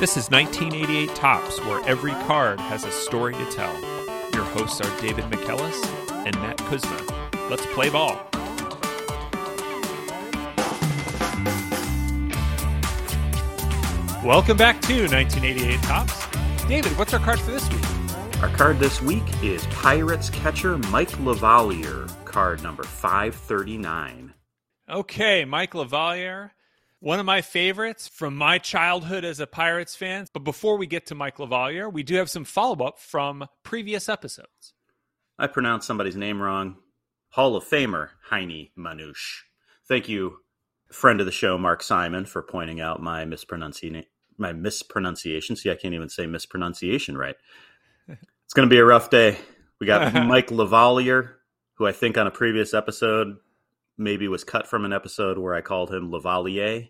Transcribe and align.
This 0.00 0.16
is 0.16 0.30
1988 0.30 1.14
Topps, 1.14 1.60
where 1.66 1.86
every 1.86 2.12
card 2.12 2.58
has 2.58 2.86
a 2.86 2.90
story 2.90 3.34
to 3.34 3.44
tell. 3.50 3.78
Your 4.32 4.44
hosts 4.44 4.80
are 4.80 4.98
David 4.98 5.26
McKellis 5.26 5.76
and 6.24 6.34
Matt 6.36 6.56
Kuzma. 6.56 7.04
Let's 7.50 7.66
play 7.66 7.90
ball. 7.90 8.14
Welcome 14.24 14.56
back 14.56 14.80
to 14.80 15.02
1988 15.02 15.82
Topps. 15.82 16.26
David, 16.66 16.96
what's 16.96 17.12
our 17.12 17.20
card 17.20 17.38
for 17.38 17.50
this 17.50 17.68
week? 17.68 18.42
Our 18.42 18.48
card 18.56 18.78
this 18.78 19.02
week 19.02 19.42
is 19.42 19.66
Pirates 19.66 20.30
catcher 20.30 20.78
Mike 20.78 21.10
LaValliere, 21.10 22.10
card 22.24 22.62
number 22.62 22.84
539. 22.84 24.32
Okay, 24.88 25.44
Mike 25.44 25.74
LaValliere, 25.74 26.52
one 27.00 27.18
of 27.18 27.26
my 27.26 27.40
favorites 27.40 28.06
from 28.06 28.36
my 28.36 28.58
childhood 28.58 29.24
as 29.24 29.40
a 29.40 29.46
Pirates 29.46 29.96
fan. 29.96 30.26
But 30.32 30.44
before 30.44 30.76
we 30.76 30.86
get 30.86 31.06
to 31.06 31.14
Mike 31.14 31.38
LaValliere, 31.38 31.92
we 31.92 32.02
do 32.02 32.16
have 32.16 32.30
some 32.30 32.44
follow 32.44 32.84
up 32.84 32.98
from 32.98 33.46
previous 33.62 34.08
episodes. 34.08 34.74
I 35.38 35.46
pronounced 35.46 35.86
somebody's 35.86 36.16
name 36.16 36.40
wrong. 36.40 36.76
Hall 37.30 37.56
of 37.56 37.64
Famer 37.64 38.10
Heinie 38.28 38.72
Manush. 38.78 39.40
Thank 39.88 40.08
you, 40.08 40.38
friend 40.92 41.20
of 41.20 41.26
the 41.26 41.32
show 41.32 41.56
Mark 41.56 41.82
Simon, 41.82 42.26
for 42.26 42.42
pointing 42.42 42.80
out 42.80 43.02
my 43.02 43.24
mispronunciation. 43.24 44.04
My 44.36 44.52
mispronunciation. 44.52 45.56
See, 45.56 45.70
I 45.70 45.74
can't 45.74 45.94
even 45.94 46.08
say 46.08 46.26
mispronunciation 46.26 47.16
right. 47.16 47.36
It's 48.44 48.54
going 48.54 48.68
to 48.68 48.74
be 48.74 48.80
a 48.80 48.84
rough 48.84 49.10
day. 49.10 49.38
We 49.78 49.86
got 49.86 50.12
Mike 50.26 50.48
LaValliere, 50.48 51.34
who 51.74 51.86
I 51.86 51.92
think 51.92 52.18
on 52.18 52.26
a 52.26 52.32
previous 52.32 52.74
episode 52.74 53.36
maybe 54.00 54.26
was 54.26 54.42
cut 54.42 54.66
from 54.66 54.84
an 54.84 54.92
episode 54.92 55.38
where 55.38 55.54
I 55.54 55.60
called 55.60 55.92
him 55.92 56.10
Lavalier. 56.10 56.88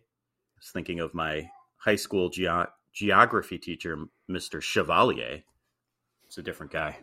Was 0.60 0.70
thinking 0.72 1.00
of 1.00 1.14
my 1.14 1.50
high 1.76 1.96
school 1.96 2.28
ge- 2.28 2.68
geography 2.92 3.58
teacher, 3.58 3.98
Mr. 4.30 4.60
Chevalier. 4.60 5.42
It's 6.26 6.38
a 6.38 6.42
different 6.42 6.72
guy. 6.72 6.98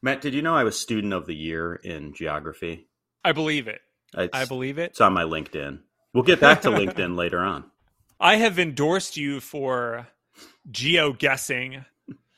Matt, 0.00 0.20
did 0.20 0.34
you 0.34 0.42
know 0.42 0.54
I 0.54 0.64
was 0.64 0.78
student 0.78 1.12
of 1.12 1.26
the 1.26 1.34
year 1.34 1.74
in 1.74 2.14
geography? 2.14 2.86
I 3.24 3.32
believe 3.32 3.68
it. 3.68 3.80
It's, 4.16 4.36
I 4.36 4.44
believe 4.44 4.78
it. 4.78 4.90
It's 4.90 5.00
on 5.00 5.12
my 5.12 5.24
LinkedIn. 5.24 5.80
We'll 6.12 6.24
get 6.24 6.40
back 6.40 6.62
to 6.62 6.70
LinkedIn 6.70 7.16
later 7.18 7.40
on. 7.40 7.64
I 8.20 8.36
have 8.36 8.58
endorsed 8.58 9.16
you 9.16 9.40
for 9.40 10.06
geo 10.70 11.12
guessing 11.12 11.84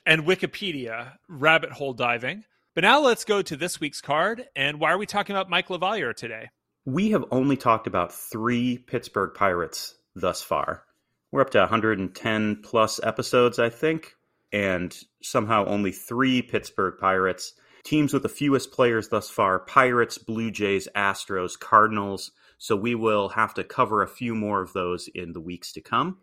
and 0.06 0.24
Wikipedia 0.24 1.12
rabbit 1.28 1.72
hole 1.72 1.92
diving. 1.92 2.44
But 2.74 2.82
now 2.82 3.00
let's 3.00 3.24
go 3.24 3.42
to 3.42 3.56
this 3.56 3.80
week's 3.80 4.00
card. 4.00 4.48
And 4.54 4.80
why 4.80 4.92
are 4.92 4.98
we 4.98 5.06
talking 5.06 5.34
about 5.34 5.50
Mike 5.50 5.68
LaValliere 5.68 6.14
today? 6.14 6.48
We 6.84 7.10
have 7.10 7.24
only 7.30 7.56
talked 7.56 7.86
about 7.86 8.14
three 8.14 8.78
Pittsburgh 8.78 9.34
Pirates 9.34 9.96
thus 10.16 10.42
far. 10.42 10.82
We're 11.30 11.42
up 11.42 11.50
to 11.50 11.60
110 11.60 12.62
plus 12.62 12.98
episodes, 13.02 13.60
I 13.60 13.68
think, 13.68 14.14
and 14.52 14.96
somehow 15.22 15.64
only 15.66 15.92
three 15.92 16.42
Pittsburgh 16.42 16.94
Pirates. 16.98 17.52
Teams 17.84 18.12
with 18.12 18.24
the 18.24 18.28
fewest 18.28 18.72
players 18.72 19.08
thus 19.08 19.30
far 19.30 19.60
Pirates, 19.60 20.18
Blue 20.18 20.50
Jays, 20.50 20.88
Astros, 20.96 21.56
Cardinals. 21.56 22.32
So 22.58 22.74
we 22.74 22.96
will 22.96 23.28
have 23.28 23.54
to 23.54 23.62
cover 23.62 24.02
a 24.02 24.08
few 24.08 24.34
more 24.34 24.60
of 24.60 24.72
those 24.72 25.08
in 25.14 25.32
the 25.32 25.40
weeks 25.40 25.72
to 25.74 25.80
come. 25.80 26.18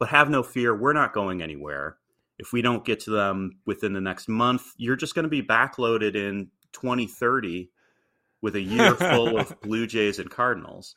But 0.00 0.08
have 0.08 0.28
no 0.28 0.42
fear, 0.42 0.76
we're 0.76 0.92
not 0.92 1.12
going 1.12 1.40
anywhere 1.40 1.98
if 2.38 2.52
we 2.52 2.62
don't 2.62 2.84
get 2.84 3.00
to 3.00 3.10
them 3.10 3.58
within 3.64 3.92
the 3.92 4.00
next 4.00 4.28
month, 4.28 4.72
you're 4.76 4.96
just 4.96 5.14
going 5.14 5.24
to 5.24 5.28
be 5.28 5.42
backloaded 5.42 6.16
in 6.16 6.50
2030 6.72 7.70
with 8.42 8.56
a 8.56 8.60
year 8.60 8.94
full 8.94 9.38
of 9.38 9.60
Blue 9.60 9.86
Jays 9.86 10.18
and 10.18 10.30
Cardinals. 10.30 10.94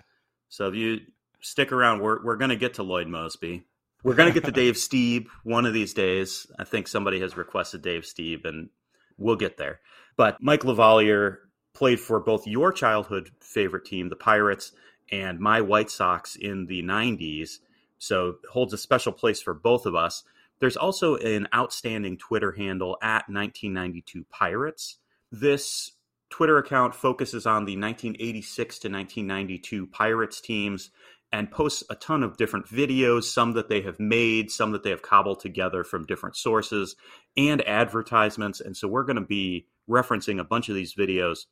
So 0.50 0.68
if 0.68 0.76
you 0.76 1.00
stick 1.42 1.72
around, 1.72 2.02
we're 2.02 2.24
we're 2.24 2.38
going 2.38 2.50
to 2.50 2.56
get 2.56 2.76
to 2.76 2.84
Lloyd 2.84 3.08
Moseby. 3.08 3.64
We're 4.04 4.16
going 4.16 4.32
to 4.32 4.40
get 4.40 4.46
to 4.46 4.52
Dave 4.62 4.76
Stieb 4.76 5.28
one 5.44 5.66
of 5.66 5.74
these 5.74 5.94
days. 5.94 6.48
I 6.58 6.64
think 6.64 6.88
somebody 6.88 7.20
has 7.20 7.38
requested 7.38 7.82
Dave 7.82 8.04
Stieb, 8.04 8.46
and 8.46 8.70
we'll 9.18 9.36
get 9.36 9.58
there. 9.58 9.80
But 10.16 10.38
Mike 10.42 10.64
LaValliere 10.64 11.38
played 11.74 12.00
for 12.00 12.20
both 12.20 12.48
your 12.48 12.72
childhood 12.72 13.32
favorite 13.40 13.86
team, 13.86 14.10
the 14.10 14.16
Pirates, 14.16 14.72
and 15.12 15.40
my 15.40 15.62
White 15.62 15.90
Sox 15.90 16.36
in 16.36 16.66
the 16.66 16.82
90s. 16.82 17.60
So 18.00 18.38
holds 18.52 18.74
a 18.74 18.78
special 18.78 19.12
place 19.12 19.42
for 19.42 19.54
both 19.54 19.86
of 19.86 19.96
us. 19.96 20.24
There's 20.60 20.78
also 20.78 21.18
an 21.18 21.48
outstanding 21.54 22.18
Twitter 22.18 22.52
handle 22.52 22.98
at 23.02 23.30
1992 23.30 24.26
Pirates. 24.30 24.98
This 25.32 25.92
Twitter 26.30 26.58
account 26.58 26.96
focuses 26.96 27.46
on 27.46 27.66
the 27.66 27.78
1986 27.78 28.80
to 28.80 28.90
1992 28.90 29.88
Pirates 29.88 30.42
teams 30.42 30.90
and 31.32 31.52
posts 31.52 31.84
a 31.90 31.96
ton 31.96 32.24
of 32.24 32.38
different 32.38 32.68
videos, 32.68 33.24
some 33.24 33.54
that 33.54 33.70
they 33.70 33.82
have 33.82 34.00
made, 34.00 34.50
some 34.50 34.72
that 34.72 34.84
they 34.84 34.90
have 34.90 35.02
cobbled 35.02 35.40
together 35.40 35.84
from 35.84 36.06
different 36.06 36.36
sources, 36.36 36.96
and 37.36 37.68
advertisements. 37.68 38.62
And 38.62 38.76
so 38.76 38.88
we're 38.88 39.04
going 39.04 39.18
to 39.18 39.22
be 39.22 39.68
referencing 39.90 40.40
a 40.40 40.46
bunch 40.46 40.70
of 40.70 40.76
these 40.76 40.96
videos 40.96 41.46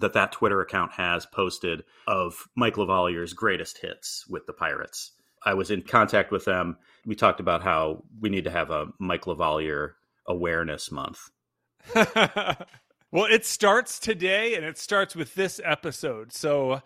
that 0.00 0.14
that 0.14 0.32
Twitter 0.32 0.60
account 0.60 0.92
has 0.92 1.26
posted 1.26 1.84
of 2.06 2.48
Mike 2.56 2.76
LaValliere's 2.76 3.32
greatest 3.32 3.78
hits 3.78 4.26
with 4.28 4.46
the 4.46 4.52
Pirates. 4.52 5.12
I 5.44 5.54
was 5.54 5.70
in 5.70 5.82
contact 5.82 6.30
with 6.30 6.44
them. 6.44 6.76
We 7.04 7.14
talked 7.14 7.40
about 7.40 7.62
how 7.62 8.04
we 8.20 8.28
need 8.28 8.44
to 8.44 8.50
have 8.50 8.70
a 8.70 8.88
Mike 8.98 9.24
LaValliere 9.24 9.92
awareness 10.26 10.90
month. 10.90 11.30
well, 11.94 13.26
it 13.28 13.44
starts 13.44 13.98
today 13.98 14.54
and 14.54 14.64
it 14.64 14.78
starts 14.78 15.16
with 15.16 15.34
this 15.34 15.60
episode. 15.64 16.32
So 16.32 16.80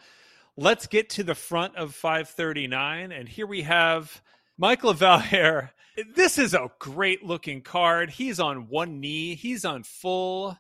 let's 0.57 0.87
get 0.87 1.11
to 1.11 1.23
the 1.23 1.35
front 1.35 1.77
of 1.77 1.95
539. 1.95 3.13
And 3.13 3.29
here 3.29 3.47
we 3.47 3.63
have 3.63 4.23
Mike 4.59 4.83
LaValliere. 4.83 5.71
This 6.15 6.39
is 6.39 6.55
a 6.55 6.71
great 6.79 7.25
looking 7.25 7.63
card. 7.63 8.11
He's 8.11 8.39
on 8.39 8.69
one 8.69 9.01
knee, 9.01 9.35
he's 9.35 9.65
on 9.65 9.83
full 9.83 10.59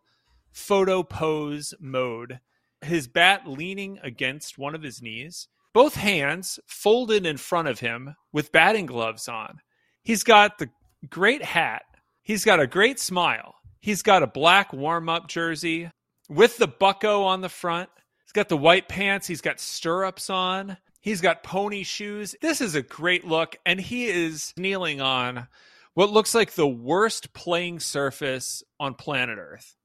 photo 0.51 1.03
pose 1.03 1.75
mode. 1.79 2.41
His 2.81 3.09
bat 3.09 3.47
leaning 3.47 3.99
against 4.03 4.59
one 4.59 4.75
of 4.75 4.83
his 4.83 5.03
knees 5.03 5.49
both 5.77 5.95
hands 5.95 6.59
folded 6.67 7.27
in 7.27 7.37
front 7.37 7.69
of 7.69 7.81
him 7.81 8.17
with 8.33 8.51
batting 8.51 8.87
gloves 8.87 9.28
on. 9.28 9.61
He's 10.03 10.23
got 10.23 10.57
the 10.57 10.71
great 11.11 11.45
hat. 11.45 11.83
He's 12.23 12.47
got 12.47 12.61
a 12.61 12.67
great 12.67 12.99
smile. 12.99 13.57
He's 13.81 14.01
got 14.01 14.23
a 14.23 14.27
black 14.27 14.73
warm 14.73 15.11
up 15.11 15.28
jersey 15.28 15.91
with 16.31 16.57
the 16.57 16.67
bucko 16.67 17.25
on 17.25 17.43
the 17.43 17.51
front. 17.51 17.91
He's 18.26 18.32
got 18.32 18.48
the 18.48 18.56
white 18.56 18.88
pants. 18.88 19.28
He's 19.28 19.41
got 19.41 19.60
stirrups 19.60 20.28
on. 20.31 20.78
He's 21.00 21.20
got 21.20 21.44
pony 21.44 21.84
shoes. 21.84 22.34
This 22.42 22.60
is 22.60 22.75
a 22.75 22.82
great 22.82 23.25
look. 23.25 23.54
And 23.64 23.81
he 23.81 24.06
is 24.06 24.53
kneeling 24.56 25.00
on 25.00 25.47
what 25.94 26.10
looks 26.10 26.34
like 26.34 26.53
the 26.53 26.66
worst 26.66 27.32
playing 27.34 27.78
surface 27.78 28.65
on 28.81 28.94
planet 28.94 29.38
Earth. 29.38 29.76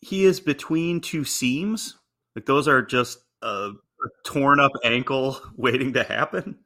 He 0.00 0.24
is 0.24 0.40
between 0.40 1.00
two 1.00 1.22
seams. 1.22 1.96
Like 2.34 2.46
those 2.46 2.66
are 2.66 2.82
just 2.82 3.20
uh, 3.40 3.70
a 3.70 4.08
torn 4.24 4.58
up 4.58 4.72
ankle 4.82 5.40
waiting 5.56 5.92
to 5.92 6.02
happen. 6.02 6.58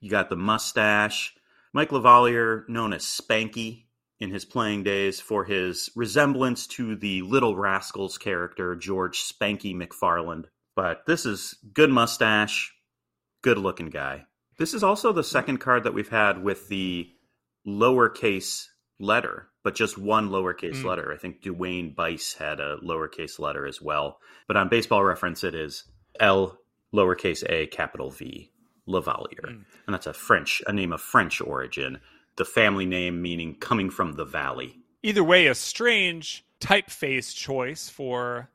You 0.00 0.10
got 0.10 0.28
the 0.28 0.36
mustache. 0.36 1.34
Mike 1.72 1.88
LaValliere, 1.88 2.68
known 2.68 2.92
as 2.92 3.04
Spanky 3.04 3.84
in 4.20 4.30
his 4.30 4.44
playing 4.44 4.82
days 4.82 5.18
for 5.18 5.44
his 5.44 5.88
resemblance 5.96 6.66
to 6.66 6.96
the 6.96 7.22
Little 7.22 7.56
Rascals 7.56 8.18
character, 8.18 8.76
George 8.76 9.22
Spanky 9.22 9.74
McFarland. 9.74 10.44
But 10.76 11.06
this 11.06 11.26
is 11.26 11.56
good 11.72 11.90
mustache, 11.90 12.72
good 13.42 13.58
looking 13.58 13.90
guy. 13.90 14.26
This 14.58 14.74
is 14.74 14.84
also 14.84 15.12
the 15.12 15.24
second 15.24 15.58
card 15.58 15.84
that 15.84 15.94
we've 15.94 16.08
had 16.08 16.44
with 16.44 16.68
the 16.68 17.10
lowercase 17.66 18.66
letter, 19.00 19.48
but 19.64 19.74
just 19.74 19.98
one 19.98 20.28
lowercase 20.28 20.76
mm. 20.76 20.84
letter. 20.84 21.12
I 21.12 21.16
think 21.16 21.42
Duane 21.42 21.94
Bice 21.94 22.34
had 22.34 22.60
a 22.60 22.76
lowercase 22.78 23.38
letter 23.38 23.66
as 23.66 23.82
well. 23.82 24.20
But 24.46 24.56
on 24.56 24.68
baseball 24.68 25.02
reference, 25.02 25.42
it 25.42 25.54
is 25.54 25.84
L 26.20 26.58
lowercase 26.94 27.44
a, 27.48 27.66
capital 27.66 28.10
V, 28.10 28.52
LaValliere. 28.86 29.48
Mm. 29.48 29.64
And 29.86 29.94
that's 29.94 30.06
a 30.06 30.12
French, 30.12 30.62
a 30.66 30.72
name 30.72 30.92
of 30.92 31.00
French 31.00 31.40
origin. 31.40 32.00
The 32.36 32.44
family 32.44 32.86
name 32.86 33.22
meaning 33.22 33.56
coming 33.56 33.90
from 33.90 34.12
the 34.12 34.26
valley. 34.26 34.76
Either 35.02 35.24
way, 35.24 35.46
a 35.46 35.54
strange 35.54 36.44
typeface 36.60 37.34
choice 37.34 37.88
for 37.88 38.50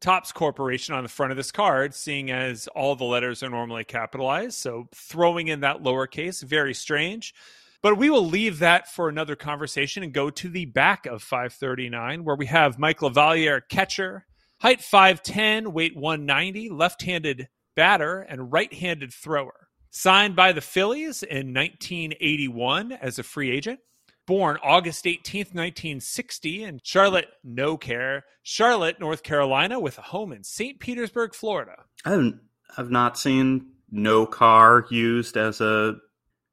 Topps 0.00 0.32
Corporation 0.32 0.94
on 0.94 1.02
the 1.02 1.08
front 1.08 1.30
of 1.30 1.36
this 1.36 1.50
card, 1.50 1.94
seeing 1.94 2.30
as 2.30 2.68
all 2.68 2.94
the 2.94 3.04
letters 3.04 3.42
are 3.42 3.50
normally 3.50 3.84
capitalized. 3.84 4.54
So 4.54 4.88
throwing 4.94 5.48
in 5.48 5.60
that 5.60 5.82
lowercase, 5.82 6.42
very 6.42 6.74
strange. 6.74 7.34
But 7.82 7.98
we 7.98 8.08
will 8.08 8.26
leave 8.26 8.60
that 8.60 8.92
for 8.92 9.08
another 9.08 9.36
conversation 9.36 10.02
and 10.02 10.12
go 10.12 10.30
to 10.30 10.48
the 10.48 10.64
back 10.64 11.04
of 11.06 11.22
539, 11.22 12.24
where 12.24 12.36
we 12.36 12.46
have 12.46 12.78
Mike 12.78 13.00
LaValliere, 13.00 13.62
catcher, 13.68 14.24
height 14.60 14.80
5'10, 14.80 15.68
weight 15.68 15.94
190, 15.94 16.70
left 16.70 17.02
handed 17.02 17.48
batter 17.76 18.20
and 18.20 18.52
right 18.52 18.72
handed 18.72 19.12
thrower. 19.12 19.68
Signed 19.90 20.34
by 20.34 20.52
the 20.52 20.60
Phillies 20.60 21.22
in 21.22 21.52
1981 21.52 22.92
as 22.92 23.18
a 23.18 23.22
free 23.22 23.50
agent. 23.50 23.80
Born 24.26 24.58
August 24.62 25.04
18th, 25.04 25.54
1960 25.54 26.64
in 26.64 26.80
Charlotte, 26.82 27.28
no 27.42 27.76
care, 27.76 28.24
Charlotte, 28.42 28.98
North 28.98 29.22
Carolina, 29.22 29.78
with 29.78 29.98
a 29.98 30.02
home 30.02 30.32
in 30.32 30.42
St. 30.42 30.80
Petersburg, 30.80 31.34
Florida. 31.34 31.84
I 32.04 32.10
haven't, 32.10 33.18
seen 33.18 33.72
no 33.90 34.26
car 34.26 34.86
used 34.90 35.36
as 35.36 35.60
a 35.60 35.96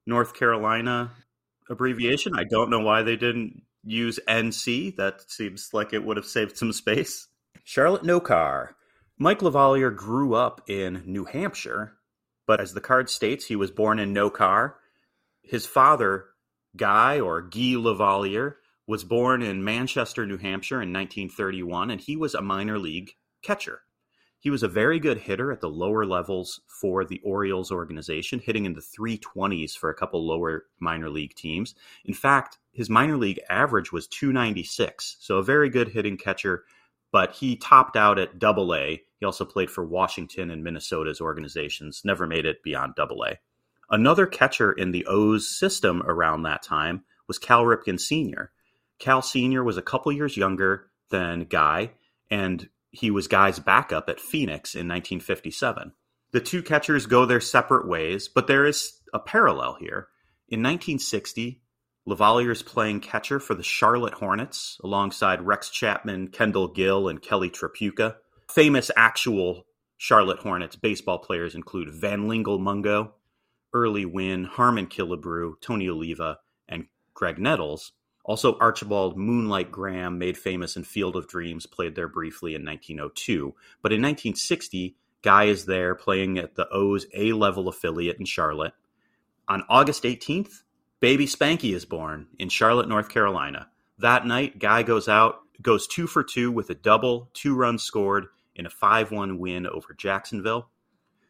North 0.06 0.34
Carolina 0.34 1.12
abbreviation. 1.70 2.34
I 2.36 2.44
don't 2.44 2.70
know 2.70 2.82
why 2.82 3.04
they 3.04 3.16
didn't 3.16 3.64
use 3.84 4.20
NC. 4.28 4.98
That 4.98 5.30
seems 5.30 5.70
like 5.74 5.94
it 5.94 6.04
would 6.04 6.18
have 6.18 6.26
saved 6.26 6.58
some 6.58 6.74
space. 6.74 7.28
Charlotte 7.64 8.04
Nocar. 8.04 8.70
Mike 9.18 9.40
LaValliere 9.40 9.96
grew 9.96 10.34
up 10.34 10.62
in 10.68 11.04
New 11.06 11.26
Hampshire, 11.26 11.94
but 12.48 12.60
as 12.60 12.74
the 12.74 12.82
card 12.82 13.10
states, 13.10 13.46
he 13.46 13.56
was 13.56 13.72
born 13.72 14.00
in 14.00 14.14
Nocar. 14.14 14.74
His 15.44 15.66
father, 15.66 16.26
Guy 16.76 17.20
or 17.20 17.42
Guy 17.42 17.76
LaValliere, 17.76 18.56
was 18.88 19.04
born 19.04 19.42
in 19.42 19.64
Manchester, 19.64 20.26
New 20.26 20.38
Hampshire 20.38 20.82
in 20.82 20.92
1931, 20.92 21.92
and 21.92 22.02
he 22.02 22.16
was 22.18 22.34
a 22.34 22.42
minor 22.42 22.78
league 22.78 23.12
catcher. 23.42 23.84
He 24.42 24.50
was 24.50 24.64
a 24.64 24.68
very 24.68 25.00
good 25.00 25.20
hitter 25.20 25.52
at 25.52 25.62
the 25.62 25.70
lower 25.70 26.04
levels 26.04 26.62
for 26.68 27.06
the 27.06 27.22
Orioles 27.24 27.72
organization, 27.72 28.40
hitting 28.40 28.66
in 28.66 28.74
the 28.74 28.82
320s 28.82 29.78
for 29.78 29.90
a 29.90 29.96
couple 29.96 30.26
lower 30.26 30.66
minor 30.80 31.10
league 31.10 31.36
teams. 31.36 31.76
In 32.06 32.16
fact, 32.16 32.58
his 32.72 32.90
minor 32.90 33.18
league 33.18 33.40
average 33.50 33.92
was 33.92 34.08
296, 34.08 35.18
so 35.20 35.38
a 35.38 35.44
very 35.44 35.70
good 35.70 35.90
hitting 35.90 36.18
catcher, 36.18 36.64
but 37.12 37.36
he 37.36 37.56
topped 37.56 37.96
out 37.96 38.18
at 38.18 38.40
double 38.40 38.74
A. 38.74 39.04
He 39.20 39.26
also 39.26 39.46
played 39.46 39.70
for 39.70 39.86
Washington 39.86 40.50
and 40.50 40.64
Minnesota's 40.64 41.22
organizations, 41.22 42.02
never 42.04 42.26
made 42.26 42.48
it 42.48 42.64
beyond 42.64 42.96
double 42.96 43.24
A. 43.24 43.38
Another 43.92 44.26
catcher 44.26 44.72
in 44.72 44.92
the 44.92 45.06
O's 45.06 45.48
system 45.48 46.02
around 46.04 46.44
that 46.44 46.64
time 46.64 47.04
was 47.28 47.38
Cal 47.38 47.64
Ripken 47.64 48.00
Sr. 48.00 48.52
Cal 49.00 49.22
Sr. 49.22 49.64
was 49.64 49.78
a 49.78 49.82
couple 49.82 50.12
years 50.12 50.38
younger 50.38 50.92
than 51.10 51.46
Guy, 51.46 51.92
and 52.30 52.70
he 52.92 53.10
was 53.10 53.28
Guy's 53.28 53.60
backup 53.60 54.10
at 54.10 54.20
Phoenix 54.20 54.76
in 54.76 54.88
1957. 54.88 55.92
The 56.32 56.40
two 56.40 56.62
catchers 56.62 57.08
go 57.08 57.26
their 57.26 57.42
separate 57.42 57.88
ways, 57.88 58.30
but 58.30 58.48
there 58.48 58.66
is 58.66 58.94
a 59.14 59.20
parallel 59.20 59.76
here. 59.80 60.08
In 60.48 60.62
1960, 60.62 61.62
LaValliere 62.08 62.52
is 62.52 62.64
playing 62.64 63.00
catcher 63.00 63.40
for 63.40 63.56
the 63.56 63.64
Charlotte 63.64 64.14
Hornets 64.14 64.78
alongside 64.84 65.42
Rex 65.42 65.70
Chapman, 65.70 66.30
Kendall 66.30 66.68
Gill, 66.68 67.10
and 67.10 67.22
Kelly 67.22 67.50
Tripucka. 67.50 68.16
Famous 68.50 68.92
actual 68.96 69.66
Charlotte 69.98 70.40
Hornets 70.40 70.76
baseball 70.76 71.20
players 71.20 71.56
include 71.56 71.90
Van 71.90 72.28
Lingle 72.28 72.60
Mungo, 72.60 73.16
Early 73.74 74.06
Wynn, 74.06 74.44
Harmon 74.46 74.88
Killebrew, 74.88 75.62
Tony 75.62 75.90
Oliva, 75.90 76.40
and 76.68 76.88
Graig 77.16 77.38
Nettles. 77.38 77.94
Also, 78.24 78.58
Archibald 78.60 79.18
Moonlight 79.18 79.72
Graham, 79.72 80.18
made 80.18 80.38
famous 80.38 80.76
in 80.76 80.84
Field 80.84 81.16
of 81.16 81.28
Dreams, 81.28 81.66
played 81.66 81.96
there 81.96 82.08
briefly 82.08 82.54
in 82.54 82.64
1902. 82.64 83.56
But 83.82 83.92
in 83.92 84.02
1960, 84.02 84.96
Guy 85.22 85.46
is 85.46 85.66
there 85.66 85.96
playing 85.96 86.38
at 86.38 86.56
the 86.56 86.68
O's 86.70 87.06
A 87.14 87.34
level 87.34 87.68
affiliate 87.68 88.18
in 88.20 88.26
Charlotte. 88.26 88.74
On 89.48 89.64
August 89.70 90.04
18th, 90.04 90.62
baby 91.00 91.26
Spanky 91.26 91.74
is 91.74 91.86
born 91.86 92.28
in 92.40 92.50
Charlotte, 92.50 92.88
North 92.88 93.10
Carolina. 93.10 93.70
That 94.00 94.26
night, 94.26 94.60
Guy 94.60 94.84
goes 94.84 95.08
out, 95.08 95.42
goes 95.62 95.88
two 95.88 96.08
for 96.08 96.24
two 96.24 96.52
with 96.52 96.70
a 96.70 96.76
double, 96.76 97.30
two 97.34 97.56
runs 97.56 97.84
scored 97.84 98.28
in 98.56 98.66
a 98.66 98.70
5 98.70 99.12
1 99.12 99.38
win 99.38 99.68
over 99.68 99.94
Jacksonville. 99.94 100.70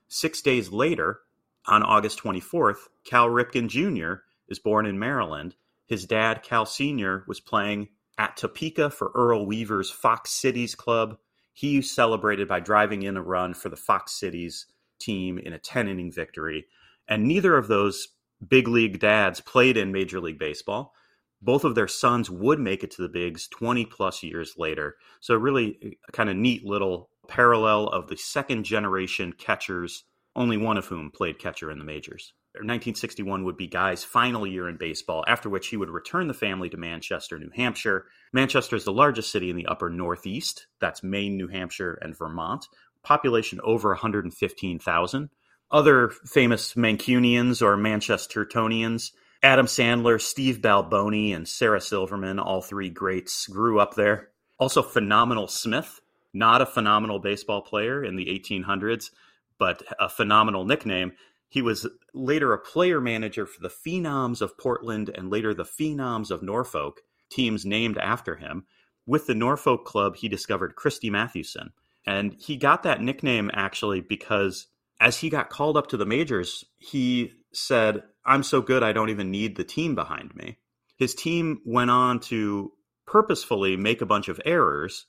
Six 0.08 0.42
days 0.42 0.72
later, 0.72 1.22
on 1.66 1.84
August 1.84 2.20
24th, 2.20 2.88
Cal 3.04 3.28
Ripken 3.28 3.68
Jr. 3.68 4.22
is 4.48 4.60
born 4.60 4.86
in 4.86 5.00
Maryland 5.00 5.56
his 5.92 6.06
dad, 6.06 6.42
Cal 6.42 6.66
Sr., 6.66 7.26
was 7.28 7.42
playing 7.42 7.90
at 8.18 8.38
Topeka 8.38 8.92
for 8.92 9.12
Earl 9.14 9.46
Weaver's 9.46 9.92
Fox 9.92 10.32
Cities 10.32 10.74
Club. 10.74 11.18
He 11.52 11.82
celebrated 11.82 12.48
by 12.48 12.62
driving 12.62 13.02
in 13.02 13.18
a 13.18 13.22
run 13.22 13.54
for 13.54 13.68
the 13.68 13.76
Fox 13.76 14.14
Cities 14.14 14.68
team 15.00 15.38
in 15.38 15.52
a 15.52 15.60
10 15.60 15.90
inning 15.90 16.10
victory. 16.10 16.68
And 17.10 17.26
neither 17.26 17.58
of 17.58 17.68
those 17.68 18.08
big 18.48 18.70
league 18.70 19.02
dads 19.02 19.42
played 19.42 19.76
in 19.76 19.92
Major 19.92 20.22
League 20.22 20.40
Baseball. 20.40 20.94
Both 21.42 21.66
of 21.66 21.76
their 21.76 21.90
sons 21.90 22.30
would 22.30 22.62
make 22.62 22.86
it 22.86 22.92
to 22.92 23.02
the 23.02 23.10
bigs 23.10 23.50
20 23.50 23.86
plus 23.88 24.24
years 24.24 24.54
later. 24.58 24.96
So, 25.20 25.36
really, 25.36 25.78
eh, 25.84 25.90
kind 26.14 26.30
of 26.30 26.38
neat 26.38 26.64
little 26.64 27.10
parallel 27.28 27.88
of 27.88 28.08
the 28.08 28.16
second 28.16 28.64
generation 28.64 29.34
catchers, 29.34 30.06
only 30.36 30.58
one 30.58 30.78
of 30.78 30.86
whom 30.86 31.12
played 31.12 31.40
catcher 31.40 31.72
in 31.72 31.80
the 31.80 31.86
majors. 31.86 32.34
Er, 32.56 32.60
1961 32.60 33.44
would 33.44 33.58
be 33.58 33.68
Guy's 33.68 34.04
final 34.04 34.46
year 34.46 34.68
in 34.68 34.78
baseball, 34.78 35.24
after 35.28 35.50
which 35.50 35.68
he 35.68 35.78
would 35.78 35.90
return 35.90 36.28
the 36.28 36.34
family 36.34 36.70
to 36.70 36.78
Manchester, 36.78 37.40
New 37.40 37.52
Hampshire. 37.56 38.06
Manchester 38.34 38.76
is 38.76 38.86
the 38.86 38.92
largest 38.92 39.32
city 39.32 39.50
in 39.50 39.56
the 39.56 39.68
upper 39.68 39.90
northeast. 39.90 40.68
That's 40.80 41.04
Maine, 41.04 41.38
New 41.38 41.48
Hampshire, 41.48 41.98
and 42.02 42.18
Vermont. 42.18 42.68
Population 43.04 43.60
over 43.64 43.90
115,000. 43.90 45.30
Other 45.72 46.10
famous 46.10 46.74
Mancunians 46.74 47.62
or 47.62 47.78
Manchestertonians 47.78 49.12
Adam 49.44 49.66
Sandler, 49.66 50.22
Steve 50.22 50.60
Balboni, 50.62 51.36
and 51.36 51.48
Sarah 51.48 51.82
Silverman, 51.82 52.38
all 52.38 52.62
three 52.62 52.90
greats, 52.90 53.48
grew 53.48 53.80
up 53.80 53.96
there. 53.96 54.30
Also, 54.60 54.84
Phenomenal 54.84 55.48
Smith, 55.48 56.00
not 56.32 56.62
a 56.62 56.66
phenomenal 56.66 57.18
baseball 57.18 57.62
player 57.62 58.04
in 58.04 58.16
the 58.16 58.28
1800s, 58.28 59.10
but 59.62 59.84
a 60.00 60.10
phenomenal 60.10 60.66
nickname. 60.66 61.12
He 61.48 61.62
was 61.62 61.86
later 62.16 62.52
a 62.52 62.58
player 62.58 63.00
manager 63.00 63.46
for 63.46 63.62
the 63.62 63.70
Phenoms 63.70 64.42
of 64.42 64.58
Portland 64.58 65.12
and 65.14 65.30
later 65.30 65.54
the 65.54 65.64
Phenoms 65.64 66.32
of 66.32 66.42
Norfolk, 66.42 67.02
teams 67.30 67.64
named 67.64 68.00
after 68.00 68.38
him. 68.38 68.66
With 69.06 69.28
the 69.28 69.36
Norfolk 69.36 69.86
club, 69.86 70.16
he 70.16 70.28
discovered 70.28 70.76
Christy 70.76 71.12
Mathewson. 71.12 71.74
And 72.08 72.34
he 72.40 72.58
got 72.58 72.82
that 72.82 73.04
nickname 73.04 73.52
actually 73.54 74.02
because 74.02 74.66
as 75.00 75.20
he 75.20 75.30
got 75.30 75.52
called 75.52 75.78
up 75.78 75.86
to 75.90 75.98
the 75.98 76.08
majors, 76.08 76.66
he 76.80 77.32
said, 77.54 78.02
I'm 78.26 78.42
so 78.42 78.64
good, 78.64 78.82
I 78.82 78.94
don't 78.94 79.12
even 79.12 79.30
need 79.30 79.58
the 79.58 79.64
team 79.64 79.94
behind 79.94 80.34
me. 80.34 80.58
His 80.98 81.14
team 81.14 81.62
went 81.68 81.92
on 81.92 82.20
to 82.22 82.72
purposefully 83.06 83.78
make 83.78 84.02
a 84.02 84.08
bunch 84.08 84.28
of 84.28 84.42
errors 84.44 85.06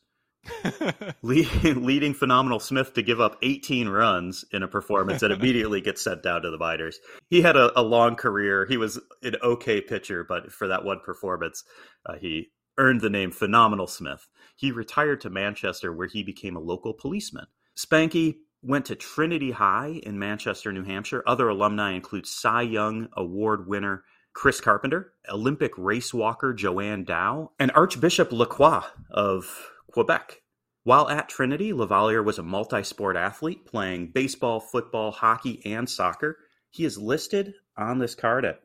leading, 1.23 1.85
leading 1.85 2.15
phenomenal 2.15 2.59
Smith 2.59 2.95
to 2.95 3.03
give 3.03 3.21
up 3.21 3.37
18 3.43 3.89
runs 3.89 4.45
in 4.53 4.63
a 4.63 4.69
performance 4.69 5.21
that 5.21 5.31
immediately 5.33 5.81
gets 5.81 6.03
sent 6.03 6.23
down 6.23 6.43
to 6.43 6.51
the 6.51 6.59
minors. 6.59 6.99
He 7.31 7.43
had 7.43 7.57
a, 7.57 7.79
a, 7.79 7.83
long 7.83 8.17
career. 8.17 8.67
He 8.67 8.77
was 8.77 9.01
an 9.23 9.37
okay 9.43 9.81
pitcher, 9.81 10.25
but 10.25 10.53
for 10.53 10.69
that 10.69 10.85
one 10.85 11.01
performance, 11.01 11.65
uh, 12.07 12.15
he 12.21 12.51
earned 12.79 13.01
the 13.01 13.11
name 13.11 13.31
Phenomenal 13.31 13.87
Smith. 13.87 14.29
He 14.57 14.73
retired 14.73 15.21
to 15.23 15.31
Manchester, 15.31 15.93
where 15.93 16.09
he 16.09 16.23
became 16.23 16.57
a 16.57 16.61
local 16.61 16.95
policeman. 16.95 17.47
Spanky 17.77 18.37
went 18.63 18.87
to 18.87 18.97
Trinity 18.97 19.51
High 19.51 20.01
in 20.03 20.19
Manchester, 20.19 20.73
New 20.73 20.85
Hampshire. 20.85 21.23
Other 21.27 21.49
alumni 21.49 21.93
include 21.93 22.27
Cy 22.27 22.63
Young 22.63 23.09
Award 23.17 23.67
winner 23.67 24.05
Chris 24.35 24.61
Carpenter, 24.61 25.13
Olympic 25.31 25.73
race 25.77 26.15
walker 26.15 26.55
Joanne 26.55 27.05
Dow, 27.05 27.53
and 27.59 27.71
Archbishop 27.75 28.33
Lacroix 28.33 28.83
of 29.11 29.71
Quebec. 29.91 30.42
While 30.85 31.09
at 31.09 31.29
Trinity, 31.29 31.73
LaValliere 31.73 32.25
was 32.25 32.39
a 32.39 32.43
multi 32.43 32.83
sport 32.83 33.17
athlete 33.17 33.67
playing 33.67 34.09
baseball, 34.09 34.59
football, 34.59 35.13
hockey, 35.13 35.63
and 35.65 35.89
soccer. 35.89 36.39
He 36.71 36.85
is 36.85 36.99
listed 36.99 37.55
on 37.77 37.99
this 37.99 38.15
card 38.15 38.45
at 38.45 38.61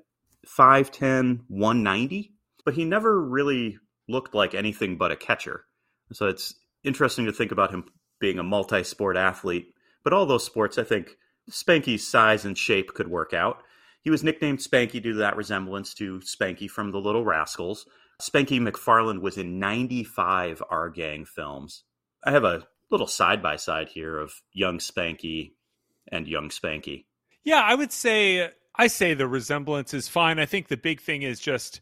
5'10, 0.47 1.41
190, 1.47 2.33
but 2.65 2.73
he 2.73 2.85
never 2.85 3.21
really 3.21 3.77
looked 4.07 4.33
like 4.33 4.55
anything 4.55 4.97
but 4.97 5.11
a 5.11 5.15
catcher. 5.15 5.65
So 6.13 6.27
it's 6.27 6.55
interesting 6.83 7.25
to 7.25 7.33
think 7.33 7.51
about 7.51 7.71
him 7.71 7.85
being 8.19 8.39
a 8.39 8.43
multi 8.43 8.83
sport 8.83 9.17
athlete. 9.17 9.73
But 10.03 10.13
all 10.13 10.25
those 10.25 10.45
sports, 10.45 10.77
I 10.77 10.83
think 10.83 11.17
Spanky's 11.51 12.07
size 12.07 12.45
and 12.45 12.57
shape 12.57 12.93
could 12.93 13.09
work 13.09 13.33
out. 13.33 13.61
He 14.01 14.09
was 14.09 14.23
nicknamed 14.23 14.59
Spanky 14.59 15.01
due 15.01 15.13
to 15.13 15.19
that 15.19 15.35
resemblance 15.35 15.93
to 15.95 16.19
Spanky 16.21 16.69
from 16.69 16.91
The 16.91 16.99
Little 16.99 17.25
Rascals. 17.25 17.85
Spanky 18.21 18.59
McFarland 18.59 19.21
was 19.21 19.37
in 19.37 19.59
95 19.59 20.63
Our 20.69 20.89
Gang 20.89 21.25
films. 21.25 21.83
I 22.27 22.31
have 22.31 22.43
a 22.43 22.67
little 22.91 23.07
side 23.07 23.41
by 23.41 23.55
side 23.55 23.87
here 23.87 24.19
of 24.19 24.33
young 24.51 24.79
Spanky 24.79 25.53
and 26.11 26.27
young 26.27 26.49
Spanky. 26.49 27.05
Yeah, 27.45 27.61
I 27.61 27.73
would 27.73 27.93
say 27.93 28.49
I 28.75 28.87
say 28.87 29.13
the 29.13 29.29
resemblance 29.29 29.93
is 29.93 30.09
fine. 30.09 30.37
I 30.37 30.45
think 30.45 30.67
the 30.67 30.75
big 30.75 30.99
thing 30.99 31.21
is 31.21 31.39
just 31.39 31.79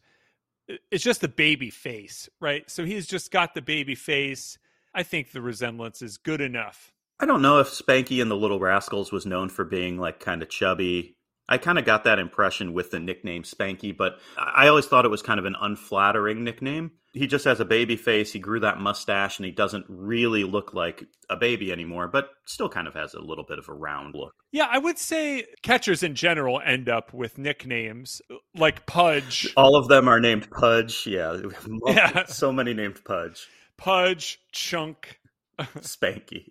it's 0.92 1.02
just 1.02 1.20
the 1.20 1.28
baby 1.28 1.70
face, 1.70 2.28
right? 2.38 2.70
So 2.70 2.84
he's 2.84 3.08
just 3.08 3.32
got 3.32 3.54
the 3.54 3.60
baby 3.60 3.96
face. 3.96 4.56
I 4.94 5.02
think 5.02 5.32
the 5.32 5.42
resemblance 5.42 6.00
is 6.00 6.16
good 6.16 6.40
enough. 6.40 6.92
I 7.18 7.26
don't 7.26 7.42
know 7.42 7.58
if 7.58 7.66
Spanky 7.66 8.22
and 8.22 8.30
the 8.30 8.36
Little 8.36 8.60
Rascals 8.60 9.10
was 9.10 9.26
known 9.26 9.48
for 9.48 9.64
being 9.64 9.98
like 9.98 10.20
kind 10.20 10.42
of 10.42 10.48
chubby 10.48 11.16
I 11.48 11.58
kind 11.58 11.78
of 11.78 11.84
got 11.84 12.04
that 12.04 12.18
impression 12.18 12.72
with 12.72 12.90
the 12.90 12.98
nickname 12.98 13.44
Spanky, 13.44 13.96
but 13.96 14.18
I 14.36 14.66
always 14.68 14.86
thought 14.86 15.04
it 15.04 15.10
was 15.10 15.22
kind 15.22 15.38
of 15.38 15.46
an 15.46 15.56
unflattering 15.60 16.42
nickname. 16.42 16.92
He 17.16 17.26
just 17.26 17.46
has 17.46 17.60
a 17.60 17.64
baby 17.64 17.96
face. 17.96 18.32
He 18.32 18.38
grew 18.38 18.60
that 18.60 18.78
mustache, 18.78 19.38
and 19.38 19.46
he 19.46 19.52
doesn't 19.52 19.86
really 19.88 20.44
look 20.44 20.74
like 20.74 21.04
a 21.30 21.36
baby 21.36 21.72
anymore, 21.72 22.08
but 22.08 22.28
still 22.44 22.68
kind 22.68 22.86
of 22.86 22.92
has 22.92 23.14
a 23.14 23.20
little 23.20 23.44
bit 23.44 23.58
of 23.58 23.68
a 23.70 23.72
round 23.72 24.14
look. 24.14 24.34
Yeah, 24.52 24.68
I 24.70 24.76
would 24.76 24.98
say 24.98 25.46
catchers 25.62 26.02
in 26.02 26.14
general 26.14 26.60
end 26.62 26.90
up 26.90 27.14
with 27.14 27.38
nicknames 27.38 28.20
like 28.54 28.84
Pudge. 28.84 29.50
All 29.56 29.76
of 29.76 29.88
them 29.88 30.08
are 30.08 30.20
named 30.20 30.50
Pudge. 30.50 31.06
Yeah, 31.06 31.40
yeah. 31.86 32.24
so 32.26 32.52
many 32.52 32.74
named 32.74 33.02
Pudge. 33.02 33.48
Pudge, 33.78 34.38
Chunk, 34.52 35.18
Spanky, 35.58 36.50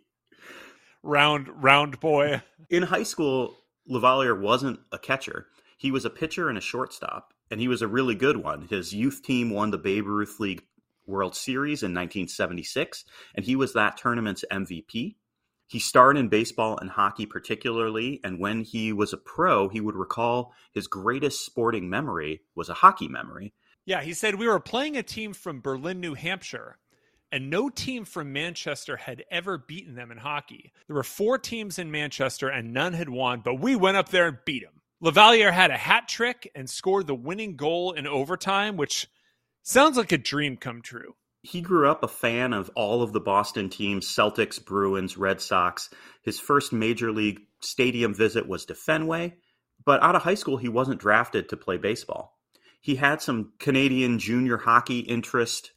Round 1.03 1.47
Round 1.63 1.99
Boy. 1.99 2.41
In 2.71 2.81
high 2.81 3.03
school, 3.03 3.55
LaValliere 3.87 4.39
wasn't 4.39 4.79
a 4.91 4.97
catcher. 4.97 5.45
He 5.77 5.91
was 5.91 6.05
a 6.05 6.09
pitcher 6.09 6.49
and 6.49 6.57
a 6.57 6.61
shortstop, 6.61 7.34
and 7.49 7.59
he 7.59 7.67
was 7.67 7.81
a 7.81 7.87
really 7.87 8.15
good 8.15 8.37
one. 8.37 8.67
His 8.69 8.93
youth 8.93 9.21
team 9.23 9.49
won 9.49 9.71
the 9.71 9.77
Babe 9.77 10.07
Ruth 10.07 10.39
League 10.39 10.63
World 11.05 11.35
Series 11.35 11.83
in 11.83 11.91
1976, 11.91 13.05
and 13.35 13.45
he 13.45 13.55
was 13.55 13.73
that 13.73 13.97
tournament's 13.97 14.45
MVP. 14.51 15.15
He 15.67 15.79
starred 15.79 16.17
in 16.17 16.29
baseball 16.29 16.77
and 16.79 16.89
hockey 16.89 17.25
particularly, 17.25 18.19
and 18.23 18.39
when 18.39 18.61
he 18.61 18.93
was 18.93 19.13
a 19.13 19.17
pro, 19.17 19.67
he 19.67 19.81
would 19.81 19.95
recall 19.95 20.53
his 20.73 20.87
greatest 20.87 21.45
sporting 21.45 21.89
memory 21.89 22.41
was 22.55 22.69
a 22.69 22.75
hockey 22.75 23.07
memory. 23.07 23.53
Yeah, 23.85 24.01
he 24.01 24.13
said 24.13 24.35
we 24.35 24.47
were 24.47 24.59
playing 24.59 24.97
a 24.97 25.03
team 25.03 25.33
from 25.33 25.61
Berlin, 25.61 25.99
New 25.99 26.13
Hampshire, 26.13 26.77
and 27.31 27.49
no 27.49 27.69
team 27.69 28.05
from 28.05 28.31
Manchester 28.31 28.97
had 28.97 29.23
ever 29.29 29.57
beaten 29.57 29.95
them 29.95 30.11
in 30.11 30.17
hockey. 30.17 30.71
There 30.87 30.95
were 30.95 31.03
four 31.03 31.37
teams 31.37 31.79
in 31.79 31.91
Manchester 31.91 32.47
and 32.47 32.73
none 32.73 32.93
had 32.93 33.09
won, 33.09 33.41
but 33.43 33.55
we 33.55 33.75
went 33.75 33.97
up 33.97 34.09
there 34.09 34.27
and 34.27 34.37
beat 34.45 34.63
them. 34.63 34.74
LaValliere 35.03 35.51
had 35.51 35.71
a 35.71 35.77
hat 35.77 36.07
trick 36.07 36.51
and 36.55 36.69
scored 36.69 37.07
the 37.07 37.15
winning 37.15 37.55
goal 37.55 37.91
in 37.91 38.07
overtime, 38.07 38.77
which 38.77 39.07
sounds 39.63 39.97
like 39.97 40.11
a 40.11 40.17
dream 40.17 40.57
come 40.57 40.81
true 40.81 41.15
he 41.45 41.61
grew 41.61 41.89
up 41.89 42.03
a 42.03 42.07
fan 42.07 42.53
of 42.53 42.71
all 42.75 43.03
of 43.03 43.13
the 43.13 43.19
Boston 43.19 43.69
teams 43.69 44.07
Celtics, 44.07 44.63
Bruins, 44.63 45.15
Red 45.15 45.39
Sox. 45.39 45.89
His 46.23 46.39
first 46.39 46.73
major 46.73 47.11
league 47.11 47.39
stadium 47.61 48.15
visit 48.15 48.47
was 48.47 48.65
to 48.65 48.75
Fenway, 48.75 49.35
but 49.85 50.01
out 50.01 50.15
of 50.15 50.23
high 50.23 50.35
school, 50.35 50.57
he 50.57 50.69
wasn't 50.69 50.99
drafted 50.99 51.49
to 51.49 51.57
play 51.57 51.77
baseball. 51.77 52.39
He 52.81 52.95
had 52.95 53.21
some 53.21 53.53
Canadian 53.59 54.17
junior 54.17 54.57
hockey 54.57 54.99
interest, 54.99 55.71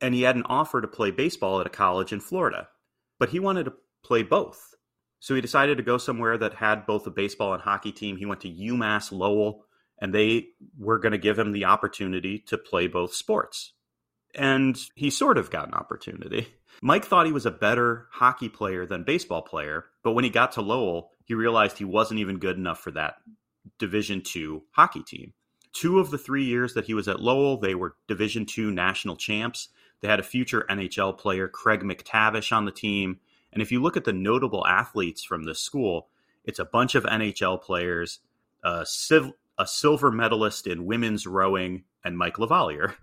and 0.00 0.14
he 0.14 0.22
had 0.22 0.36
an 0.36 0.44
offer 0.44 0.80
to 0.80 0.88
play 0.88 1.10
baseball 1.10 1.60
at 1.60 1.66
a 1.66 1.70
college 1.70 2.12
in 2.12 2.20
Florida, 2.20 2.68
but 3.18 3.30
he 3.30 3.40
wanted 3.40 3.64
to 3.64 3.74
play 4.04 4.22
both. 4.22 4.74
So 5.20 5.34
he 5.34 5.40
decided 5.40 5.76
to 5.76 5.82
go 5.82 5.98
somewhere 5.98 6.38
that 6.38 6.54
had 6.54 6.86
both 6.86 7.06
a 7.06 7.10
baseball 7.10 7.52
and 7.54 7.62
hockey 7.62 7.92
team. 7.92 8.16
He 8.16 8.26
went 8.26 8.40
to 8.42 8.52
UMass 8.52 9.10
Lowell, 9.10 9.64
and 10.00 10.14
they 10.14 10.48
were 10.78 10.98
going 10.98 11.12
to 11.12 11.18
give 11.18 11.38
him 11.38 11.52
the 11.52 11.64
opportunity 11.64 12.38
to 12.46 12.56
play 12.56 12.86
both 12.86 13.14
sports 13.14 13.72
and 14.34 14.78
he 14.94 15.10
sort 15.10 15.38
of 15.38 15.50
got 15.50 15.68
an 15.68 15.74
opportunity. 15.74 16.48
Mike 16.82 17.04
thought 17.04 17.26
he 17.26 17.32
was 17.32 17.46
a 17.46 17.50
better 17.50 18.06
hockey 18.12 18.48
player 18.48 18.86
than 18.86 19.04
baseball 19.04 19.42
player, 19.42 19.86
but 20.02 20.12
when 20.12 20.24
he 20.24 20.30
got 20.30 20.52
to 20.52 20.62
Lowell, 20.62 21.10
he 21.24 21.34
realized 21.34 21.76
he 21.76 21.84
wasn't 21.84 22.20
even 22.20 22.38
good 22.38 22.56
enough 22.56 22.78
for 22.78 22.90
that 22.92 23.16
Division 23.78 24.22
II 24.34 24.60
hockey 24.72 25.02
team. 25.02 25.32
Two 25.72 25.98
of 25.98 26.10
the 26.10 26.18
three 26.18 26.44
years 26.44 26.74
that 26.74 26.86
he 26.86 26.94
was 26.94 27.08
at 27.08 27.20
Lowell, 27.20 27.58
they 27.58 27.74
were 27.74 27.96
Division 28.06 28.46
II 28.56 28.70
national 28.70 29.16
champs. 29.16 29.68
They 30.00 30.08
had 30.08 30.20
a 30.20 30.24
future 30.24 30.64
NHL 30.70 31.18
player, 31.18 31.48
Craig 31.48 31.80
MacTavish, 31.80 32.56
on 32.56 32.64
the 32.64 32.70
team. 32.70 33.18
And 33.52 33.62
if 33.62 33.72
you 33.72 33.82
look 33.82 33.96
at 33.96 34.04
the 34.04 34.12
notable 34.12 34.66
athletes 34.66 35.24
from 35.24 35.44
this 35.44 35.60
school, 35.60 36.08
it's 36.44 36.58
a 36.58 36.64
bunch 36.64 36.94
of 36.94 37.04
NHL 37.04 37.62
players, 37.62 38.20
a, 38.62 38.84
civ- 38.86 39.32
a 39.58 39.66
silver 39.66 40.10
medalist 40.10 40.66
in 40.66 40.86
women's 40.86 41.26
rowing, 41.26 41.84
and 42.04 42.16
Mike 42.16 42.38
LaValliere. 42.38 42.94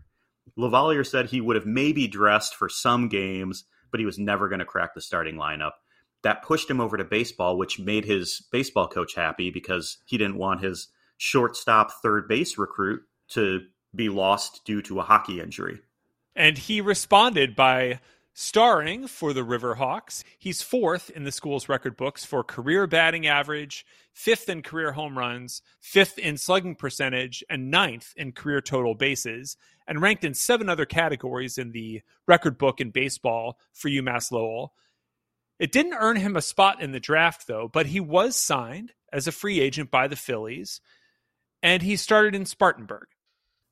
LaValliere 0.57 1.05
said 1.05 1.27
he 1.27 1.41
would 1.41 1.55
have 1.55 1.65
maybe 1.65 2.07
dressed 2.07 2.55
for 2.55 2.69
some 2.69 3.07
games, 3.07 3.65
but 3.91 3.99
he 3.99 4.05
was 4.05 4.19
never 4.19 4.47
going 4.47 4.59
to 4.59 4.65
crack 4.65 4.93
the 4.93 5.01
starting 5.01 5.35
lineup. 5.35 5.71
That 6.21 6.43
pushed 6.43 6.69
him 6.69 6.81
over 6.81 6.97
to 6.97 7.03
baseball, 7.03 7.57
which 7.57 7.79
made 7.79 8.05
his 8.05 8.41
baseball 8.51 8.87
coach 8.87 9.15
happy 9.15 9.51
because 9.51 9.97
he 10.05 10.17
didn't 10.17 10.37
want 10.37 10.61
his 10.61 10.87
shortstop 11.17 11.91
third 12.01 12.27
base 12.27 12.57
recruit 12.57 13.03
to 13.29 13.61
be 13.93 14.09
lost 14.09 14.61
due 14.65 14.81
to 14.83 14.99
a 14.99 15.03
hockey 15.03 15.39
injury. 15.39 15.79
And 16.35 16.57
he 16.57 16.81
responded 16.81 17.55
by 17.55 17.99
starring 18.37 19.07
for 19.07 19.31
the 19.31 19.45
Riverhawks. 19.45 20.23
He's 20.37 20.61
fourth 20.61 21.09
in 21.09 21.23
the 21.23 21.31
school's 21.31 21.69
record 21.69 21.95
books 21.95 22.25
for 22.25 22.43
career 22.43 22.85
batting 22.85 23.25
average, 23.25 23.85
fifth 24.13 24.49
in 24.49 24.61
career 24.61 24.91
home 24.91 25.17
runs, 25.17 25.61
fifth 25.79 26.19
in 26.19 26.37
slugging 26.37 26.75
percentage, 26.75 27.43
and 27.49 27.71
ninth 27.71 28.13
in 28.17 28.33
career 28.33 28.59
total 28.59 28.93
bases, 28.93 29.55
and 29.87 30.01
ranked 30.01 30.25
in 30.25 30.33
seven 30.33 30.67
other 30.67 30.85
categories 30.85 31.57
in 31.57 31.71
the 31.71 32.01
record 32.27 32.57
book 32.57 32.81
in 32.81 32.91
baseball 32.91 33.57
for 33.71 33.89
UMass 33.89 34.31
Lowell. 34.31 34.73
It 35.57 35.71
didn't 35.71 35.93
earn 35.93 36.17
him 36.17 36.35
a 36.35 36.41
spot 36.41 36.81
in 36.81 36.91
the 36.91 36.99
draft, 36.99 37.47
though, 37.47 37.69
but 37.71 37.85
he 37.85 38.01
was 38.01 38.35
signed 38.35 38.91
as 39.13 39.27
a 39.27 39.31
free 39.31 39.61
agent 39.61 39.89
by 39.91 40.09
the 40.09 40.17
Phillies, 40.17 40.81
and 41.63 41.81
he 41.81 41.95
started 41.95 42.35
in 42.35 42.45
Spartanburg. 42.45 43.07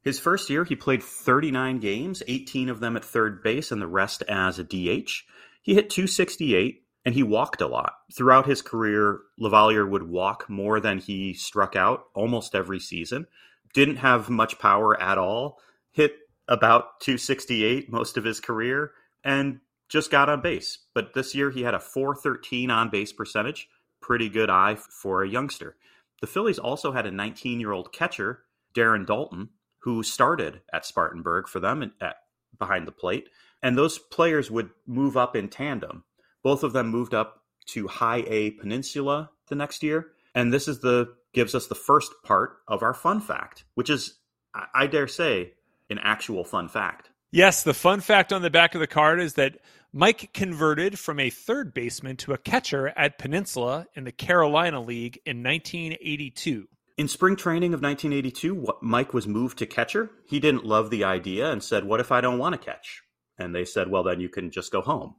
His 0.03 0.19
first 0.19 0.49
year, 0.49 0.65
he 0.65 0.75
played 0.75 1.01
39 1.01 1.79
games, 1.79 2.21
18 2.27 2.69
of 2.69 2.81
them 2.81 2.97
at 2.97 3.05
third 3.05 3.41
base, 3.41 3.71
and 3.71 3.81
the 3.81 3.87
rest 3.87 4.21
as 4.27 4.59
a 4.59 4.63
DH. 4.63 5.23
He 5.61 5.75
hit 5.75 5.89
268 5.89 6.83
and 7.05 7.15
he 7.15 7.23
walked 7.23 7.61
a 7.61 7.67
lot. 7.67 7.95
Throughout 8.13 8.45
his 8.45 8.61
career, 8.61 9.19
LaValliere 9.39 9.89
would 9.89 10.03
walk 10.03 10.49
more 10.49 10.79
than 10.79 10.99
he 10.99 11.33
struck 11.33 11.75
out 11.75 12.05
almost 12.13 12.55
every 12.55 12.79
season. 12.79 13.27
Didn't 13.73 13.97
have 13.97 14.29
much 14.29 14.59
power 14.59 14.99
at 15.01 15.17
all, 15.17 15.59
hit 15.91 16.15
about 16.47 16.99
268 17.01 17.91
most 17.91 18.17
of 18.17 18.23
his 18.23 18.39
career, 18.39 18.91
and 19.23 19.59
just 19.89 20.11
got 20.11 20.29
on 20.29 20.41
base. 20.41 20.79
But 20.93 21.13
this 21.13 21.35
year, 21.35 21.51
he 21.51 21.63
had 21.63 21.73
a 21.73 21.79
413 21.79 22.69
on 22.69 22.89
base 22.89 23.11
percentage. 23.11 23.69
Pretty 24.01 24.29
good 24.29 24.49
eye 24.49 24.75
for 24.75 25.23
a 25.23 25.29
youngster. 25.29 25.75
The 26.21 26.27
Phillies 26.27 26.59
also 26.59 26.91
had 26.91 27.05
a 27.05 27.11
19 27.11 27.59
year 27.59 27.71
old 27.71 27.91
catcher, 27.91 28.43
Darren 28.73 29.05
Daulton, 29.05 29.49
who 29.83 30.01
started 30.01 30.61
at 30.71 30.85
Spartanburg 30.85 31.47
for 31.47 31.59
them 31.59 31.91
at, 31.99 32.15
behind 32.57 32.87
the 32.87 32.91
plate. 32.91 33.29
And 33.61 33.77
those 33.77 33.97
players 33.97 34.49
would 34.49 34.69
move 34.87 35.17
up 35.17 35.35
in 35.35 35.49
tandem. 35.49 36.03
Both 36.41 36.63
of 36.63 36.73
them 36.73 36.87
moved 36.87 37.13
up 37.13 37.41
to 37.67 37.87
High 37.87 38.23
A 38.27 38.51
Peninsula 38.51 39.29
the 39.47 39.55
next 39.55 39.83
year. 39.83 40.07
And 40.35 40.53
this 40.53 40.67
is 40.67 40.79
the 40.79 41.13
gives 41.33 41.55
us 41.55 41.67
the 41.67 41.75
first 41.75 42.11
part 42.23 42.57
of 42.67 42.83
our 42.83 42.93
fun 42.93 43.19
fact, 43.19 43.65
which 43.73 43.89
is, 43.89 44.19
I 44.73 44.87
dare 44.87 45.07
say, 45.07 45.53
an 45.89 45.99
actual 45.99 46.43
fun 46.43 46.69
fact. 46.69 47.09
Yes, 47.31 47.63
the 47.63 47.73
fun 47.73 47.99
fact 47.99 48.31
on 48.31 48.41
the 48.41 48.51
back 48.51 48.75
of 48.75 48.81
the 48.81 48.87
card 48.87 49.19
is 49.19 49.33
that 49.33 49.57
Mike 49.91 50.31
converted 50.33 50.97
from 50.97 51.19
a 51.19 51.29
third 51.29 51.73
baseman 51.73 52.15
to 52.17 52.33
a 52.33 52.37
catcher 52.37 52.93
at 52.95 53.17
Peninsula 53.17 53.87
in 53.95 54.03
the 54.03 54.11
Carolina 54.11 54.79
League 54.79 55.19
in 55.25 55.43
1982. 55.43 56.67
In 56.95 57.07
spring 57.07 57.35
training 57.35 57.73
of 57.73 57.81
1982, 57.81 58.67
Mike 58.81 59.15
was 59.15 59.25
moved 59.25 59.57
to 59.57 59.65
catcher. 59.65 60.11
He 60.27 60.39
didn't 60.39 60.63
love 60.63 60.91
the 60.91 61.03
idea 61.03 61.51
and 61.51 61.63
said, 61.63 61.85
What 61.85 61.99
if 61.99 62.11
I 62.11 62.21
don't 62.21 62.37
want 62.37 62.53
to 62.53 62.63
catch? 62.63 63.01
And 63.35 63.55
they 63.55 63.65
said, 63.65 63.89
Well, 63.89 64.03
then 64.03 64.19
you 64.19 64.29
can 64.29 64.51
just 64.51 64.71
go 64.71 64.81
home. 64.81 65.15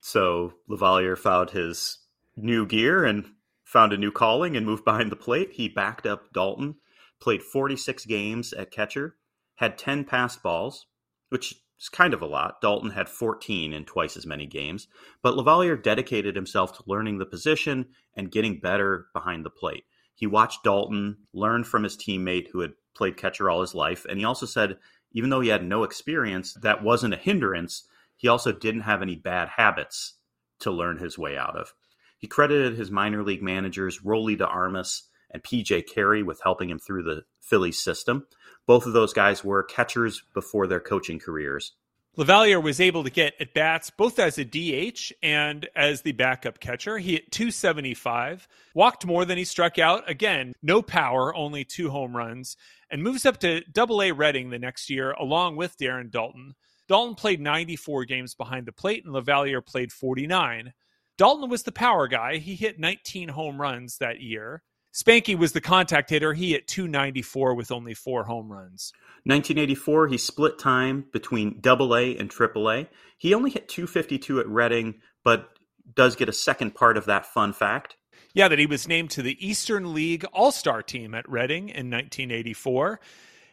So 0.00 0.54
LaValliere 0.70 1.18
found 1.18 1.50
his 1.50 1.98
new 2.36 2.66
gear 2.66 3.04
and 3.04 3.26
found 3.64 3.92
a 3.92 3.98
new 3.98 4.12
calling 4.12 4.56
and 4.56 4.64
moved 4.64 4.84
behind 4.86 5.10
the 5.10 5.16
plate. 5.16 5.50
He 5.52 5.68
backed 5.68 6.06
up 6.06 6.32
Daulton, 6.32 6.76
played 7.20 7.42
46 7.42 8.06
games 8.06 8.52
at 8.52 8.70
catcher, 8.70 9.16
had 9.56 9.76
10 9.76 10.04
passed 10.04 10.40
balls, 10.40 10.86
which 11.30 11.52
is 11.80 11.88
kind 11.88 12.14
of 12.14 12.22
a 12.22 12.26
lot. 12.26 12.62
Daulton 12.62 12.94
had 12.94 13.08
14 13.08 13.72
in 13.72 13.84
twice 13.84 14.16
as 14.16 14.24
many 14.24 14.46
games. 14.46 14.86
But 15.20 15.34
LaValliere 15.34 15.82
dedicated 15.82 16.36
himself 16.36 16.76
to 16.76 16.84
learning 16.86 17.18
the 17.18 17.26
position 17.26 17.86
and 18.14 18.30
getting 18.30 18.60
better 18.60 19.06
behind 19.12 19.44
the 19.44 19.50
plate. 19.50 19.82
He 20.18 20.26
watched 20.26 20.64
Daulton, 20.64 21.14
learned 21.32 21.68
from 21.68 21.84
his 21.84 21.96
teammate 21.96 22.48
who 22.50 22.58
had 22.58 22.72
played 22.96 23.16
catcher 23.16 23.48
all 23.48 23.60
his 23.60 23.72
life, 23.72 24.04
and 24.04 24.18
he 24.18 24.24
also 24.24 24.46
said 24.46 24.78
even 25.12 25.30
though 25.30 25.40
he 25.40 25.48
had 25.48 25.64
no 25.64 25.84
experience, 25.84 26.54
that 26.54 26.82
wasn't 26.82 27.14
a 27.14 27.18
hindrance. 27.18 27.88
He 28.16 28.26
also 28.26 28.50
didn't 28.50 28.80
have 28.80 29.00
any 29.00 29.14
bad 29.14 29.48
habits 29.48 30.14
to 30.58 30.72
learn 30.72 30.98
his 30.98 31.16
way 31.16 31.38
out 31.38 31.56
of. 31.56 31.72
He 32.18 32.26
credited 32.26 32.76
his 32.76 32.90
minor 32.90 33.22
league 33.22 33.44
managers, 33.44 34.00
Rollie 34.00 34.36
de 34.36 34.44
Armas 34.44 35.04
and 35.30 35.44
PJ 35.44 35.86
Carey, 35.86 36.24
with 36.24 36.40
helping 36.42 36.68
him 36.68 36.80
through 36.80 37.04
the 37.04 37.22
Phillies 37.40 37.80
system. 37.80 38.26
Both 38.66 38.86
of 38.86 38.92
those 38.92 39.12
guys 39.12 39.44
were 39.44 39.62
catchers 39.62 40.20
before 40.34 40.66
their 40.66 40.80
coaching 40.80 41.20
careers. 41.20 41.74
LaValliere 42.16 42.60
was 42.60 42.80
able 42.80 43.04
to 43.04 43.10
get 43.10 43.34
at 43.38 43.54
bats 43.54 43.90
both 43.90 44.18
as 44.18 44.38
a 44.38 44.44
DH 44.44 45.12
and 45.22 45.68
as 45.76 46.02
the 46.02 46.12
backup 46.12 46.58
catcher. 46.58 46.98
He 46.98 47.12
hit 47.12 47.30
275, 47.30 48.48
walked 48.74 49.06
more 49.06 49.24
than 49.24 49.38
he 49.38 49.44
struck 49.44 49.78
out. 49.78 50.08
Again, 50.10 50.52
no 50.60 50.82
power, 50.82 51.34
only 51.36 51.64
two 51.64 51.90
home 51.90 52.16
runs, 52.16 52.56
and 52.90 53.02
moves 53.02 53.24
up 53.24 53.38
to 53.40 53.60
double 53.72 54.02
A 54.02 54.10
Reading 54.10 54.50
the 54.50 54.58
next 54.58 54.90
year 54.90 55.12
along 55.12 55.56
with 55.56 55.78
Darren 55.78 56.10
Daulton. 56.10 56.54
Daulton 56.88 57.16
played 57.16 57.40
94 57.40 58.06
games 58.06 58.34
behind 58.34 58.66
the 58.66 58.72
plate 58.72 59.04
and 59.04 59.14
LaValliere 59.14 59.64
played 59.64 59.92
49. 59.92 60.72
Daulton 61.18 61.48
was 61.48 61.64
the 61.64 61.72
power 61.72 62.08
guy. 62.08 62.38
He 62.38 62.54
hit 62.54 62.80
19 62.80 63.28
home 63.28 63.60
runs 63.60 63.98
that 63.98 64.20
year. 64.20 64.62
Spanky 64.92 65.38
was 65.38 65.52
the 65.52 65.60
contact 65.60 66.10
hitter. 66.10 66.32
He 66.32 66.52
hit 66.52 66.66
294 66.66 67.54
with 67.54 67.70
only 67.70 67.94
four 67.94 68.24
home 68.24 68.50
runs. 68.50 68.92
1984, 69.24 70.08
he 70.08 70.18
split 70.18 70.58
time 70.58 71.04
between 71.12 71.60
Double 71.60 71.94
A 71.94 72.16
and 72.16 72.30
Triple 72.30 72.70
A. 72.70 72.88
He 73.18 73.34
only 73.34 73.50
hit 73.50 73.68
252 73.68 74.40
at 74.40 74.48
Reading, 74.48 74.94
but 75.24 75.50
does 75.94 76.16
get 76.16 76.28
a 76.28 76.32
second 76.32 76.74
part 76.74 76.96
of 76.96 77.06
that 77.06 77.26
fun 77.26 77.52
fact. 77.52 77.96
Yeah, 78.34 78.48
that 78.48 78.58
he 78.58 78.66
was 78.66 78.88
named 78.88 79.10
to 79.10 79.22
the 79.22 79.36
Eastern 79.46 79.94
League 79.94 80.24
All 80.32 80.52
Star 80.52 80.82
team 80.82 81.14
at 81.14 81.28
Reading 81.28 81.68
in 81.68 81.90
1984. 81.90 83.00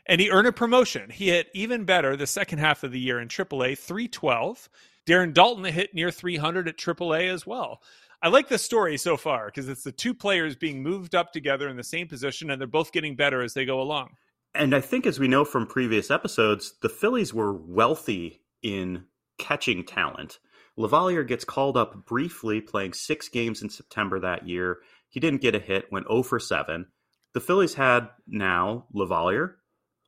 And 0.06 0.22
he 0.22 0.30
earned 0.30 0.48
a 0.48 0.52
promotion. 0.52 1.10
He 1.10 1.30
hit 1.30 1.50
even 1.54 1.84
better 1.84 2.16
the 2.16 2.28
second 2.28 2.60
half 2.60 2.84
of 2.84 2.92
the 2.92 3.00
year 3.00 3.20
in 3.20 3.28
AAA, 3.28 3.78
312. 3.78 4.70
Darren 5.06 5.34
Daulton 5.34 5.70
hit 5.70 5.94
near 5.94 6.12
300 6.12 6.68
at 6.68 6.78
AAA 6.78 7.32
as 7.32 7.46
well. 7.46 7.82
I 8.26 8.30
like 8.30 8.48
the 8.48 8.58
story 8.58 8.98
so 8.98 9.18
far 9.18 9.46
because 9.46 9.70
it's 9.70 9.84
the 9.84 9.92
two 9.92 10.16
players 10.16 10.56
being 10.56 10.82
moved 10.82 11.14
up 11.14 11.32
together 11.32 11.70
in 11.70 11.78
the 11.78 11.84
same 11.84 12.08
position 12.08 12.50
and 12.50 12.60
they're 12.60 12.68
both 12.68 12.92
getting 12.92 13.16
better 13.16 13.44
as 13.44 13.54
they 13.54 13.66
go 13.66 13.80
along. 13.80 14.16
And 14.56 14.74
I 14.74 14.82
think, 14.82 15.06
as 15.06 15.20
we 15.20 15.28
know 15.28 15.46
from 15.46 15.68
previous 15.68 16.10
episodes, 16.10 16.74
the 16.82 16.90
Phillies 16.90 17.36
were 17.36 17.54
wealthy 17.54 18.42
in 18.64 19.04
catching 19.38 19.84
talent. 19.84 20.40
LaValliere 20.76 21.28
gets 21.28 21.46
called 21.46 21.78
up 21.78 22.08
briefly, 22.08 22.62
playing 22.62 22.94
six 22.94 23.30
games 23.30 23.62
in 23.62 23.70
September 23.70 24.20
that 24.20 24.48
year. 24.48 24.80
He 25.08 25.20
didn't 25.20 25.44
get 25.44 25.54
a 25.54 25.60
hit, 25.60 25.92
went 25.92 26.08
0 26.08 26.24
for 26.24 26.40
7. 26.40 26.88
The 27.36 27.42
Phillies 27.42 27.76
had 27.76 28.10
now 28.26 28.88
LaValliere, 28.92 29.54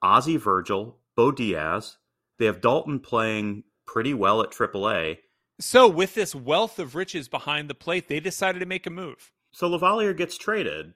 Ozzie 0.01 0.37
Virgil, 0.37 0.97
Bo 1.15 1.31
Diaz. 1.31 1.97
They 2.39 2.47
have 2.47 2.61
Daulton 2.61 3.03
playing 3.03 3.65
pretty 3.85 4.15
well 4.15 4.41
at 4.41 4.49
AAA. 4.49 5.19
So, 5.59 5.87
with 5.87 6.13
this 6.13 6.35
wealth 6.35 6.77
of 6.77 6.93
riches 6.93 7.27
behind 7.27 7.69
the 7.69 7.73
plate, 7.73 8.07
they 8.07 8.19
decided 8.19 8.59
to 8.59 8.65
make 8.65 8.85
a 8.85 8.91
move. 8.91 9.31
So 9.51 9.67
LaValliere 9.67 10.15
gets 10.15 10.37
traded, 10.37 10.93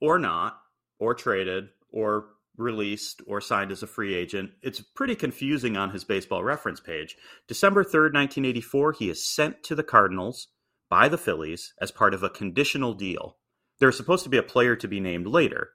or 0.00 0.18
not, 0.18 0.60
or 0.98 1.14
traded, 1.14 1.68
or 1.92 2.26
released, 2.56 3.22
or 3.26 3.40
signed 3.40 3.70
as 3.70 3.84
a 3.84 3.86
free 3.86 4.14
agent. 4.14 4.50
It's 4.62 4.80
pretty 4.80 5.14
confusing 5.14 5.76
on 5.76 5.90
his 5.90 6.02
baseball 6.02 6.42
reference 6.42 6.80
page. 6.80 7.16
December 7.46 7.84
3rd, 7.84 8.12
1984, 8.14 8.92
he 8.94 9.10
is 9.10 9.24
sent 9.24 9.62
to 9.62 9.76
the 9.76 9.84
Cardinals 9.84 10.48
by 10.88 11.08
the 11.08 11.18
Phillies 11.18 11.72
as 11.80 11.92
part 11.92 12.12
of 12.12 12.24
a 12.24 12.30
conditional 12.30 12.94
deal. 12.94 13.36
There's 13.78 13.96
supposed 13.96 14.24
to 14.24 14.30
be 14.30 14.38
a 14.38 14.42
player 14.42 14.74
to 14.74 14.88
be 14.88 14.98
named 14.98 15.28
later. 15.28 15.70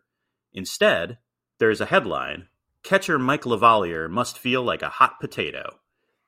Instead, 0.53 1.19
there 1.59 1.71
is 1.71 1.79
a 1.79 1.85
headline 1.85 2.49
Catcher 2.83 3.17
Mike 3.17 3.45
LaValliere 3.45 4.09
must 4.09 4.37
feel 4.37 4.61
like 4.61 4.83
a 4.83 4.89
hot 4.89 5.19
potato. 5.19 5.79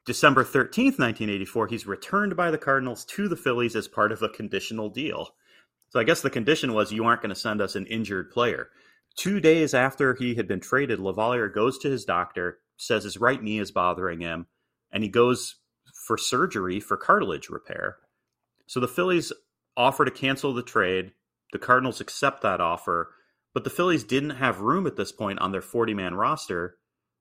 December 0.07 0.45
13th, 0.45 0.97
1984, 0.97 1.67
he's 1.67 1.85
returned 1.85 2.37
by 2.37 2.49
the 2.49 2.57
Cardinals 2.57 3.03
to 3.03 3.27
the 3.27 3.35
Phillies 3.35 3.75
as 3.75 3.89
part 3.89 4.13
of 4.13 4.23
a 4.23 4.29
conditional 4.29 4.89
deal. 4.89 5.35
So 5.89 5.99
I 5.99 6.05
guess 6.05 6.21
the 6.21 6.29
condition 6.29 6.73
was 6.73 6.93
you 6.93 7.03
aren't 7.03 7.21
going 7.21 7.29
to 7.29 7.35
send 7.35 7.59
us 7.59 7.75
an 7.75 7.85
injured 7.87 8.31
player. 8.31 8.69
Two 9.17 9.41
days 9.41 9.73
after 9.73 10.15
he 10.15 10.35
had 10.35 10.47
been 10.47 10.61
traded, 10.61 10.99
LaValliere 10.99 11.53
goes 11.53 11.77
to 11.79 11.89
his 11.89 12.05
doctor, 12.05 12.59
says 12.77 13.03
his 13.03 13.17
right 13.17 13.43
knee 13.43 13.59
is 13.59 13.71
bothering 13.71 14.21
him, 14.21 14.47
and 14.93 15.03
he 15.03 15.09
goes 15.09 15.55
for 16.05 16.17
surgery 16.17 16.79
for 16.79 16.95
cartilage 16.95 17.49
repair. 17.49 17.97
So 18.65 18.79
the 18.79 18.87
Phillies 18.87 19.33
offer 19.75 20.05
to 20.05 20.11
cancel 20.11 20.53
the 20.53 20.63
trade. 20.63 21.11
The 21.51 21.59
Cardinals 21.59 21.99
accept 21.99 22.43
that 22.43 22.61
offer, 22.61 23.11
but 23.53 23.65
the 23.65 23.69
Phillies 23.69 24.05
didn't 24.05 24.29
have 24.31 24.61
room 24.61 24.87
at 24.87 24.95
this 24.95 25.11
point 25.11 25.39
on 25.39 25.51
their 25.51 25.61
40 25.61 25.93
man 25.93 26.15
roster 26.15 26.77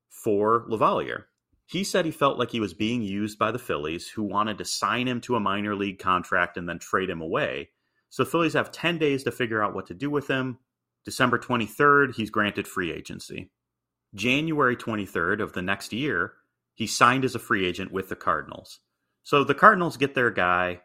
for 0.09 0.65
LaValliere. 0.69 1.25
He 1.67 1.83
said 1.83 2.05
he 2.05 2.13
felt 2.13 2.39
like 2.39 2.53
he 2.53 2.61
was 2.61 2.75
being 2.75 3.03
used 3.03 3.39
by 3.39 3.51
the 3.51 3.59
Phillies, 3.59 4.09
who 4.09 4.23
wanted 4.23 4.59
to 4.59 4.65
sign 4.65 5.09
him 5.09 5.21
to 5.23 5.35
a 5.35 5.41
minor 5.41 5.75
league 5.75 5.99
contract 5.99 6.57
and 6.57 6.69
then 6.69 6.79
trade 6.79 7.11
him 7.11 7.21
away. 7.21 7.71
So 8.09 8.23
the 8.23 8.31
Phillies 8.31 8.53
have 8.55 8.71
10 8.71 8.99
days 8.99 9.25
to 9.25 9.33
figure 9.33 9.63
out 9.63 9.75
what 9.75 9.87
to 9.89 9.95
do 9.95 10.09
with 10.09 10.29
him. 10.29 10.59
December 11.05 11.39
23rd, 11.39 12.15
he's 12.15 12.31
granted 12.31 12.69
free 12.69 12.93
agency. 12.93 13.51
January 14.15 14.77
23rd 14.77 15.43
of 15.43 15.53
the 15.53 15.63
next 15.63 15.93
year, 15.93 16.35
he 16.75 16.87
signed 16.87 17.25
as 17.25 17.35
a 17.35 17.41
free 17.41 17.67
agent 17.67 17.91
with 17.91 18.09
the 18.09 18.17
Cardinals. 18.17 18.81
So 19.25 19.43
the 19.43 19.55
Cardinals 19.55 19.97
get 19.97 20.15
their 20.15 20.31
guy. 20.31 20.83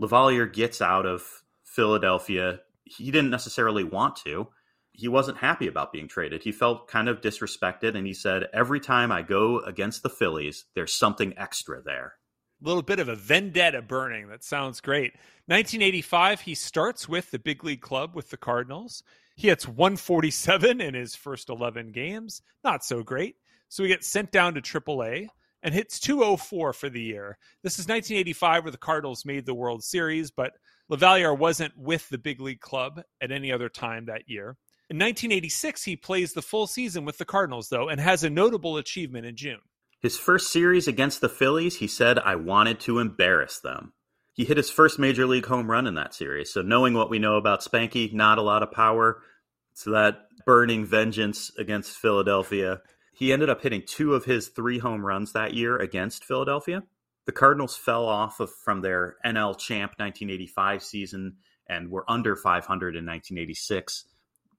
LaValliere 0.00 0.52
gets 0.52 0.80
out 0.80 1.04
of 1.04 1.42
Philadelphia. 1.64 2.60
He 2.84 3.10
didn't 3.10 3.30
necessarily 3.30 3.82
want 3.82 4.16
to 4.16 4.48
he 4.92 5.08
wasn't 5.08 5.38
happy 5.38 5.66
about 5.66 5.92
being 5.92 6.08
traded. 6.08 6.42
He 6.42 6.52
felt 6.52 6.88
kind 6.88 7.08
of 7.08 7.20
disrespected, 7.20 7.96
and 7.96 8.06
he 8.06 8.12
said, 8.12 8.48
Every 8.52 8.80
time 8.80 9.10
I 9.10 9.22
go 9.22 9.60
against 9.60 10.02
the 10.02 10.10
Phillies, 10.10 10.66
there's 10.74 10.94
something 10.94 11.34
extra 11.36 11.82
there. 11.82 12.14
A 12.62 12.66
little 12.66 12.82
bit 12.82 13.00
of 13.00 13.08
a 13.08 13.16
vendetta 13.16 13.82
burning. 13.82 14.28
That 14.28 14.44
sounds 14.44 14.80
great. 14.80 15.14
1985, 15.46 16.42
he 16.42 16.54
starts 16.54 17.08
with 17.08 17.30
the 17.30 17.38
big 17.38 17.64
league 17.64 17.80
club 17.80 18.14
with 18.14 18.30
the 18.30 18.36
Cardinals. 18.36 19.02
He 19.34 19.48
hits 19.48 19.66
147 19.66 20.80
in 20.80 20.94
his 20.94 21.16
first 21.16 21.48
11 21.48 21.92
games. 21.92 22.42
Not 22.62 22.84
so 22.84 23.02
great. 23.02 23.36
So 23.68 23.82
he 23.82 23.88
gets 23.88 24.06
sent 24.06 24.30
down 24.30 24.54
to 24.54 24.60
AAA 24.60 25.28
and 25.62 25.74
hits 25.74 25.98
204 26.00 26.72
for 26.72 26.90
the 26.90 27.00
year. 27.00 27.38
This 27.62 27.78
is 27.78 27.88
1985 27.88 28.64
where 28.64 28.70
the 28.70 28.78
Cardinals 28.78 29.24
made 29.24 29.46
the 29.46 29.54
World 29.54 29.82
Series, 29.82 30.30
but 30.30 30.52
LaValliere 30.90 31.36
wasn't 31.36 31.76
with 31.76 32.08
the 32.10 32.18
big 32.18 32.40
league 32.40 32.60
club 32.60 33.00
at 33.20 33.32
any 33.32 33.50
other 33.50 33.68
time 33.68 34.06
that 34.06 34.28
year. 34.28 34.56
In 34.92 34.98
1986, 34.98 35.84
he 35.84 35.96
plays 35.96 36.34
the 36.34 36.42
full 36.42 36.66
season 36.66 37.06
with 37.06 37.16
the 37.16 37.24
Cardinals, 37.24 37.70
though, 37.70 37.88
and 37.88 37.98
has 37.98 38.24
a 38.24 38.28
notable 38.28 38.76
achievement 38.76 39.24
in 39.24 39.36
June. 39.36 39.60
His 40.02 40.18
first 40.18 40.52
series 40.52 40.86
against 40.86 41.22
the 41.22 41.30
Phillies, 41.30 41.78
he 41.78 41.86
said, 41.86 42.18
I 42.18 42.36
wanted 42.36 42.78
to 42.80 42.98
embarrass 42.98 43.58
them. 43.58 43.94
He 44.34 44.44
hit 44.44 44.58
his 44.58 44.68
first 44.68 44.98
major 44.98 45.24
league 45.24 45.46
home 45.46 45.70
run 45.70 45.86
in 45.86 45.94
that 45.94 46.12
series. 46.12 46.52
So, 46.52 46.60
knowing 46.60 46.92
what 46.92 47.08
we 47.08 47.18
know 47.18 47.36
about 47.36 47.62
Spanky, 47.62 48.12
not 48.12 48.36
a 48.36 48.42
lot 48.42 48.62
of 48.62 48.70
power. 48.70 49.22
So, 49.72 49.92
that 49.92 50.26
burning 50.44 50.84
vengeance 50.84 51.50
against 51.56 51.96
Philadelphia. 51.96 52.82
He 53.14 53.32
ended 53.32 53.48
up 53.48 53.62
hitting 53.62 53.84
two 53.86 54.12
of 54.12 54.26
his 54.26 54.48
three 54.48 54.78
home 54.78 55.06
runs 55.06 55.32
that 55.32 55.54
year 55.54 55.78
against 55.78 56.22
Philadelphia. 56.22 56.82
The 57.24 57.32
Cardinals 57.32 57.78
fell 57.78 58.04
off 58.04 58.40
of, 58.40 58.50
from 58.62 58.82
their 58.82 59.16
NL 59.24 59.58
Champ 59.58 59.92
1985 59.96 60.82
season 60.82 61.36
and 61.66 61.90
were 61.90 62.04
under 62.10 62.36
500 62.36 62.94
in 62.94 63.06
1986. 63.06 64.04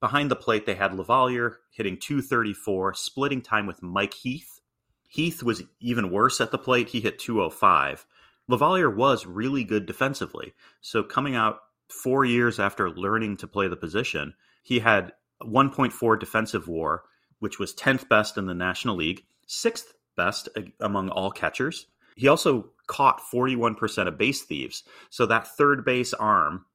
Behind 0.03 0.29
the 0.29 0.35
plate, 0.35 0.65
they 0.65 0.75
had 0.75 0.91
LaValliere 0.91 1.59
hitting 1.71 1.97
234, 1.97 2.93
splitting 2.93 3.41
time 3.41 3.65
with 3.65 3.81
Mike 3.81 4.13
Heath. 4.13 4.59
Heath 5.07 5.41
was 5.41 5.63
even 5.79 6.11
worse 6.11 6.41
at 6.41 6.51
the 6.51 6.57
plate. 6.57 6.89
He 6.89 6.99
hit 6.99 7.19
205. 7.19 8.05
LaValliere 8.51 8.93
was 8.93 9.25
really 9.25 9.63
good 9.63 9.85
defensively. 9.85 10.55
So 10.81 11.03
coming 11.03 11.37
out 11.37 11.59
four 11.87 12.25
years 12.25 12.59
after 12.59 12.89
learning 12.89 13.37
to 13.37 13.47
play 13.47 13.69
the 13.69 13.77
position, 13.77 14.33
he 14.61 14.79
had 14.79 15.13
1.4 15.41 16.19
defensive 16.19 16.67
war, 16.67 17.03
which 17.39 17.57
was 17.57 17.73
10th 17.73 18.09
best 18.09 18.37
in 18.37 18.45
the 18.45 18.53
National 18.53 18.97
League, 18.97 19.23
sixth 19.47 19.93
best 20.17 20.49
among 20.81 21.11
all 21.11 21.31
catchers. 21.31 21.87
He 22.17 22.27
also 22.27 22.71
caught 22.87 23.21
41% 23.33 24.09
of 24.09 24.17
base 24.17 24.41
thieves. 24.41 24.83
So 25.09 25.25
that 25.27 25.55
third 25.55 25.85
base 25.85 26.13
arm 26.13 26.65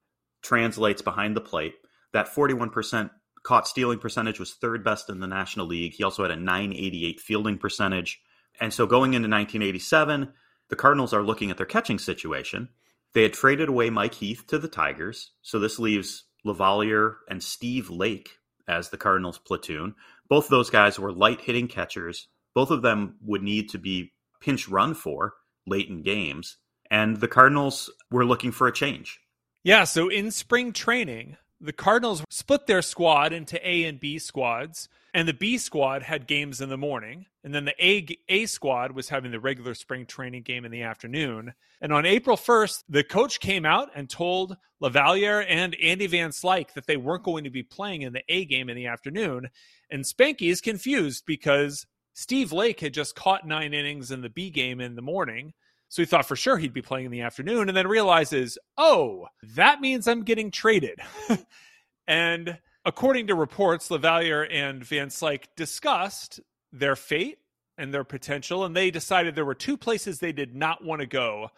translates 0.41 1.03
behind 1.03 1.37
the 1.37 1.43
plate. 1.43 1.75
That 2.15 2.35
41% 2.35 3.11
caught 3.49 3.67
stealing 3.67 3.99
percentage 3.99 4.39
was 4.39 4.53
third 4.53 4.85
best 4.85 5.09
in 5.09 5.21
the 5.21 5.27
National 5.27 5.65
League. 5.65 5.95
He 5.95 6.05
also 6.05 6.21
had 6.21 6.31
a 6.31 6.37
988 6.37 7.19
fielding 7.19 7.57
percentage. 7.57 8.21
And 8.61 8.75
so 8.75 8.87
going 8.87 9.15
into 9.15 9.27
1987, 9.27 10.31
the 10.69 10.77
Cardinals 10.77 11.15
are 11.15 11.23
looking 11.23 11.51
at 11.51 11.57
their 11.57 11.65
catching 11.65 11.99
situation. 11.99 12.69
They 13.15 13.23
had 13.23 13.33
traded 13.33 13.71
away 13.71 13.89
Mike 13.89 14.13
Heath 14.13 14.45
to 14.49 14.59
the 14.59 14.69
Tigers. 14.69 15.33
So 15.41 15.59
this 15.59 15.79
leaves 15.79 16.25
LaValliere 16.45 17.15
and 17.31 17.43
Steve 17.43 17.89
Lake 17.89 18.29
as 18.69 18.91
the 18.91 18.99
Cardinals 18.99 19.39
platoon. 19.39 19.95
Both 20.29 20.45
of 20.45 20.51
those 20.51 20.69
guys 20.69 20.99
were 20.99 21.11
light 21.11 21.41
hitting 21.41 21.69
catchers. 21.69 22.29
Both 22.55 22.71
of 22.71 22.83
them 22.83 23.17
would 23.23 23.43
need 23.43 23.71
to 23.71 23.79
be 23.79 24.13
pinch 24.43 24.69
run 24.69 24.93
for 24.93 25.37
late 25.67 25.89
in 25.89 26.03
games. 26.03 26.59
And 26.91 27.17
the 27.17 27.29
Cardinals 27.29 27.89
were 28.11 28.27
looking 28.27 28.53
for 28.53 28.69
a 28.69 28.75
change. 28.75 29.21
Yeah. 29.65 29.85
So 29.85 30.11
in 30.11 30.33
spring 30.33 30.75
training, 30.75 31.39
the 31.61 31.73
Cardinals 31.73 32.25
split 32.31 32.67
their 32.67 32.83
squad 32.83 33.33
into 33.33 33.59
A 33.69 33.85
and 33.85 33.99
B 33.99 34.19
squads, 34.19 34.89
and 35.15 35.27
the 35.27 35.35
B 35.35 35.59
squad 35.59 36.03
had 36.03 36.27
games 36.27 36.61
in 36.61 36.69
the 36.69 36.77
morning, 36.77 37.27
and 37.43 37.55
then 37.55 37.65
the 37.65 37.75
A 37.85 38.07
A 38.29 38.47
squad 38.47 38.93
was 38.93 39.09
having 39.09 39.31
the 39.33 39.41
regular 39.41 39.75
spring 39.75 40.07
training 40.07 40.43
game 40.43 40.65
in 40.65 40.71
the 40.71 40.83
afternoon. 40.83 41.55
And 41.81 41.93
on 41.93 42.07
April 42.07 42.37
1st, 42.37 42.85
the 42.89 43.05
coach 43.05 43.41
came 43.41 43.65
out 43.65 43.91
and 43.95 44.09
told 44.09 44.57
LaValliere 44.83 45.45
and 45.49 45.75
Andy 45.83 46.07
Van 46.07 46.31
Slyke 46.31 46.73
that 46.75 46.87
they 46.87 46.97
weren't 46.97 47.25
going 47.25 47.45
to 47.45 47.51
be 47.51 47.63
playing 47.63 48.03
in 48.03 48.13
the 48.13 48.23
A 48.29 48.45
game 48.45 48.69
in 48.69 48.77
the 48.77 48.87
afternoon. 48.87 49.49
And 49.91 50.05
Spanky 50.05 50.51
is 50.51 50.61
confused 50.61 51.25
because 51.27 51.87
Steve 52.15 52.53
Lake 52.53 52.81
had 52.81 52.95
just 52.95 53.15
caught 53.15 53.47
nine 53.47 53.73
innings 53.73 54.11
in 54.11 54.23
the 54.23 54.31
B 54.31 54.51
game 54.51 54.81
in 54.81 54.95
the 54.95 55.03
morning. 55.03 55.55
So 55.89 56.03
he 56.03 56.07
thought 56.07 56.27
for 56.27 56.37
sure 56.37 56.59
he'd 56.59 56.75
be 56.75 56.83
playing 56.83 57.07
in 57.07 57.13
the 57.13 57.23
afternoon 57.23 57.69
and 57.69 57.77
then 57.77 57.89
realizes, 57.89 58.59
oh, 58.77 59.29
that 59.55 59.81
means 59.81 60.07
I'm 60.07 60.23
getting 60.23 60.51
traded. 60.51 61.01
and 62.07 62.59
according 62.85 63.29
to 63.29 63.35
reports, 63.35 63.89
LaValliere 63.89 64.49
and 64.51 64.85
Van 64.85 65.09
Slyke 65.09 65.45
discussed 65.57 66.41
their 66.73 66.95
fate 66.95 67.39
and 67.79 67.95
their 67.95 68.05
potential, 68.05 68.65
and 68.65 68.77
they 68.77 68.91
decided 68.91 69.35
there 69.35 69.45
were 69.45 69.55
two 69.55 69.77
places 69.77 70.19
they 70.19 70.33
did 70.33 70.55
not 70.55 70.85
want 70.85 71.01
to 71.01 71.07
go 71.07 71.49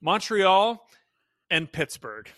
Montreal 0.00 0.86
and 1.50 1.72
Pittsburgh. 1.72 2.28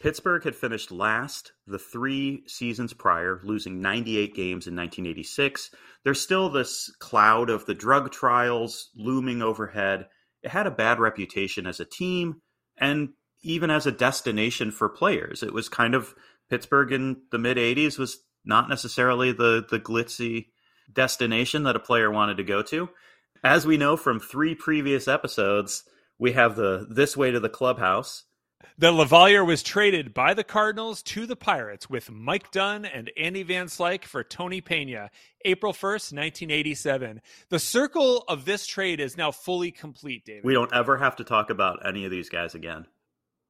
Pittsburgh 0.00 0.44
had 0.44 0.54
finished 0.54 0.92
last 0.92 1.52
the 1.66 1.78
three 1.78 2.44
seasons 2.46 2.92
prior, 2.92 3.40
losing 3.42 3.82
98 3.82 4.34
games 4.34 4.66
in 4.68 4.76
1986. 4.76 5.70
There's 6.04 6.20
still 6.20 6.48
this 6.48 6.90
cloud 7.00 7.50
of 7.50 7.66
the 7.66 7.74
drug 7.74 8.12
trials 8.12 8.90
looming 8.96 9.42
overhead 9.42 10.06
had 10.48 10.66
a 10.66 10.72
bad 10.72 10.98
reputation 10.98 11.66
as 11.66 11.80
a 11.80 11.84
team 11.84 12.40
and 12.76 13.10
even 13.42 13.70
as 13.70 13.86
a 13.86 13.92
destination 13.92 14.70
for 14.70 14.88
players. 14.88 15.42
It 15.42 15.52
was 15.52 15.68
kind 15.68 15.94
of 15.94 16.14
Pittsburgh 16.50 16.92
in 16.92 17.22
the 17.30 17.38
mid 17.38 17.56
80s 17.56 17.98
was 17.98 18.18
not 18.44 18.68
necessarily 18.68 19.32
the 19.32 19.64
the 19.68 19.78
glitzy 19.78 20.46
destination 20.92 21.64
that 21.64 21.76
a 21.76 21.80
player 21.80 22.10
wanted 22.10 22.38
to 22.38 22.44
go 22.44 22.62
to. 22.62 22.88
As 23.44 23.66
we 23.66 23.76
know 23.76 23.96
from 23.96 24.18
three 24.18 24.54
previous 24.54 25.06
episodes, 25.06 25.84
we 26.18 26.32
have 26.32 26.56
the 26.56 26.86
this 26.90 27.16
way 27.16 27.30
to 27.30 27.40
the 27.40 27.48
clubhouse 27.48 28.24
that 28.76 28.92
LaValliere 28.92 29.46
was 29.46 29.62
traded 29.62 30.12
by 30.12 30.34
the 30.34 30.44
Cardinals 30.44 31.02
to 31.02 31.26
the 31.26 31.36
Pirates 31.36 31.88
with 31.88 32.10
Mike 32.10 32.50
Dunne 32.50 32.84
and 32.84 33.10
Andy 33.16 33.42
Van 33.42 33.66
Slyke 33.66 34.04
for 34.04 34.22
Tony 34.22 34.60
Pena, 34.60 35.10
April 35.44 35.72
1st, 35.72 36.12
1987. 36.12 37.20
The 37.48 37.58
circle 37.58 38.24
of 38.28 38.44
this 38.44 38.66
trade 38.66 39.00
is 39.00 39.16
now 39.16 39.30
fully 39.30 39.70
complete, 39.70 40.24
David. 40.24 40.44
We 40.44 40.54
don't 40.54 40.72
ever 40.72 40.96
have 40.96 41.16
to 41.16 41.24
talk 41.24 41.50
about 41.50 41.86
any 41.86 42.04
of 42.04 42.10
these 42.10 42.28
guys 42.28 42.54
again. 42.54 42.86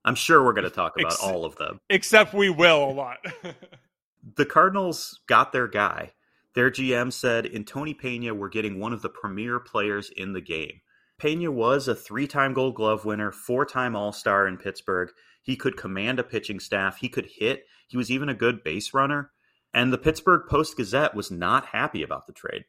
I'm 0.05 0.15
sure 0.15 0.43
we're 0.43 0.53
going 0.53 0.65
to 0.65 0.71
talk 0.71 0.95
about 0.99 1.13
Ex- 1.13 1.23
all 1.23 1.45
of 1.45 1.57
them. 1.57 1.81
Except 1.91 2.33
we 2.33 2.51
will 2.51 2.91
a 2.91 2.93
lot. 2.93 3.19
the 4.37 4.47
Cardinals 4.47 5.21
got 5.27 5.53
their 5.53 5.69
guy. 5.69 6.13
Their 6.55 6.71
GM 6.71 7.13
said 7.13 7.47
in 7.47 7.65
Tony 7.65 7.95
Pena, 7.95 8.35
we're 8.35 8.49
getting 8.49 8.81
one 8.81 8.93
of 8.93 9.03
the 9.03 9.09
premier 9.09 9.61
players 9.61 10.11
in 10.17 10.33
the 10.33 10.41
game. 10.41 10.81
Pena 11.19 11.51
was 11.51 11.89
a 11.89 11.95
three 11.95 12.27
time 12.27 12.53
gold 12.53 12.75
glove 12.75 13.05
winner, 13.05 13.33
four 13.33 13.67
time 13.67 13.97
All 13.97 14.13
Star 14.13 14.47
in 14.47 14.57
Pittsburgh. 14.57 15.11
He 15.43 15.57
could 15.57 15.77
command 15.77 16.19
a 16.19 16.25
pitching 16.25 16.61
staff, 16.61 16.99
he 16.99 17.09
could 17.09 17.27
hit, 17.27 17.65
he 17.89 17.97
was 17.97 18.11
even 18.11 18.29
a 18.29 18.35
good 18.35 18.63
base 18.63 18.95
runner. 18.95 19.33
And 19.75 19.93
the 19.93 19.99
Pittsburgh 19.99 20.43
Post 20.49 20.77
Gazette 20.77 21.15
was 21.15 21.31
not 21.31 21.67
happy 21.67 22.03
about 22.03 22.27
the 22.27 22.33
trade. 22.33 22.65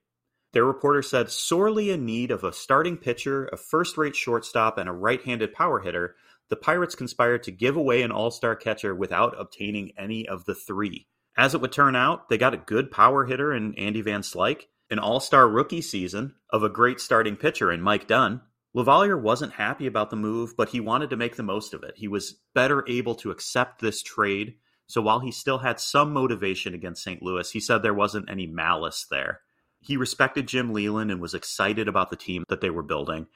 Their 0.51 0.65
reporter 0.65 1.01
said, 1.01 1.29
sorely 1.29 1.91
in 1.91 2.05
need 2.05 2.31
of 2.31 2.43
a 2.43 2.51
starting 2.51 2.97
pitcher, 2.97 3.47
a 3.47 3.57
first 3.57 3.97
rate 3.97 4.15
shortstop, 4.15 4.77
and 4.77 4.89
a 4.89 4.93
right 4.93 5.21
handed 5.21 5.53
power 5.53 5.79
hitter, 5.79 6.15
the 6.49 6.55
Pirates 6.55 6.95
conspired 6.95 7.43
to 7.43 7.51
give 7.51 7.77
away 7.77 8.01
an 8.01 8.11
all 8.11 8.31
star 8.31 8.55
catcher 8.55 8.95
without 8.95 9.39
obtaining 9.39 9.91
any 9.97 10.27
of 10.27 10.45
the 10.45 10.55
three. 10.55 11.07
As 11.37 11.53
it 11.53 11.61
would 11.61 11.71
turn 11.71 11.95
out, 11.95 12.27
they 12.29 12.37
got 12.37 12.55
a 12.55 12.57
good 12.57 12.89
power 12.89 13.25
hitter 13.25 13.53
in 13.53 13.75
Andy 13.75 14.01
Van 14.01 14.21
Slyke, 14.21 14.63
an 14.89 14.99
all 14.99 15.19
star 15.19 15.47
rookie 15.47 15.81
season 15.81 16.35
of 16.49 16.63
a 16.63 16.69
great 16.69 16.99
starting 16.99 17.35
pitcher 17.35 17.71
in 17.71 17.81
Mike 17.81 18.07
Dunne. 18.07 18.41
LaValliere 18.75 19.19
wasn't 19.19 19.53
happy 19.53 19.87
about 19.87 20.09
the 20.09 20.15
move, 20.15 20.55
but 20.55 20.69
he 20.69 20.79
wanted 20.79 21.09
to 21.09 21.17
make 21.17 21.35
the 21.35 21.43
most 21.43 21.73
of 21.73 21.83
it. 21.83 21.95
He 21.95 22.07
was 22.07 22.35
better 22.53 22.83
able 22.87 23.15
to 23.15 23.31
accept 23.31 23.81
this 23.81 24.03
trade. 24.03 24.55
So 24.87 25.01
while 25.01 25.19
he 25.19 25.31
still 25.31 25.57
had 25.57 25.79
some 25.79 26.13
motivation 26.13 26.73
against 26.73 27.03
St. 27.03 27.21
Louis, 27.21 27.49
he 27.49 27.59
said 27.59 27.81
there 27.81 27.93
wasn't 27.93 28.29
any 28.29 28.47
malice 28.47 29.05
there. 29.09 29.41
He 29.81 29.97
respected 29.97 30.47
Jim 30.47 30.73
Leyland 30.73 31.09
and 31.09 31.21
was 31.21 31.33
excited 31.33 31.87
about 31.87 32.09
the 32.09 32.15
team 32.15 32.43
that 32.49 32.61
they 32.61 32.69
were 32.69 32.83
building. 32.83 33.27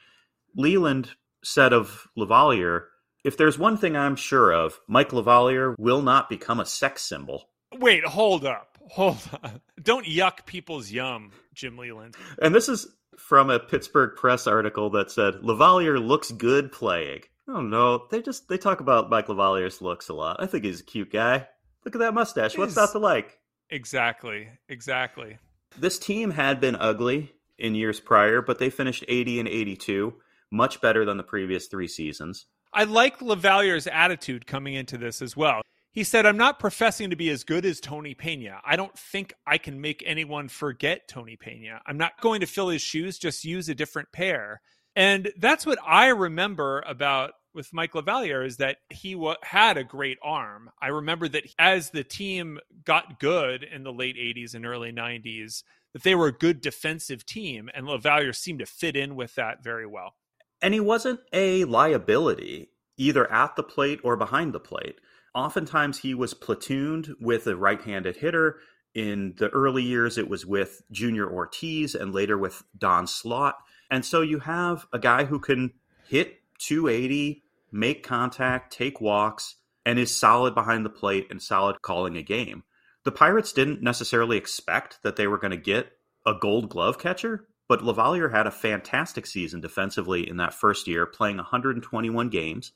Leyland 0.56 1.12
said 1.44 1.74
of 1.74 2.08
LaValliere, 2.18 2.86
if 3.24 3.38
there's 3.38 3.58
one 3.58 3.78
thing 3.78 3.96
I'm 3.96 4.16
sure 4.16 4.52
of, 4.52 4.80
Mike 4.88 5.12
LaValliere 5.12 5.76
will 5.78 6.02
not 6.02 6.30
become 6.30 6.60
a 6.60 6.66
sex 6.66 7.02
symbol. 7.04 7.50
Wait, 7.76 8.06
hold 8.06 8.46
up. 8.46 8.78
Hold 8.90 9.18
on. 9.42 9.62
Don't 9.82 10.06
yuck 10.06 10.46
people's 10.46 10.92
yum, 10.92 11.32
Jim 11.54 11.78
Leyland. 11.78 12.16
And 12.42 12.54
this 12.54 12.70
is 12.70 12.88
from 13.18 13.50
a 13.50 13.60
Pittsburgh 13.60 14.16
Press 14.16 14.48
article 14.48 14.90
that 14.92 15.12
said 15.12 15.36
LaValliere 15.36 16.00
looks 16.00 16.32
good 16.32 16.72
playing. 16.72 17.22
Oh 17.48 17.62
no, 17.62 18.08
they 18.10 18.22
just 18.22 18.48
they 18.48 18.58
talk 18.58 18.80
about 18.80 19.10
Mike 19.10 19.28
LaValliere's 19.28 19.82
looks 19.82 20.10
a 20.10 20.14
lot. 20.14 20.38
I 20.40 20.46
think 20.46 20.64
he's 20.64 20.82
a 20.82 20.86
cute 20.86 21.12
guy. 21.12 21.48
Look 21.86 21.96
at 21.96 22.00
that 22.00 22.14
mustache. 22.14 22.58
What's 22.58 22.76
not 22.76 22.92
to 22.94 23.00
like? 23.00 23.40
Exactly. 23.70 24.48
Exactly. 24.70 25.38
This 25.78 26.00
team 26.00 26.32
had 26.32 26.62
been 26.62 26.76
ugly 26.76 27.34
in 27.58 27.76
years 27.76 28.00
prior, 28.00 28.42
but 28.42 28.60
they 28.60 28.70
finished 28.70 29.04
80 29.08 29.40
and 29.40 29.50
82, 29.50 30.14
much 30.52 30.80
better 30.82 31.04
than 31.04 31.18
the 31.18 31.24
previous 31.24 31.68
3 31.68 31.88
seasons. 31.88 32.46
I 32.72 32.86
like 32.86 33.20
LaValliere's 33.20 33.88
attitude 33.88 34.46
coming 34.46 34.76
into 34.76 34.98
this 34.98 35.22
as 35.22 35.36
well. 35.36 35.62
He 35.94 36.04
said, 36.04 36.26
I'm 36.26 36.38
not 36.38 36.60
professing 36.60 37.12
to 37.12 37.16
be 37.16 37.30
as 37.30 37.44
good 37.44 37.66
as 37.66 37.80
Tony 37.80 38.16
Pena. 38.16 38.60
I 38.66 38.76
don't 38.76 38.98
think 38.98 39.34
I 39.46 39.60
can 39.60 39.80
make 39.80 40.04
anyone 40.06 40.48
forget 40.48 41.08
Tony 41.08 41.36
Pena. 41.36 41.82
I'm 41.86 41.98
not 41.98 42.20
going 42.20 42.42
to 42.42 42.48
fill 42.48 42.70
his 42.70 42.82
shoes, 42.82 43.20
just 43.20 43.46
use 43.46 43.70
a 43.70 43.76
different 43.76 44.12
pair. 44.12 44.62
And 44.96 45.32
that's 45.38 45.68
what 45.68 45.78
I 45.86 46.08
remember 46.08 46.84
about 46.88 47.34
with 47.54 47.74
Mike 47.74 47.94
LaValliere 47.94 48.46
is 48.46 48.58
that 48.58 48.78
he 48.90 49.14
wa 49.14 49.36
had 49.44 49.78
a 49.78 49.84
great 49.84 50.18
arm. 50.24 50.72
I 50.82 50.88
remember 50.88 51.28
that 51.30 51.44
as 51.60 51.92
the 51.92 52.04
team 52.04 52.60
got 52.84 53.20
good 53.20 53.64
in 53.64 53.84
the 53.84 53.94
late 53.94 54.16
80s 54.16 54.56
and 54.56 54.66
early 54.66 54.92
90s, 54.92 55.62
that 55.94 56.02
they 56.02 56.16
were 56.16 56.28
a 56.28 56.32
good 56.32 56.60
defensive 56.60 57.24
team, 57.24 57.70
and 57.74 57.86
LaValliere 57.86 58.36
seemed 58.36 58.60
to 58.60 58.66
fit 58.66 58.96
in 58.96 59.16
with 59.16 59.36
that 59.36 59.64
very 59.64 59.86
well. 59.86 60.16
And 60.60 60.74
he 60.74 60.80
wasn't 60.80 61.20
a 61.32 61.66
liability 61.66 62.70
either 62.98 63.32
at 63.32 63.56
the 63.56 63.64
plate 63.64 64.00
or 64.04 64.16
behind 64.16 64.54
the 64.54 64.60
plate. 64.60 65.00
Oftentimes 65.36 66.00
he 66.00 66.14
was 66.14 66.34
platooned 66.34 67.14
with 67.20 67.48
a 67.48 67.56
right-handed 67.56 68.18
hitter. 68.18 68.60
In 68.94 69.34
the 69.38 69.50
early 69.50 69.82
years, 69.82 70.18
it 70.18 70.30
was 70.30 70.46
with 70.46 70.84
Junior 70.92 71.28
Ortiz 71.28 71.96
and 71.96 72.14
later 72.14 72.38
with 72.38 72.64
Don 72.78 73.08
Slaught. 73.08 73.56
And 73.90 74.06
so 74.06 74.22
you 74.22 74.40
have 74.40 74.86
a 74.94 75.00
guy 75.00 75.26
who 75.26 75.40
can 75.40 75.74
hit 76.08 76.40
280, 76.60 77.44
make 77.72 78.04
contact, 78.04 78.72
take 78.72 79.02
walks, 79.02 79.56
and 79.86 79.98
is 79.98 80.16
solid 80.16 80.54
behind 80.54 80.86
the 80.86 80.90
plate 80.90 81.28
and 81.30 81.42
solid 81.42 81.82
calling 81.82 82.16
a 82.16 82.22
game. 82.22 82.64
The 83.04 83.12
Pirates 83.12 83.52
didn't 83.52 83.82
necessarily 83.82 84.38
expect 84.38 85.00
that 85.04 85.16
they 85.16 85.28
were 85.28 85.38
going 85.38 85.52
to 85.52 85.58
get 85.58 85.92
a 86.26 86.34
gold 86.40 86.70
glove 86.70 86.98
catcher, 87.00 87.48
but 87.68 87.82
LaValliere 87.82 88.32
had 88.32 88.48
a 88.48 88.52
fantastic 88.52 89.26
season 89.26 89.60
defensively 89.60 90.28
in 90.28 90.38
that 90.38 90.54
first 90.54 90.88
year, 90.88 91.06
playing 91.06 91.38
121 91.38 92.30
games. 92.30 92.72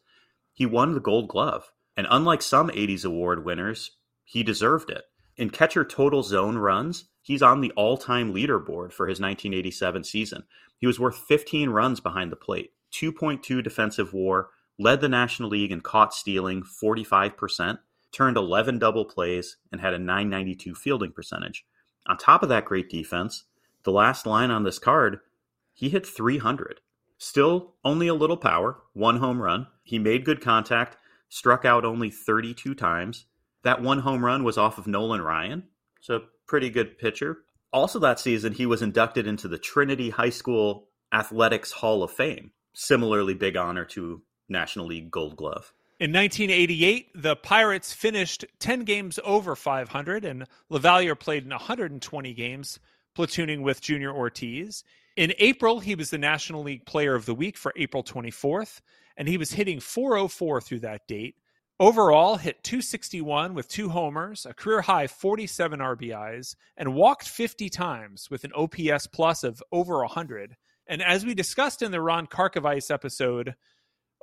He 0.54 0.66
won 0.66 0.94
the 0.94 1.00
gold 1.00 1.30
glove. 1.30 1.72
And 1.98 2.08
unlike 2.10 2.44
some 2.44 2.70
80s 2.70 3.04
award 3.04 3.44
winners, 3.44 3.92
he 4.24 4.44
deserved 4.44 4.90
it. 4.90 5.06
In 5.36 5.50
catcher 5.50 5.84
total 5.84 6.24
zone 6.24 6.58
runs, 6.58 7.06
he's 7.22 7.42
on 7.42 7.60
the 7.60 7.72
all 7.72 7.98
time 7.98 8.34
leaderboard 8.34 8.94
for 8.94 9.08
his 9.08 9.20
1987 9.20 10.04
season. 10.04 10.44
He 10.78 10.88
was 10.88 11.00
worth 11.00 11.18
15 11.18 11.72
runs 11.72 12.00
behind 12.00 12.32
the 12.32 12.36
plate, 12.36 12.72
2.2 12.94 13.64
defensive 13.64 14.14
war, 14.14 14.52
led 14.80 15.02
the 15.02 15.10
National 15.10 15.50
League 15.50 15.72
in 15.72 15.82
caught 15.82 16.14
stealing 16.14 16.64
45%, 16.64 17.80
turned 18.12 18.38
11 18.38 18.80
double 18.80 19.06
plays, 19.06 19.58
and 19.72 19.82
had 19.82 19.94
a 19.94 20.00
992 20.00 20.76
fielding 20.76 21.12
percentage. 21.12 21.66
On 22.08 22.18
top 22.18 22.44
of 22.44 22.50
that 22.50 22.66
great 22.66 22.90
defense, 22.90 23.46
the 23.84 23.92
last 23.92 24.26
line 24.26 24.52
on 24.52 24.64
this 24.64 24.80
card, 24.80 25.20
he 25.74 25.90
hit 25.90 26.06
300. 26.06 26.80
Still 27.18 27.74
only 27.84 28.08
a 28.08 28.14
little 28.14 28.38
power, 28.38 28.80
one 28.94 29.18
home 29.18 29.42
run. 29.42 29.68
He 29.84 29.98
made 29.98 30.26
good 30.26 30.42
contact, 30.42 30.98
struck 31.30 31.66
out 31.66 31.86
only 31.86 32.10
32 32.10 32.76
times. 32.76 33.26
That 33.64 33.82
one 33.82 34.00
home 34.00 34.24
run 34.24 34.44
was 34.44 34.58
off 34.58 34.78
of 34.78 34.88
Nolan 34.88 35.22
Ryan. 35.22 35.64
So, 36.02 36.22
pretty 36.48 36.70
good 36.70 36.98
pitcher. 36.98 37.40
Also, 37.74 38.00
that 38.00 38.20
season, 38.20 38.54
he 38.54 38.66
was 38.66 38.82
inducted 38.82 39.28
into 39.28 39.48
the 39.48 39.58
Trinity 39.58 40.10
High 40.10 40.30
School 40.30 40.88
Athletics 41.12 41.72
Hall 41.72 42.04
of 42.04 42.12
Fame. 42.12 42.52
Similarly, 42.74 43.34
big 43.34 43.58
honor 43.58 43.86
to 43.86 44.22
National 44.48 44.88
League 44.88 45.12
Gold 45.12 45.36
Glove. 45.36 45.74
In 46.00 46.14
1988, 46.14 47.10
the 47.16 47.36
Pirates 47.36 47.92
finished 47.92 48.46
10 48.60 48.82
games 48.82 49.20
over 49.24 49.56
500, 49.56 50.26
and 50.26 50.46
LaValliere 50.70 51.16
played 51.20 51.44
in 51.44 51.50
120 51.50 52.34
games, 52.36 52.80
platooning 53.18 53.62
with 53.62 53.82
Junior 53.82 54.14
Ortiz. 54.14 54.84
In 55.16 55.34
April, 55.40 55.80
he 55.80 55.96
was 55.96 56.12
the 56.12 56.20
National 56.20 56.62
League 56.62 56.86
Player 56.86 57.16
of 57.16 57.26
the 57.26 57.34
Week 57.34 57.58
for 57.58 57.74
April 57.76 58.04
24th, 58.04 58.82
and 59.18 59.28
he 59.28 59.38
was 59.38 59.52
hitting 59.52 59.80
404 59.80 60.62
through 60.62 60.80
that 60.82 61.08
date. 61.08 61.36
Overall, 61.80 62.38
hit 62.38 62.64
261 62.64 63.54
with 63.54 63.68
two 63.68 63.90
homers, 63.90 64.46
a 64.46 64.54
career 64.54 64.82
high 64.82 65.08
47 65.08 65.80
RBIs, 65.80 66.56
and 66.76 66.96
walked 66.96 67.28
50 67.28 67.70
times 67.70 68.30
with 68.32 68.44
an 68.44 68.54
OPS 68.54 69.08
plus 69.08 69.44
of 69.44 69.62
over 69.72 70.00
100. 70.00 70.56
And 70.88 71.04
as 71.04 71.26
we 71.26 71.36
discussed 71.36 71.82
in 71.82 71.92
the 71.92 72.02
Ron 72.02 72.26
Karkovice 72.28 72.90
episode, 72.90 73.56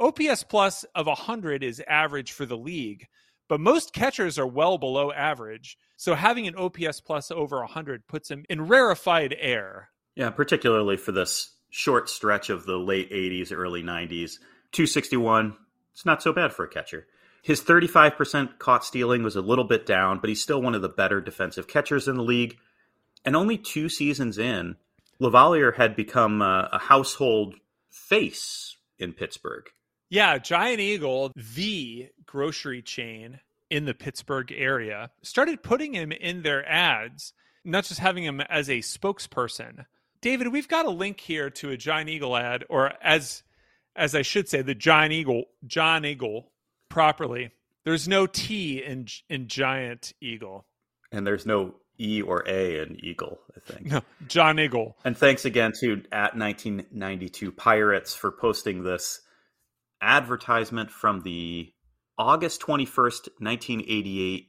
OPS 0.01 0.43
plus 0.45 0.85
of 0.95 1.07
100 1.07 1.63
is 1.63 1.83
average 1.87 2.33
for 2.33 2.47
the 2.47 2.57
league, 2.57 3.07
but 3.49 3.61
most 3.61 3.93
catchers 3.93 4.39
are 4.39 4.47
well 4.47 4.79
below 4.79 5.13
average. 5.13 5.79
So 5.97 6.15
having 6.15 6.49
an 6.49 6.57
OPS 6.57 7.01
plus 7.01 7.31
over 7.31 7.59
100 7.59 8.09
puts 8.09 8.31
him 8.31 8.45
in 8.49 8.67
rarefied 8.67 9.37
air. 9.39 9.91
Yeah, 10.17 10.31
particularly 10.31 10.97
for 10.97 11.13
this 11.13 11.55
short 11.71 12.09
stretch 12.09 12.51
of 12.51 12.67
the 12.67 12.79
late 12.79 13.11
80s, 13.13 13.53
early 13.53 13.83
90s. 13.83 14.39
261, 14.75 15.57
it's 15.93 16.05
not 16.05 16.23
so 16.23 16.33
bad 16.33 16.53
for 16.53 16.65
a 16.65 16.69
catcher. 16.69 17.07
His 17.43 17.63
35% 17.63 18.59
caught 18.59 18.85
stealing 18.85 19.23
was 19.23 19.37
a 19.37 19.43
little 19.43 19.65
bit 19.65 19.87
down, 19.87 20.19
but 20.19 20.29
he's 20.29 20.43
still 20.43 20.63
one 20.63 20.75
of 20.75 20.83
the 20.83 20.89
better 20.89 21.21
defensive 21.21 21.69
catchers 21.69 22.09
in 22.09 22.17
the 22.17 22.23
league. 22.23 22.57
And 23.25 23.37
only 23.37 23.59
two 23.59 23.89
seasons 23.89 24.39
in, 24.39 24.77
LaValliere 25.21 25.77
had 25.77 25.95
become 25.95 26.43
a, 26.43 26.69
a 26.73 26.79
household 26.79 27.57
face 27.91 28.77
in 28.99 29.13
Pittsburgh. 29.13 29.67
Yeah, 30.09 30.39
Giant 30.39 30.81
Eagle, 30.81 31.33
the 31.35 32.09
grocery 32.27 32.83
chain 32.83 33.41
in 33.71 33.85
the 33.85 33.95
Pittsburgh 33.95 34.53
area, 34.53 35.11
started 35.23 35.63
putting 35.63 35.95
him 35.95 36.13
in 36.13 36.43
their 36.43 36.69
ads, 36.69 37.33
not 37.65 37.85
just 37.85 38.01
having 38.01 38.25
him 38.25 38.41
as 38.41 38.69
a 38.69 38.79
spokesperson. 38.79 39.87
David, 40.21 40.49
we've 40.49 40.69
got 40.69 40.87
a 40.87 40.91
link 40.91 41.21
here 41.21 41.51
to 41.51 41.71
a 41.71 41.77
Giant 41.77 42.09
Eagle 42.09 42.37
ad, 42.37 42.65
or 42.69 42.93
as 43.03 43.43
as 43.97 44.15
I 44.15 44.23
should 44.23 44.49
say, 44.49 44.63
the 44.63 44.75
Giant 44.75 45.13
Eagle, 45.13 45.45
John 45.67 46.05
Eagle, 46.05 46.53
properly. 46.89 47.51
There's 47.85 48.09
no 48.09 48.27
T 48.27 48.83
in 48.83 49.07
in 49.29 49.49
Giant 49.49 50.13
Eagle. 50.21 50.67
And 51.13 51.27
there's 51.27 51.47
no 51.47 51.75
E 51.99 52.23
or 52.23 52.43
A 52.47 52.83
in 52.83 52.99
Eagle, 53.05 53.39
I 53.57 53.61
think. 53.61 53.87
No, 53.87 54.01
John 54.27 54.59
Eagle. 54.59 54.97
And 55.05 55.17
thanks 55.17 55.45
again 55.45 55.73
to 55.81 56.03
at 56.11 56.37
1992 56.37 57.53
Pirates 57.53 58.15
for 58.15 58.33
posting 58.33 58.83
this 58.83 59.21
advertisement 60.01 60.91
from 60.91 61.23
the 61.23 61.73
August 62.19 62.61
21st, 62.63 63.29
1988, 63.39 64.49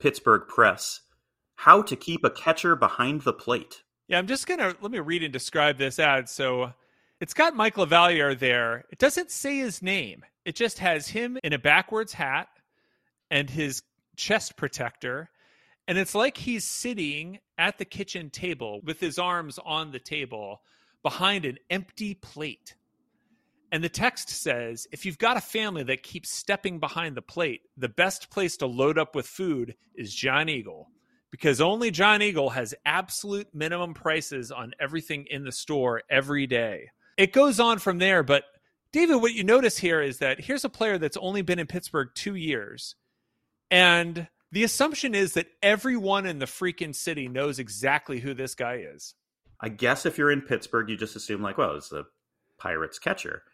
Pittsburgh 0.00 0.42
Press. 0.48 1.00
How 1.56 1.82
to 1.82 1.94
keep 1.94 2.24
a 2.24 2.30
catcher 2.30 2.74
behind 2.74 3.22
the 3.22 3.32
plate. 3.32 3.82
Yeah, 4.08 4.18
I'm 4.18 4.26
just 4.26 4.46
going 4.46 4.58
to 4.58 4.76
let 4.80 4.90
me 4.90 4.98
read 4.98 5.22
and 5.22 5.32
describe 5.32 5.78
this 5.78 5.98
ad. 5.98 6.28
So 6.28 6.72
it's 7.22 7.34
got 7.34 7.54
Mike 7.54 7.76
LaValliere 7.76 8.36
there. 8.36 8.84
It 8.90 8.98
doesn't 8.98 9.30
say 9.30 9.58
his 9.58 9.80
name, 9.80 10.24
it 10.44 10.56
just 10.56 10.80
has 10.80 11.06
him 11.06 11.38
in 11.44 11.52
a 11.52 11.58
backwards 11.58 12.12
hat 12.12 12.48
and 13.30 13.48
his 13.48 13.82
chest 14.16 14.56
protector. 14.56 15.30
And 15.86 15.98
it's 15.98 16.16
like 16.16 16.36
he's 16.36 16.64
sitting 16.64 17.38
at 17.56 17.78
the 17.78 17.84
kitchen 17.84 18.28
table 18.28 18.80
with 18.82 18.98
his 18.98 19.20
arms 19.20 19.60
on 19.64 19.92
the 19.92 20.00
table 20.00 20.62
behind 21.04 21.44
an 21.44 21.58
empty 21.70 22.14
plate. 22.14 22.74
And 23.70 23.84
the 23.84 23.88
text 23.88 24.28
says 24.28 24.88
if 24.90 25.06
you've 25.06 25.18
got 25.18 25.36
a 25.36 25.40
family 25.40 25.84
that 25.84 26.02
keeps 26.02 26.28
stepping 26.28 26.80
behind 26.80 27.16
the 27.16 27.22
plate, 27.22 27.60
the 27.76 27.88
best 27.88 28.30
place 28.30 28.56
to 28.56 28.66
load 28.66 28.98
up 28.98 29.14
with 29.14 29.28
food 29.28 29.76
is 29.94 30.12
John 30.12 30.48
Eagle 30.48 30.88
because 31.30 31.60
only 31.60 31.92
John 31.92 32.20
Eagle 32.20 32.50
has 32.50 32.74
absolute 32.84 33.54
minimum 33.54 33.94
prices 33.94 34.50
on 34.50 34.74
everything 34.80 35.26
in 35.30 35.44
the 35.44 35.52
store 35.52 36.02
every 36.10 36.48
day. 36.48 36.90
It 37.16 37.32
goes 37.32 37.60
on 37.60 37.78
from 37.78 37.98
there, 37.98 38.22
but 38.22 38.44
David, 38.92 39.16
what 39.16 39.32
you 39.34 39.42
notice 39.42 39.78
here 39.78 40.02
is 40.02 40.18
that 40.18 40.40
here's 40.40 40.64
a 40.64 40.68
player 40.68 40.98
that's 40.98 41.16
only 41.16 41.42
been 41.42 41.58
in 41.58 41.66
Pittsburgh 41.66 42.10
two 42.14 42.34
years. 42.34 42.94
And 43.70 44.28
the 44.50 44.64
assumption 44.64 45.14
is 45.14 45.32
that 45.32 45.46
everyone 45.62 46.26
in 46.26 46.38
the 46.38 46.46
freaking 46.46 46.94
city 46.94 47.26
knows 47.26 47.58
exactly 47.58 48.20
who 48.20 48.34
this 48.34 48.54
guy 48.54 48.84
is. 48.94 49.14
I 49.58 49.70
guess 49.70 50.04
if 50.04 50.18
you're 50.18 50.30
in 50.30 50.42
Pittsburgh, 50.42 50.90
you 50.90 50.96
just 50.96 51.16
assume, 51.16 51.40
like, 51.40 51.56
well, 51.56 51.76
it's 51.76 51.88
the 51.88 52.04
Pirates 52.58 52.98
catcher. 52.98 53.44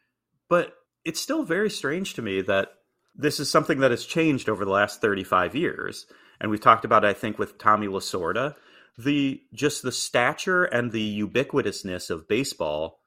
But 0.49 0.75
it's 1.05 1.21
still 1.21 1.45
very 1.45 1.71
strange 1.71 2.15
to 2.15 2.23
me 2.23 2.41
that 2.43 2.73
this 3.15 3.39
is 3.39 3.51
something 3.51 3.81
that 3.81 3.93
has 3.93 4.05
changed 4.05 4.49
over 4.49 4.65
the 4.65 4.71
last 4.73 5.01
35 5.01 5.55
years. 5.55 6.07
And 6.41 6.51
we've 6.51 6.61
talked 6.61 6.85
about 6.85 7.05
I 7.05 7.13
think, 7.13 7.39
with 7.39 7.59
Tommy 7.59 7.87
Lasorda. 7.87 8.57
The 8.97 9.41
just 9.53 9.83
the 9.83 9.93
stature 9.93 10.65
and 10.65 10.91
the 10.91 11.21
ubiquitousness 11.23 12.11
of 12.11 12.27
baseball 12.27 12.99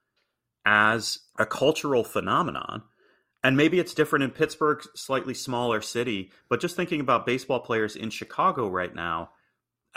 as 0.66 1.20
a 1.38 1.46
cultural 1.46 2.04
phenomenon. 2.04 2.84
And 3.44 3.58
maybe 3.58 3.80
it's 3.80 3.94
different 3.94 4.24
in 4.24 4.32
Pittsburgh, 4.32 4.84
slightly 4.96 5.34
smaller 5.34 5.82
city, 5.82 6.32
but 6.48 6.60
just 6.60 6.76
thinking 6.76 7.00
about 7.00 7.26
baseball 7.26 7.60
players 7.60 7.96
in 7.96 8.12
Chicago 8.12 8.70
right 8.70 8.94
now, 8.94 9.32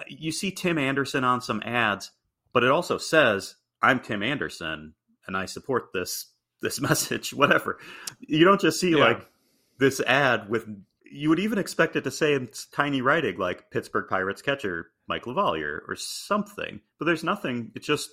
you 0.09 0.33
see 0.33 0.51
Tim 0.51 0.79
Anderson 0.79 1.25
on 1.25 1.41
some 1.41 1.63
ads, 1.65 2.11
but 2.53 2.65
it 2.65 2.71
also 2.71 2.97
says, 2.97 3.57
I'm 3.83 4.01
Tim 4.01 4.23
Anderson 4.23 4.95
and 5.27 5.37
I 5.37 5.47
support 5.47 5.91
this 5.93 6.27
this 6.63 6.81
message, 6.81 7.35
whatever. 7.35 7.79
You 8.21 8.45
don't 8.45 8.61
just 8.61 8.81
see 8.81 8.93
yeah. 8.93 9.05
like 9.05 9.29
this 9.79 10.01
ad 10.01 10.49
with 10.49 10.67
you 11.05 11.29
would 11.29 11.39
even 11.39 11.59
expect 11.59 11.97
it 11.97 12.05
to 12.05 12.11
say 12.11 12.35
in 12.35 12.49
tiny 12.73 13.01
writing 13.03 13.37
like 13.39 13.71
Pittsburgh 13.71 14.07
Pirates 14.09 14.43
catcher 14.43 14.91
Mike 15.07 15.25
LaValliere 15.25 15.81
or 15.87 15.95
something. 15.97 16.81
But 16.99 17.05
there's 17.05 17.23
nothing. 17.23 17.71
It's 17.75 17.87
just 17.87 18.11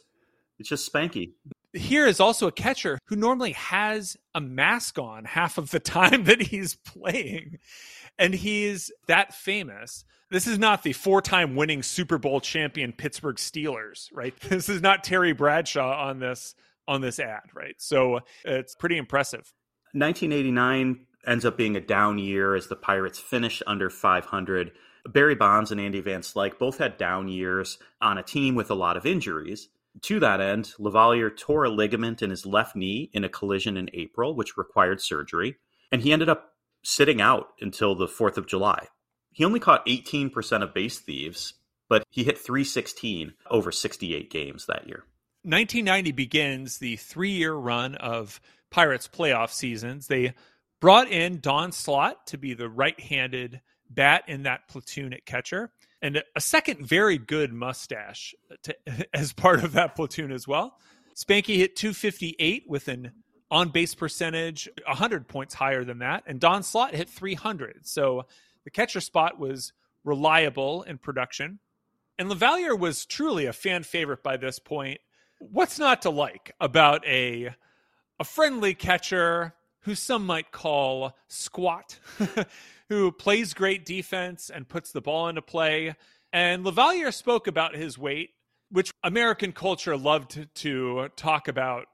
it's 0.59 0.69
just 0.69 0.91
Spanky 0.91 1.33
here 1.73 2.05
is 2.05 2.19
also 2.19 2.47
a 2.47 2.51
catcher 2.51 2.99
who 3.05 3.15
normally 3.15 3.53
has 3.53 4.17
a 4.35 4.41
mask 4.41 4.97
on 4.97 5.25
half 5.25 5.57
of 5.57 5.71
the 5.71 5.79
time 5.79 6.25
that 6.25 6.41
he's 6.41 6.75
playing. 6.75 7.59
And 8.19 8.33
he's 8.33 8.91
that 9.07 9.33
famous. 9.33 10.03
This 10.29 10.47
is 10.47 10.59
not 10.59 10.83
the 10.83 10.93
four 10.93 11.21
time 11.21 11.55
winning 11.55 11.83
Super 11.83 12.17
Bowl 12.17 12.39
champion 12.39 12.93
Pittsburgh 12.93 13.35
Steelers, 13.37 14.09
right? 14.13 14.33
This 14.49 14.69
is 14.69 14.81
not 14.81 15.03
Terry 15.03 15.33
Bradshaw 15.33 16.07
on 16.07 16.19
this 16.19 16.55
on 16.87 17.01
this 17.01 17.19
ad, 17.19 17.43
right? 17.53 17.75
So 17.77 18.19
it's 18.43 18.75
pretty 18.75 18.97
impressive. 18.97 19.53
1989 19.93 21.05
ends 21.27 21.45
up 21.45 21.57
being 21.57 21.75
a 21.75 21.81
down 21.81 22.17
year 22.17 22.55
as 22.55 22.67
the 22.67 22.75
Pirates 22.75 23.19
finish 23.19 23.61
under 23.67 23.89
500. 23.89 24.71
Barry 25.05 25.35
Bonds 25.35 25.71
and 25.71 25.81
Andy 25.81 26.01
Van 26.01 26.21
Slyke 26.21 26.57
both 26.57 26.77
had 26.77 26.97
down 26.97 27.27
years 27.27 27.77
on 28.01 28.17
a 28.17 28.23
team 28.23 28.55
with 28.55 28.71
a 28.71 28.75
lot 28.75 28.97
of 28.97 29.05
injuries. 29.05 29.69
To 30.03 30.19
that 30.19 30.41
end, 30.41 30.73
LaValliere 30.79 31.35
tore 31.35 31.65
a 31.65 31.69
ligament 31.69 32.21
in 32.21 32.29
his 32.29 32.45
left 32.45 32.75
knee 32.75 33.09
in 33.13 33.23
a 33.23 33.29
collision 33.29 33.77
in 33.77 33.89
April, 33.93 34.35
which 34.35 34.57
required 34.57 35.01
surgery, 35.01 35.57
and 35.91 36.01
he 36.01 36.13
ended 36.13 36.29
up 36.29 36.53
sitting 36.83 37.21
out 37.21 37.49
until 37.59 37.95
the 37.95 38.07
4th 38.07 38.37
of 38.37 38.47
July. 38.47 38.87
He 39.31 39.45
only 39.45 39.59
caught 39.59 39.85
18% 39.85 40.63
of 40.63 40.73
base 40.73 40.99
thieves, 40.99 41.53
but 41.89 42.03
he 42.09 42.23
hit 42.23 42.37
316 42.37 43.33
over 43.49 43.71
68 43.71 44.31
games 44.31 44.65
that 44.65 44.87
year. 44.87 45.03
1990 45.43 46.11
begins 46.11 46.77
the 46.77 46.95
three 46.97 47.31
year 47.31 47.53
run 47.53 47.95
of 47.95 48.39
Pirates 48.69 49.07
playoff 49.07 49.49
seasons. 49.49 50.07
They 50.07 50.33
brought 50.79 51.09
in 51.09 51.39
Don 51.39 51.71
Slaught 51.71 52.27
to 52.27 52.37
be 52.37 52.53
the 52.53 52.69
right 52.69 52.99
handed 52.99 53.61
bat 53.89 54.23
in 54.27 54.43
that 54.43 54.67
platoon 54.67 55.13
at 55.13 55.25
catcher 55.25 55.71
and 56.01 56.23
a 56.35 56.41
second 56.41 56.85
very 56.85 57.17
good 57.17 57.53
mustache 57.53 58.33
to, 58.63 58.75
as 59.13 59.33
part 59.33 59.63
of 59.63 59.73
that 59.73 59.95
platoon 59.95 60.31
as 60.31 60.47
well. 60.47 60.77
Spanky 61.15 61.57
hit 61.57 61.75
258 61.75 62.63
with 62.67 62.87
an 62.87 63.11
on 63.49 63.69
base 63.69 63.93
percentage 63.93 64.69
100 64.87 65.27
points 65.27 65.53
higher 65.53 65.83
than 65.83 65.99
that, 65.99 66.23
and 66.25 66.39
Don 66.39 66.63
Slaught 66.63 66.95
hit 66.95 67.09
300. 67.09 67.85
So 67.85 68.25
the 68.63 68.71
catcher 68.71 69.01
spot 69.01 69.37
was 69.39 69.73
reliable 70.03 70.83
in 70.83 70.97
production. 70.97 71.59
And 72.17 72.29
LaValliere 72.29 72.77
was 72.77 73.05
truly 73.05 73.45
a 73.45 73.53
fan 73.53 73.83
favorite 73.83 74.23
by 74.23 74.37
this 74.37 74.59
point. 74.59 74.99
What's 75.39 75.79
not 75.79 76.03
to 76.03 76.09
like 76.09 76.53
about 76.59 77.05
a 77.05 77.55
a 78.19 78.23
friendly 78.23 78.75
catcher 78.75 79.55
who 79.81 79.95
some 79.95 80.25
might 80.27 80.51
call 80.51 81.17
squat, 81.27 81.97
who 82.91 83.09
plays 83.09 83.53
great 83.53 83.85
defense 83.85 84.51
and 84.53 84.67
puts 84.67 84.91
the 84.91 84.99
ball 84.99 85.29
into 85.29 85.41
play. 85.41 85.95
And 86.33 86.65
LaValliere 86.65 87.13
spoke 87.13 87.47
about 87.47 87.73
his 87.73 87.97
weight, 87.97 88.31
which 88.69 88.91
American 89.01 89.53
culture 89.53 89.95
loved 89.95 90.49
to 90.55 91.07
talk 91.15 91.47
about, 91.47 91.85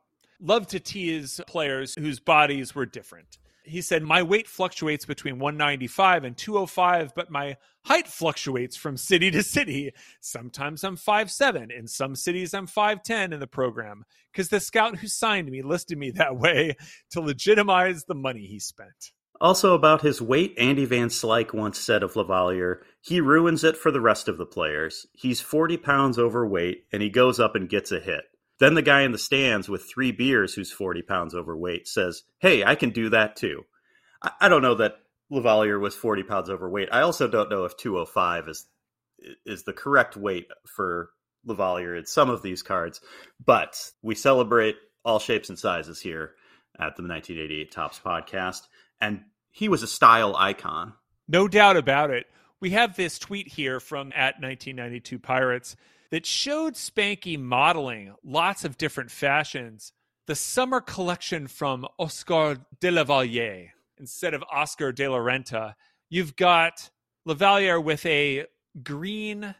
loved 0.41 0.69
to 0.71 0.79
tease 0.79 1.39
players 1.45 1.93
whose 1.99 2.19
bodies 2.19 2.73
were 2.73 2.88
different. 2.88 3.38
He 3.63 3.83
said, 3.83 4.01
My 4.01 4.23
weight 4.23 4.47
fluctuates 4.47 5.05
between 5.05 5.38
195 5.38 6.23
and 6.23 6.36
205, 6.36 7.13
but 7.13 7.29
my 7.29 7.57
height 7.86 8.07
fluctuates 8.07 8.75
from 8.75 8.97
city 8.97 9.29
to 9.29 9.43
city. 9.43 9.91
Sometimes 10.19 10.83
I'm 10.83 10.97
5'7. 10.97 11.71
In 11.77 11.88
some 11.88 12.15
cities, 12.15 12.55
I'm 12.55 12.65
5'10 12.65 13.33
in 13.33 13.39
the 13.39 13.45
program 13.45 14.03
because 14.31 14.49
the 14.49 14.60
scout 14.60 14.97
who 14.97 15.07
signed 15.07 15.51
me 15.51 15.62
listed 15.62 15.99
me 15.99 16.10
that 16.12 16.39
way 16.39 16.75
to 17.12 17.21
legitimize 17.21 18.05
the 18.05 18.15
money 18.15 18.47
he 18.47 18.60
spent. 18.60 19.12
Also, 19.39 19.73
about 19.73 20.02
his 20.02 20.21
weight, 20.21 20.56
Andy 20.58 20.86
Van 20.86 21.10
Slyke 21.10 21.54
once 21.54 21.78
said 21.78 22.02
of 22.02 22.13
LaValliere, 22.15 22.82
he 23.02 23.21
ruins 23.21 23.63
it 23.63 23.78
for 23.78 23.91
the 23.91 24.02
rest 24.02 24.28
of 24.28 24.38
the 24.38 24.45
players. 24.45 25.06
He's 25.13 25.39
40 25.39 25.78
pounds 25.78 26.17
overweight, 26.17 26.86
and 26.91 27.02
he 27.02 27.10
goes 27.10 27.39
up 27.39 27.56
and 27.56 27.69
gets 27.69 27.91
a 27.91 28.00
hit. 28.00 28.23
Then 28.60 28.73
the 28.73 28.82
guy 28.82 29.02
in 29.02 29.12
the 29.12 29.17
stands 29.17 29.69
with 29.69 29.88
three 29.88 30.12
beers 30.12 30.54
who's 30.54 30.71
40 30.71 31.04
pounds 31.04 31.36
overweight 31.36 31.88
says, 31.88 32.23
Hey, 32.39 32.63
I 32.63 32.76
can 32.76 32.89
do 32.89 33.10
that 33.10 33.36
too. 33.36 33.65
I, 34.21 34.32
I 34.41 34.50
don't 34.50 34.63
know 34.63 34.76
that 34.76 34.95
LaValliere 35.32 35.80
was 35.80 35.95
40 35.95 36.23
pounds 36.23 36.50
overweight. 36.50 36.89
I 36.91 37.02
also 37.02 37.28
don't 37.28 37.50
know 37.50 37.65
if 37.65 37.78
205 37.78 38.50
is 38.50 38.65
is 39.45 39.63
the 39.63 39.73
correct 39.73 40.15
weight 40.15 40.47
for 40.67 41.10
LaValliere 41.47 41.97
in 41.97 42.06
some 42.06 42.30
of 42.30 42.43
these 42.43 42.62
cards, 42.62 43.02
but 43.43 43.91
we 44.04 44.13
celebrate 44.13 44.78
all 45.04 45.19
shapes 45.19 45.50
and 45.50 45.58
sizes 45.58 46.00
here 46.00 46.36
at 46.76 46.95
the 46.95 47.04
1988 47.04 47.71
Topps 47.71 48.00
podcast 48.00 48.67
and 48.99 49.21
he 49.51 49.69
was 49.69 49.83
a 49.83 49.88
style 49.88 50.36
icon. 50.36 50.93
No 51.27 51.47
doubt 51.47 51.77
about 51.77 52.12
it. 52.12 52.25
We 52.60 52.71
have 52.71 52.95
this 52.95 53.19
tweet 53.19 53.47
here 53.47 53.79
from 53.79 54.12
at 54.15 54.41
1992 54.41 55.19
Pirates 55.19 55.75
that 56.10 56.25
showed 56.25 56.73
Spanky 56.73 57.39
modeling 57.39 58.15
lots 58.23 58.63
of 58.63 58.77
different 58.77 59.12
fashions. 59.12 59.93
The 60.25 60.36
summer 60.36 60.81
collection 60.81 61.47
from 61.47 61.86
Oscar 61.99 62.57
de 62.79 62.91
la 62.91 63.03
Valliere 63.03 63.73
instead 63.97 64.33
of 64.33 64.43
Oscar 64.51 64.91
de 64.91 65.07
la 65.07 65.17
Renta. 65.17 65.75
You've 66.10 66.36
got 66.36 66.89
LaValliere 67.27 67.83
with 67.83 68.05
a 68.05 68.45
green 68.83 69.55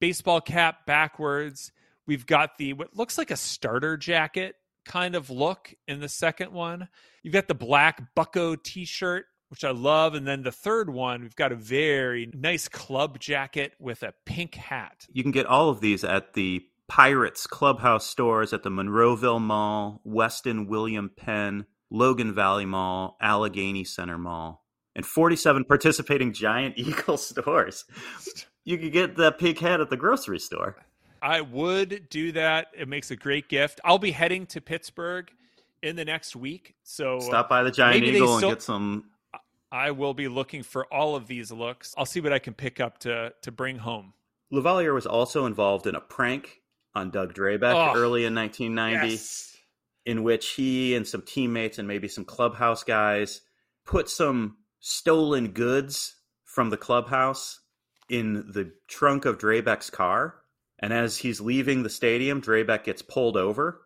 baseball 0.00 0.40
cap 0.40 0.86
backwards. 0.86 1.72
We've 2.06 2.26
got 2.26 2.58
the 2.58 2.74
what 2.74 2.96
looks 2.96 3.18
like 3.18 3.30
a 3.30 3.36
starter 3.36 3.96
jacket 3.96 4.56
kind 4.86 5.14
of 5.14 5.28
look 5.28 5.74
in 5.86 6.00
the 6.00 6.08
second 6.08 6.52
one. 6.52 6.88
You've 7.22 7.34
got 7.34 7.48
the 7.48 7.54
black 7.54 8.14
bucko 8.14 8.56
t 8.56 8.84
shirt, 8.84 9.26
which 9.48 9.64
I 9.64 9.70
love. 9.70 10.14
And 10.14 10.26
then 10.26 10.42
the 10.42 10.52
third 10.52 10.88
one, 10.88 11.22
we've 11.22 11.36
got 11.36 11.52
a 11.52 11.56
very 11.56 12.30
nice 12.32 12.68
club 12.68 13.18
jacket 13.18 13.72
with 13.78 14.02
a 14.02 14.14
pink 14.24 14.54
hat. 14.54 15.06
You 15.12 15.22
can 15.22 15.32
get 15.32 15.46
all 15.46 15.68
of 15.68 15.80
these 15.80 16.04
at 16.04 16.34
the 16.34 16.64
Pirates 16.88 17.46
Clubhouse 17.46 18.06
stores 18.06 18.52
at 18.52 18.62
the 18.62 18.70
Monroeville 18.70 19.40
Mall, 19.40 20.00
Weston 20.04 20.68
William 20.68 21.10
Penn, 21.14 21.66
Logan 21.90 22.32
Valley 22.34 22.64
Mall, 22.64 23.16
Allegheny 23.20 23.84
Center 23.84 24.18
Mall, 24.18 24.64
and 24.94 25.04
47 25.04 25.64
participating 25.64 26.32
Giant 26.32 26.74
Eagle 26.78 27.16
stores. 27.16 27.84
You 28.64 28.78
could 28.78 28.92
get 28.92 29.16
that 29.16 29.38
pink 29.38 29.58
hat 29.58 29.80
at 29.80 29.90
the 29.90 29.96
grocery 29.96 30.38
store. 30.38 30.76
I 31.26 31.40
would 31.40 32.08
do 32.08 32.30
that. 32.32 32.68
It 32.72 32.86
makes 32.86 33.10
a 33.10 33.16
great 33.16 33.48
gift. 33.48 33.80
I'll 33.84 33.98
be 33.98 34.12
heading 34.12 34.46
to 34.46 34.60
Pittsburgh 34.60 35.28
in 35.82 35.96
the 35.96 36.04
next 36.04 36.36
week, 36.36 36.74
so 36.84 37.16
uh, 37.16 37.20
stop 37.20 37.48
by 37.48 37.64
the 37.64 37.72
Giant 37.72 38.04
Eagle 38.04 38.36
still, 38.38 38.48
and 38.50 38.56
get 38.56 38.62
some 38.62 39.04
I 39.72 39.90
will 39.90 40.14
be 40.14 40.28
looking 40.28 40.62
for 40.62 40.86
all 40.92 41.16
of 41.16 41.26
these 41.26 41.50
looks. 41.50 41.94
I'll 41.98 42.06
see 42.06 42.20
what 42.20 42.32
I 42.32 42.38
can 42.38 42.54
pick 42.54 42.78
up 42.80 42.98
to 42.98 43.32
to 43.42 43.50
bring 43.50 43.76
home. 43.78 44.12
LaValliere 44.52 44.94
was 44.94 45.06
also 45.06 45.46
involved 45.46 45.88
in 45.88 45.96
a 45.96 46.00
prank 46.00 46.60
on 46.94 47.10
Doug 47.10 47.34
Drabek 47.34 47.74
Oh, 47.74 47.98
early 47.98 48.24
in 48.24 48.34
1990, 48.34 49.08
Yes. 49.14 49.56
in 50.06 50.22
which 50.22 50.50
he 50.50 50.94
and 50.94 51.06
some 51.06 51.22
teammates 51.22 51.78
and 51.78 51.88
maybe 51.88 52.06
some 52.06 52.24
clubhouse 52.24 52.84
guys 52.84 53.40
put 53.84 54.08
some 54.08 54.58
stolen 54.78 55.48
goods 55.48 56.14
from 56.44 56.70
the 56.70 56.76
clubhouse 56.76 57.58
in 58.08 58.52
the 58.52 58.72
trunk 58.86 59.24
of 59.24 59.38
Drabek's 59.38 59.90
car. 59.90 60.36
And 60.78 60.92
as 60.92 61.18
he's 61.18 61.40
leaving 61.40 61.82
the 61.82 61.90
stadium, 61.90 62.42
Drabek 62.42 62.84
gets 62.84 63.02
pulled 63.02 63.36
over. 63.36 63.80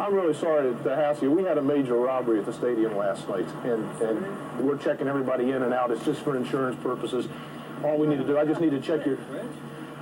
I'm 0.00 0.14
really 0.14 0.34
sorry 0.34 0.72
to, 0.72 0.82
to 0.84 0.96
hassle 0.96 1.24
you. 1.24 1.30
We 1.30 1.44
had 1.44 1.58
a 1.58 1.62
major 1.62 1.94
robbery 1.94 2.40
at 2.40 2.46
the 2.46 2.52
stadium 2.52 2.96
last 2.96 3.28
night, 3.28 3.46
and, 3.64 4.02
and 4.02 4.58
we're 4.66 4.78
checking 4.78 5.06
everybody 5.06 5.50
in 5.50 5.62
and 5.62 5.74
out. 5.74 5.90
It's 5.90 6.04
just 6.04 6.22
for 6.22 6.36
insurance 6.36 6.82
purposes. 6.82 7.28
All 7.84 7.98
we 7.98 8.06
need 8.06 8.18
to 8.18 8.24
do, 8.24 8.38
I 8.38 8.44
just 8.44 8.60
need 8.60 8.70
to 8.70 8.80
check 8.80 9.04
your. 9.04 9.18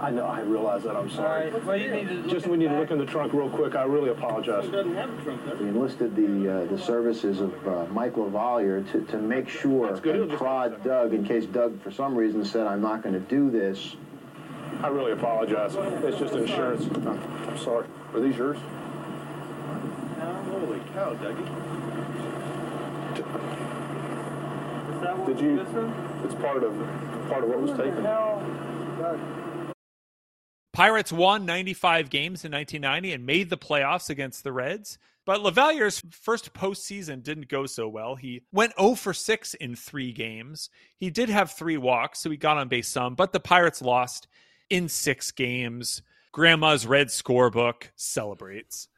I 0.00 0.10
know, 0.10 0.24
I 0.24 0.40
realize 0.40 0.84
that. 0.84 0.96
I'm 0.96 1.10
sorry. 1.10 1.50
Well, 1.50 1.76
you 1.76 1.90
need 1.90 2.08
to 2.08 2.30
Just 2.30 2.46
we 2.46 2.56
need 2.56 2.68
to 2.68 2.78
look 2.78 2.90
in 2.90 2.96
the 2.96 3.04
trunk 3.04 3.34
real 3.34 3.50
quick. 3.50 3.74
I 3.74 3.82
really 3.82 4.08
apologize. 4.08 4.66
doesn't 4.70 4.94
have 4.94 5.10
a 5.10 5.22
trunk, 5.22 5.44
does 5.44 5.60
it? 5.60 5.62
We 5.62 5.68
enlisted 5.68 6.16
the 6.16 6.62
uh, 6.62 6.64
the 6.66 6.78
services 6.78 7.40
of 7.40 7.68
uh, 7.68 7.84
Mike 7.86 8.14
LaValliere 8.14 8.90
to, 8.92 9.00
to 9.02 9.18
make 9.18 9.48
sure 9.48 9.94
good. 9.98 10.16
and 10.16 10.30
prod 10.30 10.82
Doug 10.82 11.12
in 11.12 11.24
case 11.26 11.44
Doug, 11.44 11.82
for 11.82 11.90
some 11.90 12.14
reason, 12.14 12.44
said, 12.46 12.66
I'm 12.66 12.80
not 12.80 13.02
going 13.02 13.14
to 13.14 13.20
do 13.20 13.50
this. 13.50 13.96
I 14.82 14.88
really 14.88 15.12
apologize. 15.12 15.74
It's 15.76 16.18
just 16.18 16.34
insurance. 16.34 16.84
I'm, 16.86 17.06
I'm 17.48 17.58
sorry. 17.58 17.86
Are 18.14 18.20
these 18.20 18.36
yours? 18.36 18.58
Holy 20.18 20.80
cow, 20.94 21.14
Dougie. 21.14 21.46
Is 24.94 25.00
that 25.02 25.18
what 25.18 25.26
Did 25.26 25.40
you? 25.40 25.56
this 25.56 25.68
one? 25.68 26.24
It's 26.24 26.34
part 26.34 26.62
of 26.62 26.74
part 27.28 27.44
of 27.44 27.50
what 27.50 27.60
was 27.60 27.70
taken. 27.72 28.04
Hell, 28.04 28.42
Pirates 30.72 31.12
won 31.12 31.44
95 31.44 32.10
games 32.10 32.44
in 32.44 32.52
1990 32.52 33.12
and 33.12 33.26
made 33.26 33.50
the 33.50 33.58
playoffs 33.58 34.08
against 34.08 34.44
the 34.44 34.52
Reds. 34.52 34.98
But 35.26 35.42
LaValliere's 35.42 36.02
first 36.10 36.54
postseason 36.54 37.22
didn't 37.22 37.48
go 37.48 37.66
so 37.66 37.88
well. 37.88 38.14
He 38.14 38.42
went 38.52 38.72
0 38.78 38.94
for 38.94 39.12
6 39.12 39.54
in 39.54 39.76
three 39.76 40.12
games. 40.12 40.70
He 40.96 41.10
did 41.10 41.28
have 41.28 41.52
three 41.52 41.76
walks, 41.76 42.20
so 42.20 42.30
he 42.30 42.36
got 42.36 42.56
on 42.56 42.68
base 42.68 42.88
some, 42.88 43.14
but 43.14 43.32
the 43.32 43.40
Pirates 43.40 43.82
lost 43.82 44.26
in 44.70 44.88
six 44.88 45.32
games. 45.32 46.02
Grandma's 46.32 46.86
Red 46.86 47.08
scorebook 47.08 47.90
celebrates. 47.96 48.88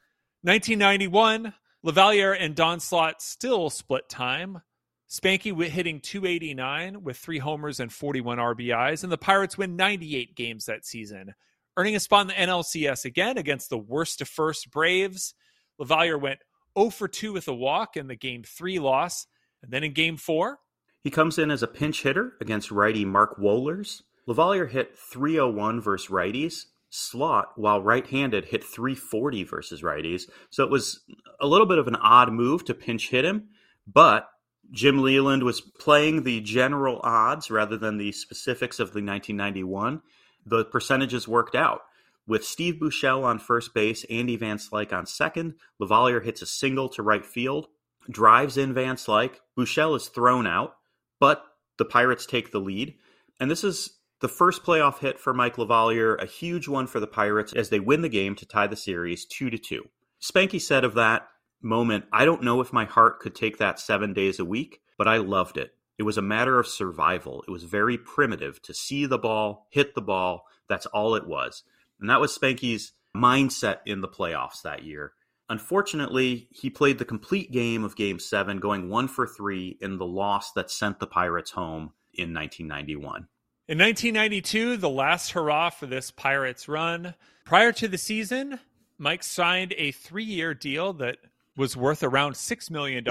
1991, 0.43 1.55
LaValliere 1.85 2.37
and 2.39 2.55
Don 2.55 2.79
Slaught 2.79 3.23
still 3.23 3.71
split 3.71 4.09
time. 4.09 4.61
Spanky 5.09 5.55
hitting 5.69 6.01
289 6.01 7.03
with 7.03 7.17
three 7.17 7.39
homers 7.39 7.81
and 7.81 7.93
41 7.93 8.39
RBIs, 8.39 9.03
and 9.03 9.13
the 9.13 9.19
Pirates 9.19 9.59
win 9.59 9.77
98 9.77 10.35
games 10.35 10.67
that 10.67 10.87
season, 10.87 11.35
earning 11.77 11.97
a 11.97 12.01
spot 12.01 12.23
in 12.23 12.29
the 12.29 12.53
NLCS 12.53 13.05
again 13.05 13.37
against 13.37 13.69
the 13.69 13.79
worst 13.79 14.19
to 14.19 14.25
first 14.25 14.71
Braves. 14.71 15.35
LaValliere 15.79 16.21
went 16.21 16.41
0 16.79 16.91
for 16.91 17.09
2 17.09 17.33
with 17.33 17.49
a 17.49 17.55
walk 17.55 17.97
in 17.97 18.07
the 18.07 18.17
game 18.17 18.43
three 18.43 18.79
loss, 18.79 19.27
and 19.63 19.71
then 19.71 19.85
in 19.85 19.93
game 19.93 20.17
four, 20.17 20.59
He 21.03 21.11
comes 21.11 21.39
in 21.39 21.51
as 21.51 21.63
a 21.63 21.67
pinch 21.67 22.03
hitter 22.03 22.35
against 22.41 22.71
righty 22.71 23.05
Mark 23.05 23.39
Wohlers. 23.39 24.03
LaValliere 24.29 24.71
hit 24.71 24.97
301 24.97 25.81
versus 25.81 26.11
righties. 26.11 26.67
Slaught, 26.91 27.53
while 27.57 27.81
right 27.81 28.07
handed, 28.07 28.45
hit 28.45 28.63
340 28.63 29.45
versus 29.45 29.81
righties. 29.81 30.25
So 30.51 30.63
it 30.63 30.71
was 30.71 31.01
a 31.41 31.47
little 31.47 31.67
bit 31.67 31.79
of 31.79 31.89
an 31.89 31.97
odd 31.97 32.33
move 32.33 32.67
to 32.67 32.75
pinch 32.75 33.09
hit 33.09 33.25
him, 33.25 33.49
but 33.87 34.29
Jim 34.71 35.03
Leyland 35.03 35.43
was 35.43 35.61
playing 35.61 36.23
the 36.23 36.41
general 36.41 37.01
odds 37.03 37.51
rather 37.51 37.77
than 37.77 37.97
the 37.97 38.13
specifics 38.13 38.79
of 38.79 38.89
the 38.89 39.03
1991. 39.03 40.03
The 40.45 40.65
percentages 40.67 41.27
worked 41.27 41.55
out. 41.55 41.81
With 42.27 42.45
Steve 42.45 42.75
Buechele 42.75 43.25
on 43.25 43.39
first 43.39 43.75
base, 43.75 44.05
Andy 44.05 44.37
Van 44.37 44.59
Slyke 44.59 44.93
on 44.93 45.07
second, 45.07 45.55
LaValliere 45.81 46.23
hits 46.23 46.43
a 46.43 46.47
single 46.47 46.89
to 46.91 47.03
right 47.03 47.25
field, 47.25 47.69
drives 48.09 48.57
in 48.57 48.75
Van 48.75 48.97
Slyke. 48.97 49.37
Buechele 49.59 49.97
is 49.97 50.09
thrown 50.09 50.47
out, 50.47 50.77
but 51.19 51.43
the 51.79 51.85
Pirates 51.85 52.27
take 52.27 52.53
the 52.53 52.61
lead. 52.61 52.95
And 53.41 53.51
this 53.51 53.65
is 53.65 53.99
the 54.23 54.29
first 54.29 54.63
playoff 54.63 55.01
hit 55.01 55.19
for 55.19 55.35
Mike 55.35 55.57
LaValliere, 55.57 56.15
a 56.15 56.27
huge 56.27 56.69
one 56.69 56.87
for 56.87 57.01
the 57.01 57.07
Pirates 57.07 57.53
as 57.53 57.69
they 57.69 57.81
win 57.81 58.01
the 58.01 58.09
game 58.09 58.35
to 58.37 58.47
tie 58.47 58.69
the 58.69 58.77
series 58.77 59.27
2 59.27 59.51
to 59.51 59.59
2. 59.59 59.85
Spanky 60.23 60.61
said 60.61 60.85
of 60.85 60.95
that 60.95 61.29
moment, 61.61 62.05
I 62.13 62.25
don't 62.25 62.45
know 62.45 62.61
if 62.61 62.73
my 62.73 62.85
heart 62.85 63.21
could 63.21 63.35
take 63.35 63.59
that 63.59 63.81
7 63.81 64.15
days 64.15 64.39
a 64.39 64.45
week, 64.45 64.81
but 64.97 65.09
I 65.09 65.19
loved 65.19 65.57
it. 65.59 65.75
It 65.99 66.05
was 66.05 66.17
a 66.17 66.23
matter 66.23 66.59
of 66.59 66.69
survival. 66.69 67.45
It 67.47 67.51
was 67.51 67.65
very 67.65 67.99
primitive 67.99 68.63
to 68.63 68.73
see 68.73 69.07
the 69.07 69.19
ball, 69.19 69.67
hit 69.71 69.95
the 69.95 70.01
ball. 70.01 70.45
That's 70.69 70.87
all 70.87 71.17
it 71.17 71.27
was. 71.27 71.65
And 72.01 72.09
that 72.09 72.21
was 72.21 72.37
Spanky's 72.37 72.93
mindset 73.15 73.81
in 73.85 74.01
the 74.01 74.09
playoffs 74.09 74.63
that 74.63 74.85
year. 74.85 75.13
Unfortunately, 75.49 76.49
he 76.51 76.71
played 76.71 76.99
the 76.99 77.05
complete 77.05 77.53
game 77.53 77.85
of 77.85 77.97
Game 77.97 78.19
7, 78.19 78.59
going 78.59 78.89
1 78.89 79.09
for 79.09 79.27
3 79.27 79.79
in 79.81 79.99
the 79.99 80.07
loss 80.07 80.53
that 80.53 80.71
sent 80.71 80.99
the 80.99 81.07
Pirates 81.07 81.51
home 81.51 81.93
in 82.15 82.33
1991. 82.33 83.27
In 83.73 83.79
1992, 83.79 84.77
the 84.77 84.91
last 84.91 85.31
hurrah 85.31 85.71
for 85.71 85.87
this 85.87 86.11
Pirates 86.11 86.69
run. 86.69 87.15
Prior 87.47 87.73
to 87.73 87.89
the 87.89 87.97
season, 87.97 88.61
Mike 88.99 89.23
signed 89.23 89.73
a 89.79 89.93
three 89.93 90.27
year 90.27 90.53
deal 90.53 90.93
that 90.93 91.17
was 91.57 91.75
worth 91.75 92.03
around 92.03 92.35
$6 92.35 92.71
million. 92.71 93.03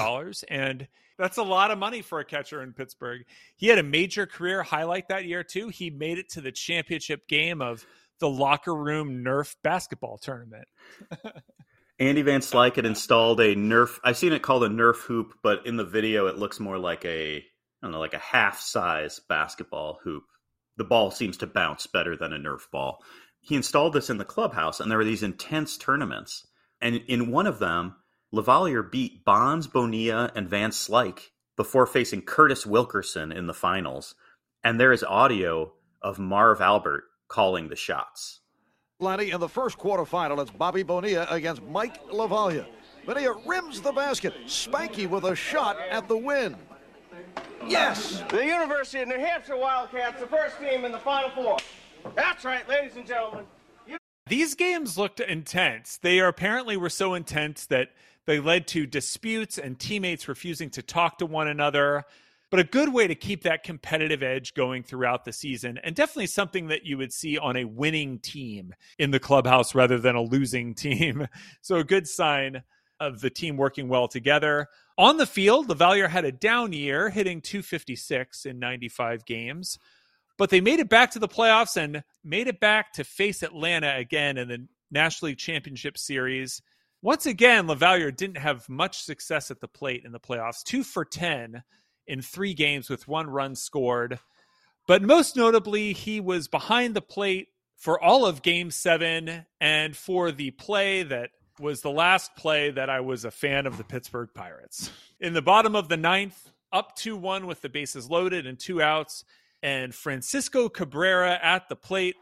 And 0.50 0.88
that's 1.18 1.38
a 1.38 1.44
lot 1.44 1.72
of 1.72 1.80
money 1.80 2.04
for 2.04 2.20
a 2.20 2.24
catcher 2.24 2.62
in 2.62 2.74
Pittsburgh. 2.74 3.24
He 3.56 3.70
had 3.70 3.80
a 3.80 3.84
major 3.84 4.28
career 4.28 4.62
highlight 4.62 5.08
that 5.08 5.26
year, 5.26 5.44
too. 5.44 5.70
He 5.70 5.90
made 5.90 6.20
it 6.20 6.30
to 6.34 6.42
the 6.42 6.52
championship 6.52 7.28
game 7.28 7.60
of 7.60 7.84
the 8.20 8.30
locker 8.30 8.76
room 8.76 9.24
Nerf 9.26 9.56
basketball 9.64 10.20
tournament. 10.20 10.68
Andy 12.00 12.22
Van 12.22 12.42
Slyke 12.42 12.76
had 12.76 12.86
installed 12.86 13.40
a 13.40 13.56
Nerf. 13.56 13.98
I've 14.04 14.16
seen 14.16 14.32
it 14.32 14.44
called 14.44 14.64
a 14.64 14.70
Nerf 14.70 14.98
hoop, 14.98 15.34
but 15.42 15.66
in 15.66 15.78
the 15.78 15.86
video, 15.86 16.28
it 16.28 16.38
looks 16.38 16.60
more 16.60 16.78
like 16.78 17.04
a 17.04 17.38
I 17.38 17.88
don't 17.88 17.94
know, 17.94 18.00
like 18.00 18.14
a 18.14 18.20
half 18.20 18.60
size 18.60 19.20
basketball 19.28 20.00
hoop. 20.04 20.26
The 20.82 20.88
ball 20.88 21.12
seems 21.12 21.38
to 21.38 21.46
bounce 21.46 21.86
better 21.86 22.18
than 22.18 22.34
a 22.34 22.40
Nerf 22.40 22.72
ball. 22.72 23.04
He 23.40 23.56
installed 23.56 23.94
this 23.94 24.10
in 24.10 24.18
the 24.18 24.26
clubhouse, 24.26 24.80
and 24.80 24.90
there 24.90 24.98
were 24.98 25.06
these 25.06 25.22
intense 25.22 25.78
tournaments. 25.78 26.48
And 26.82 26.96
in 27.08 27.30
one 27.30 27.46
of 27.46 27.60
them, 27.60 27.98
LaValliere 28.34 28.90
beat 28.92 29.24
Bonds, 29.24 29.68
Bonilla, 29.68 30.32
and 30.36 30.50
Van 30.50 30.72
Slyke 30.72 31.30
before 31.56 31.86
facing 31.86 32.24
Curtis 32.24 32.66
Wilkerson 32.66 33.32
in 33.32 33.46
the 33.46 33.54
finals. 33.54 34.16
And 34.64 34.80
there 34.80 34.92
is 34.92 35.04
audio 35.04 35.72
of 36.02 36.18
Marv 36.18 36.62
Albert 36.62 37.04
calling 37.28 37.70
the 37.70 37.76
shots. 37.76 38.40
Lanny 38.98 39.30
in 39.30 39.40
the 39.40 39.48
first 39.48 39.78
quarterfinal. 39.78 40.42
It's 40.42 40.50
Bobby 40.50 40.82
Bonilla 40.82 41.28
against 41.30 41.62
Mike 41.62 42.04
Lavaglia. 42.08 42.66
Bonilla 43.06 43.40
rims 43.46 43.82
the 43.82 43.92
basket. 43.92 44.34
Spanky 44.48 45.08
with 45.08 45.26
a 45.26 45.36
shot 45.36 45.78
at 45.92 46.08
the 46.08 46.18
win. 46.18 46.56
Yes! 47.68 48.24
The 48.30 48.46
University 48.46 49.02
of 49.02 49.08
New 49.08 49.20
Hampshire 49.20 49.58
Wildcats, 49.58 50.20
the 50.20 50.28
first 50.28 50.60
team 50.60 50.86
in 50.86 50.92
the 50.92 51.00
Final 51.00 51.30
Four. 51.32 51.58
That's 52.16 52.44
right, 52.44 52.68
ladies 52.68 52.96
and 52.96 53.06
gentlemen. 53.06 53.46
These 54.28 54.56
games 54.56 54.98
looked 54.98 55.20
intense. 55.20 55.98
They 56.02 56.20
apparently 56.20 56.78
were 56.78 56.90
so 56.90 57.16
intense 57.16 57.66
that 57.68 57.90
they 58.26 58.40
led 58.40 58.68
to 58.68 58.86
disputes 58.86 59.58
and 59.58 59.78
teammates 59.78 60.28
refusing 60.28 60.70
to 60.72 60.82
talk 60.82 61.18
to 61.18 61.26
one 61.26 61.48
another. 61.48 62.06
But 62.50 62.60
a 62.60 62.66
good 62.66 62.94
way 62.94 63.08
to 63.08 63.16
keep 63.16 63.44
that 63.44 63.64
competitive 63.64 64.22
edge 64.22 64.54
going 64.54 64.84
throughout 64.84 65.24
the 65.24 65.32
season, 65.32 65.80
and 65.84 65.96
definitely 65.96 66.28
something 66.28 66.68
that 66.68 66.86
you 66.86 66.98
would 66.98 67.14
see 67.14 67.38
on 67.38 67.56
a 67.56 67.66
winning 67.66 68.20
team 68.20 68.74
in 69.00 69.12
the 69.12 69.20
clubhouse 69.20 69.74
rather 69.74 69.98
than 69.98 70.16
a 70.16 70.22
losing 70.22 70.76
team. 70.76 71.28
So, 71.62 71.78
a 71.78 71.84
good 71.84 72.08
sign 72.08 72.64
of 73.00 73.22
the 73.22 73.30
team 73.30 73.58
working 73.58 73.88
well 73.88 74.08
together. 74.08 74.68
On 74.98 75.18
the 75.18 75.26
field, 75.26 75.68
LaValliere 75.68 76.10
had 76.10 76.26
a 76.26 76.32
down 76.32 76.74
year, 76.74 77.10
hitting 77.10 77.42
256 77.42 78.46
in 78.46 78.60
95 78.60 79.26
games 79.26 79.78
but 80.42 80.50
they 80.50 80.60
made 80.60 80.80
it 80.80 80.90
back 80.90 81.12
to 81.12 81.20
the 81.20 81.28
playoffs 81.28 81.78
and 81.78 82.04
made 82.24 82.48
it 82.48 82.60
back 82.60 82.94
to 82.94 83.04
face 83.04 83.44
Atlanta 83.44 83.96
again 83.96 84.40
in 84.40 84.48
the 84.48 84.68
National 84.90 85.30
League 85.30 85.38
Championship 85.38 86.00
Series. 86.00 86.64
Once 87.04 87.28
again, 87.28 87.68
LaValliere 87.68 88.10
didn't 88.10 88.40
have 88.40 88.68
much 88.68 89.04
success 89.04 89.52
at 89.52 89.60
the 89.60 89.68
plate 89.68 90.02
in 90.04 90.12
the 90.12 90.20
playoffs, 90.20 90.64
two 90.64 90.84
for 90.84 91.06
10 91.06 91.62
in 92.08 92.22
three 92.24 92.56
games 92.56 92.90
with 92.90 93.08
one 93.08 93.28
run 93.28 93.56
scored. 93.56 94.18
But 94.88 95.04
most 95.04 95.36
notably, 95.36 95.94
he 95.94 96.20
was 96.20 96.48
behind 96.48 96.96
the 96.96 97.04
plate 97.04 97.50
for 97.78 98.04
all 98.04 98.26
of 98.26 98.42
game 98.42 98.72
seven 98.72 99.46
and 99.60 99.96
for 99.96 100.32
the 100.32 100.50
play 100.50 101.04
that 101.04 101.30
was 101.62 101.82
the 101.82 101.92
last 101.92 102.36
play 102.36 102.72
that 102.72 102.90
I 102.90 103.00
was 103.00 103.24
a 103.24 103.32
fan 103.32 103.66
of 103.66 103.78
the 103.78 103.84
Pittsburgh 103.84 104.30
Pirates. 104.34 104.92
In 105.20 105.34
the 105.34 105.42
bottom 105.42 105.76
of 105.76 105.88
the 105.88 105.98
ninth, 105.98 106.52
up 106.74 106.96
2 106.96 107.16
1 107.16 107.46
with 107.46 107.62
the 107.62 107.70
bases 107.70 108.10
loaded 108.10 108.48
and 108.48 108.58
two 108.58 108.82
outs, 108.82 109.24
and 109.62 109.94
Francisco 109.94 110.68
Cabrera 110.68 111.40
at 111.42 111.70
the 111.70 111.76
plate. 111.76 112.16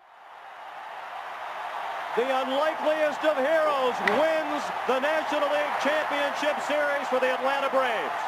The 2.18 2.28
unlikeliest 2.28 3.24
of 3.24 3.38
heroes 3.38 3.96
wins 4.20 4.64
the 4.92 5.00
National 5.00 5.48
League 5.48 5.78
Championship 5.80 6.60
Series 6.68 7.08
for 7.08 7.24
the 7.24 7.32
Atlanta 7.32 7.70
Braves. 7.70 8.20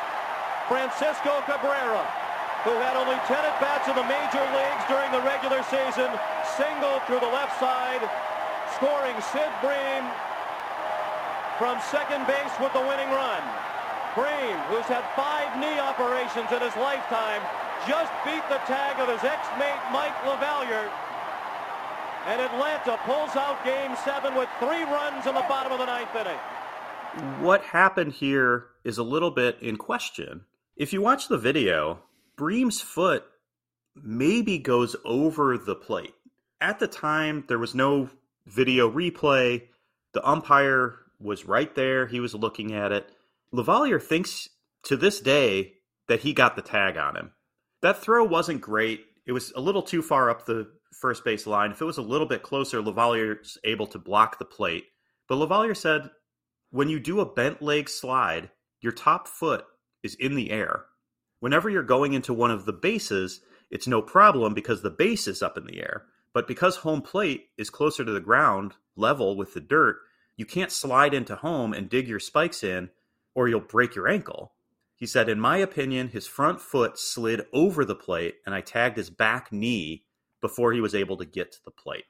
Francisco 0.69 1.43
Cabrera, 1.43 2.05
who 2.63 2.71
had 2.79 2.95
only 2.95 3.19
10 3.27 3.35
at-bats 3.35 3.89
in 3.91 3.95
the 3.99 4.07
major 4.07 4.45
leagues 4.55 4.85
during 4.87 5.11
the 5.11 5.19
regular 5.27 5.59
season, 5.67 6.07
singled 6.55 7.03
through 7.03 7.19
the 7.19 7.33
left 7.35 7.59
side, 7.59 7.99
scoring 8.77 9.17
Sid 9.33 9.51
Bream 9.59 10.05
from 11.61 11.79
second 11.91 12.25
base 12.25 12.49
with 12.59 12.73
the 12.73 12.81
winning 12.81 13.13
run. 13.13 13.43
Bream, 14.17 14.57
who's 14.73 14.89
had 14.89 15.05
five 15.13 15.45
knee 15.61 15.77
operations 15.77 16.49
in 16.49 16.57
his 16.57 16.75
lifetime, 16.75 17.39
just 17.87 18.09
beat 18.25 18.41
the 18.49 18.57
tag 18.65 18.97
of 18.97 19.07
his 19.07 19.23
ex-mate 19.23 19.77
Mike 19.93 20.17
LaValliere. 20.25 20.89
And 22.25 22.41
Atlanta 22.41 22.97
pulls 23.05 23.35
out 23.35 23.63
game 23.63 23.95
seven 24.03 24.33
with 24.33 24.49
three 24.57 24.81
runs 24.85 25.27
in 25.27 25.35
the 25.35 25.45
bottom 25.47 25.71
of 25.71 25.77
the 25.77 25.85
ninth 25.85 26.09
inning. 26.15 27.43
What 27.43 27.61
happened 27.61 28.13
here 28.13 28.65
is 28.83 28.97
a 28.97 29.03
little 29.03 29.29
bit 29.29 29.59
in 29.61 29.77
question. 29.77 30.41
If 30.75 30.93
you 30.93 31.01
watch 31.03 31.27
the 31.27 31.37
video, 31.37 31.99
Bream's 32.37 32.81
foot 32.81 33.23
maybe 33.95 34.57
goes 34.57 34.95
over 35.05 35.59
the 35.59 35.75
plate. 35.75 36.15
At 36.59 36.79
the 36.79 36.87
time, 36.87 37.43
there 37.47 37.59
was 37.59 37.75
no 37.75 38.09
video 38.47 38.89
replay. 38.89 39.67
The 40.13 40.27
umpire 40.27 41.00
was 41.21 41.45
right 41.45 41.73
there. 41.75 42.07
He 42.07 42.19
was 42.19 42.33
looking 42.33 42.73
at 42.73 42.91
it. 42.91 43.09
LaValliere 43.53 44.01
thinks 44.01 44.49
to 44.83 44.97
this 44.97 45.19
day 45.19 45.73
that 46.07 46.21
he 46.21 46.33
got 46.33 46.55
the 46.55 46.61
tag 46.61 46.97
on 46.97 47.15
him. 47.15 47.31
That 47.81 48.01
throw 48.01 48.23
wasn't 48.23 48.61
great. 48.61 49.05
It 49.25 49.31
was 49.31 49.51
a 49.55 49.61
little 49.61 49.81
too 49.81 50.01
far 50.01 50.29
up 50.29 50.45
the 50.45 50.67
first 50.99 51.23
base 51.23 51.47
line. 51.47 51.71
If 51.71 51.81
it 51.81 51.85
was 51.85 51.97
a 51.97 52.03
little 52.03 52.27
bit 52.27 52.43
closer, 52.43 52.81
LaValliere's 52.81 53.57
able 53.63 53.87
to 53.87 53.99
block 53.99 54.39
the 54.39 54.45
plate. 54.45 54.85
But 55.27 55.35
LaValliere 55.35 55.77
said 55.77 56.09
when 56.71 56.89
you 56.89 56.99
do 56.99 57.19
a 57.19 57.25
bent 57.25 57.61
leg 57.61 57.89
slide, 57.89 58.49
your 58.81 58.93
top 58.93 59.27
foot 59.27 59.65
is 60.03 60.15
in 60.15 60.35
the 60.35 60.51
air. 60.51 60.85
Whenever 61.39 61.69
you're 61.69 61.83
going 61.83 62.13
into 62.13 62.33
one 62.33 62.51
of 62.51 62.65
the 62.65 62.73
bases, 62.73 63.41
it's 63.69 63.87
no 63.87 64.01
problem 64.01 64.53
because 64.53 64.81
the 64.81 64.89
base 64.89 65.27
is 65.27 65.41
up 65.41 65.57
in 65.57 65.65
the 65.65 65.79
air. 65.79 66.03
But 66.33 66.47
because 66.47 66.77
home 66.77 67.01
plate 67.01 67.47
is 67.57 67.69
closer 67.69 68.05
to 68.05 68.11
the 68.11 68.21
ground, 68.21 68.73
level 68.95 69.35
with 69.35 69.53
the 69.53 69.59
dirt, 69.59 69.97
you 70.37 70.45
can't 70.45 70.71
slide 70.71 71.13
into 71.13 71.35
home 71.35 71.73
and 71.73 71.89
dig 71.89 72.07
your 72.07 72.19
spikes 72.19 72.63
in 72.63 72.89
or 73.35 73.47
you'll 73.47 73.59
break 73.59 73.95
your 73.95 74.07
ankle. 74.07 74.53
He 74.95 75.05
said, 75.05 75.29
In 75.29 75.39
my 75.39 75.57
opinion, 75.57 76.09
his 76.09 76.27
front 76.27 76.61
foot 76.61 76.97
slid 76.97 77.45
over 77.53 77.85
the 77.85 77.95
plate 77.95 78.35
and 78.45 78.53
I 78.53 78.61
tagged 78.61 78.97
his 78.97 79.09
back 79.09 79.51
knee 79.51 80.05
before 80.41 80.73
he 80.73 80.81
was 80.81 80.95
able 80.95 81.17
to 81.17 81.25
get 81.25 81.51
to 81.53 81.59
the 81.65 81.71
plate. 81.71 82.05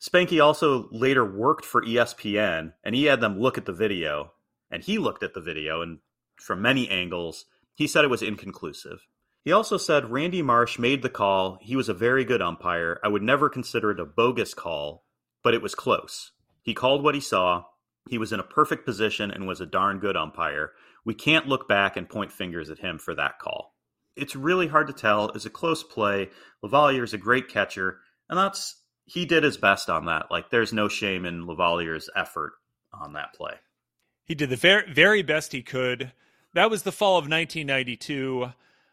Spanky 0.00 0.42
also 0.42 0.88
later 0.90 1.24
worked 1.24 1.64
for 1.64 1.82
ESPN 1.82 2.72
and 2.82 2.94
he 2.94 3.04
had 3.04 3.20
them 3.20 3.38
look 3.38 3.56
at 3.58 3.66
the 3.66 3.72
video 3.72 4.32
and 4.70 4.82
he 4.82 4.98
looked 4.98 5.22
at 5.22 5.34
the 5.34 5.40
video 5.40 5.82
and 5.82 5.98
from 6.40 6.60
many 6.60 6.88
angles, 6.88 7.44
he 7.74 7.86
said 7.86 8.04
it 8.04 8.10
was 8.10 8.22
inconclusive. 8.22 9.06
He 9.44 9.52
also 9.52 9.76
said 9.76 10.10
Randy 10.10 10.42
Marsh 10.42 10.78
made 10.78 11.02
the 11.02 11.08
call. 11.08 11.58
He 11.60 11.76
was 11.76 11.88
a 11.88 11.94
very 11.94 12.24
good 12.24 12.42
umpire. 12.42 13.00
I 13.04 13.08
would 13.08 13.22
never 13.22 13.48
consider 13.48 13.90
it 13.90 14.00
a 14.00 14.04
bogus 14.04 14.54
call, 14.54 15.04
but 15.42 15.54
it 15.54 15.62
was 15.62 15.74
close. 15.74 16.32
He 16.62 16.74
called 16.74 17.02
what 17.02 17.14
he 17.14 17.20
saw. 17.20 17.64
He 18.08 18.18
was 18.18 18.32
in 18.32 18.40
a 18.40 18.44
perfect 18.44 18.84
position 18.84 19.30
and 19.30 19.46
was 19.46 19.60
a 19.60 19.66
darn 19.66 19.98
good 19.98 20.16
umpire. 20.16 20.72
We 21.04 21.14
can't 21.14 21.48
look 21.48 21.68
back 21.68 21.96
and 21.96 22.08
point 22.08 22.32
fingers 22.32 22.70
at 22.70 22.78
him 22.78 22.98
for 22.98 23.14
that 23.14 23.38
call. 23.38 23.74
It's 24.16 24.36
really 24.36 24.68
hard 24.68 24.86
to 24.88 24.92
tell. 24.92 25.30
It's 25.30 25.46
a 25.46 25.50
close 25.50 25.82
play. 25.82 26.30
LaValliere 26.62 27.04
is 27.04 27.14
a 27.14 27.18
great 27.18 27.48
catcher, 27.48 28.00
and 28.28 28.38
that's 28.38 28.80
he 29.04 29.24
did 29.24 29.42
his 29.42 29.56
best 29.56 29.90
on 29.90 30.06
that. 30.06 30.30
Like 30.30 30.50
there's 30.50 30.72
no 30.72 30.88
shame 30.88 31.24
in 31.24 31.46
LaValliere's 31.46 32.10
effort 32.14 32.52
on 32.92 33.14
that 33.14 33.34
play. 33.34 33.54
He 34.24 34.34
did 34.34 34.50
the 34.50 34.56
very 34.56 34.92
very 34.92 35.22
best 35.22 35.52
he 35.52 35.62
could. 35.62 36.12
That 36.54 36.70
was 36.70 36.82
the 36.82 36.92
fall 36.92 37.16
of 37.18 37.24
1992. 37.24 38.52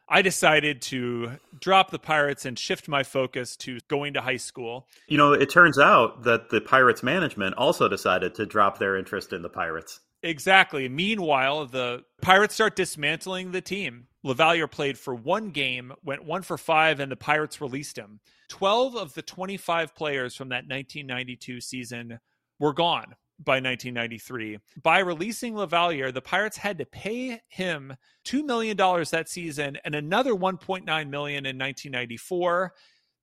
I 0.09 0.23
decided 0.23 0.81
to 0.83 1.33
drop 1.59 1.91
the 1.91 1.99
Pirates 1.99 2.45
and 2.45 2.57
shift 2.57 2.87
my 2.87 3.03
focus 3.03 3.55
to 3.57 3.79
going 3.87 4.15
to 4.15 4.21
high 4.21 4.37
school. 4.37 4.87
You 5.07 5.17
know, 5.17 5.33
it 5.33 5.51
turns 5.51 5.77
out 5.77 6.23
that 6.23 6.49
the 6.49 6.61
Pirates 6.61 7.03
management 7.03 7.55
also 7.55 7.87
decided 7.87 8.33
to 8.35 8.45
drop 8.45 8.79
their 8.79 8.97
interest 8.97 9.33
in 9.33 9.43
the 9.43 9.49
Pirates. 9.49 9.99
Exactly. 10.23 10.89
Meanwhile, 10.89 11.67
the 11.67 12.03
Pirates 12.21 12.55
start 12.55 12.75
dismantling 12.75 13.51
the 13.51 13.61
team. 13.61 14.07
LaValliere 14.25 14.69
played 14.69 14.97
for 14.97 15.15
one 15.15 15.51
game, 15.51 15.93
went 16.03 16.25
one 16.25 16.41
for 16.41 16.57
five, 16.57 16.99
and 16.99 17.11
the 17.11 17.15
Pirates 17.15 17.61
released 17.61 17.97
him. 17.97 18.19
12 18.49 18.95
of 18.95 19.13
the 19.13 19.21
25 19.21 19.95
players 19.95 20.35
from 20.35 20.49
that 20.49 20.67
1992 20.67 21.61
season 21.61 22.19
were 22.59 22.73
gone 22.73 23.15
by 23.43 23.53
1993. 23.55 24.59
By 24.81 24.99
releasing 24.99 25.53
LaValliere, 25.55 26.13
the 26.13 26.21
Pirates 26.21 26.57
had 26.57 26.77
to 26.79 26.85
pay 26.85 27.41
him 27.47 27.95
$2 28.25 28.43
million 28.43 28.75
that 28.77 29.29
season 29.29 29.77
and 29.85 29.95
another 29.95 30.33
1.9 30.33 30.83
million 30.85 31.45
in 31.45 31.57
1994. 31.57 32.73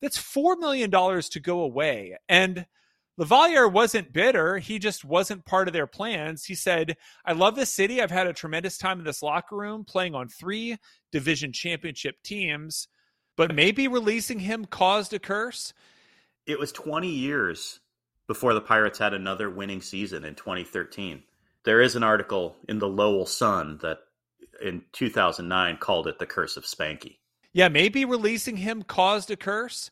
That's 0.00 0.18
$4 0.18 0.58
million 0.58 0.90
to 0.90 1.40
go 1.40 1.60
away. 1.60 2.16
And 2.28 2.66
LaValliere 3.18 3.70
wasn't 3.70 4.12
bitter. 4.12 4.58
He 4.58 4.78
just 4.78 5.04
wasn't 5.04 5.46
part 5.46 5.68
of 5.68 5.74
their 5.74 5.86
plans. 5.86 6.44
He 6.44 6.54
said, 6.54 6.96
I 7.24 7.32
love 7.32 7.54
this 7.54 7.72
city. 7.72 8.02
I've 8.02 8.10
had 8.10 8.26
a 8.26 8.32
tremendous 8.32 8.76
time 8.76 8.98
in 8.98 9.04
this 9.04 9.22
locker 9.22 9.56
room 9.56 9.84
playing 9.84 10.14
on 10.14 10.28
three 10.28 10.76
division 11.12 11.52
championship 11.52 12.16
teams, 12.22 12.88
but 13.36 13.54
maybe 13.54 13.88
releasing 13.88 14.38
him 14.38 14.66
caused 14.66 15.14
a 15.14 15.18
curse. 15.18 15.72
It 16.46 16.58
was 16.58 16.72
20 16.72 17.08
years 17.08 17.80
before 18.26 18.54
the 18.54 18.60
Pirates 18.60 18.98
had 18.98 19.14
another 19.14 19.48
winning 19.50 19.80
season 19.80 20.24
in 20.24 20.34
2013. 20.34 21.22
There 21.64 21.80
is 21.80 21.96
an 21.96 22.02
article 22.02 22.56
in 22.68 22.78
the 22.78 22.88
Lowell 22.88 23.26
Sun 23.26 23.78
that 23.82 23.98
in 24.62 24.82
2009 24.92 25.76
called 25.78 26.06
it 26.06 26.18
the 26.18 26.26
curse 26.26 26.56
of 26.56 26.64
Spanky. 26.64 27.16
Yeah, 27.52 27.68
maybe 27.68 28.04
releasing 28.04 28.56
him 28.56 28.82
caused 28.82 29.30
a 29.30 29.36
curse. 29.36 29.90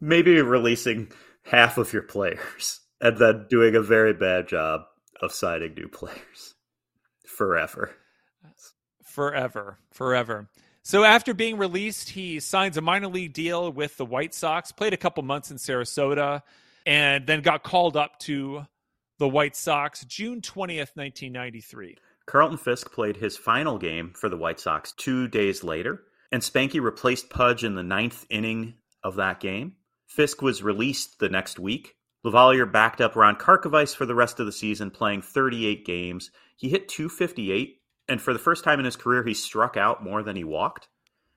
Maybe 0.00 0.40
releasing 0.40 1.10
half 1.42 1.78
of 1.78 1.92
your 1.92 2.02
players 2.02 2.80
and 3.00 3.18
then 3.18 3.46
doing 3.48 3.74
a 3.74 3.82
very 3.82 4.12
bad 4.12 4.48
job 4.48 4.82
of 5.20 5.32
signing 5.32 5.74
new 5.74 5.88
players 5.88 6.54
forever. 7.24 7.90
Forever. 9.02 9.78
Forever. 9.92 10.48
So 10.82 11.04
after 11.04 11.32
being 11.32 11.56
released, 11.56 12.10
he 12.10 12.40
signs 12.40 12.76
a 12.76 12.80
minor 12.80 13.08
league 13.08 13.32
deal 13.32 13.72
with 13.72 13.96
the 13.96 14.04
White 14.04 14.34
Sox, 14.34 14.70
played 14.70 14.92
a 14.92 14.98
couple 14.98 15.22
months 15.22 15.50
in 15.50 15.56
Sarasota, 15.56 16.42
and 16.86 17.26
then 17.26 17.40
got 17.40 17.62
called 17.62 17.96
up 17.96 18.18
to 18.20 18.66
the 19.18 19.28
White 19.28 19.56
Sox 19.56 20.04
June 20.04 20.40
20th, 20.40 20.96
1993. 20.96 21.96
Carlton 22.26 22.58
Fisk 22.58 22.92
played 22.92 23.16
his 23.16 23.36
final 23.36 23.78
game 23.78 24.12
for 24.14 24.28
the 24.28 24.36
White 24.36 24.58
Sox 24.58 24.92
two 24.92 25.28
days 25.28 25.62
later, 25.62 26.02
and 26.32 26.42
Spanky 26.42 26.80
replaced 26.80 27.30
Pudge 27.30 27.64
in 27.64 27.74
the 27.74 27.82
ninth 27.82 28.26
inning 28.30 28.74
of 29.02 29.16
that 29.16 29.40
game. 29.40 29.76
Fisk 30.06 30.42
was 30.42 30.62
released 30.62 31.18
the 31.18 31.28
next 31.28 31.58
week. 31.58 31.96
LaValliere 32.24 32.70
backed 32.70 33.00
up 33.00 33.16
Ron 33.16 33.36
Karkovice 33.36 33.94
for 33.94 34.06
the 34.06 34.14
rest 34.14 34.40
of 34.40 34.46
the 34.46 34.52
season, 34.52 34.90
playing 34.90 35.20
38 35.20 35.84
games. 35.84 36.30
He 36.56 36.70
hit 36.70 36.88
258, 36.88 37.80
and 38.08 38.20
for 38.20 38.32
the 38.32 38.38
first 38.38 38.64
time 38.64 38.78
in 38.78 38.86
his 38.86 38.96
career, 38.96 39.22
he 39.22 39.34
struck 39.34 39.76
out 39.76 40.02
more 40.02 40.22
than 40.22 40.36
he 40.36 40.44
walked. 40.44 40.88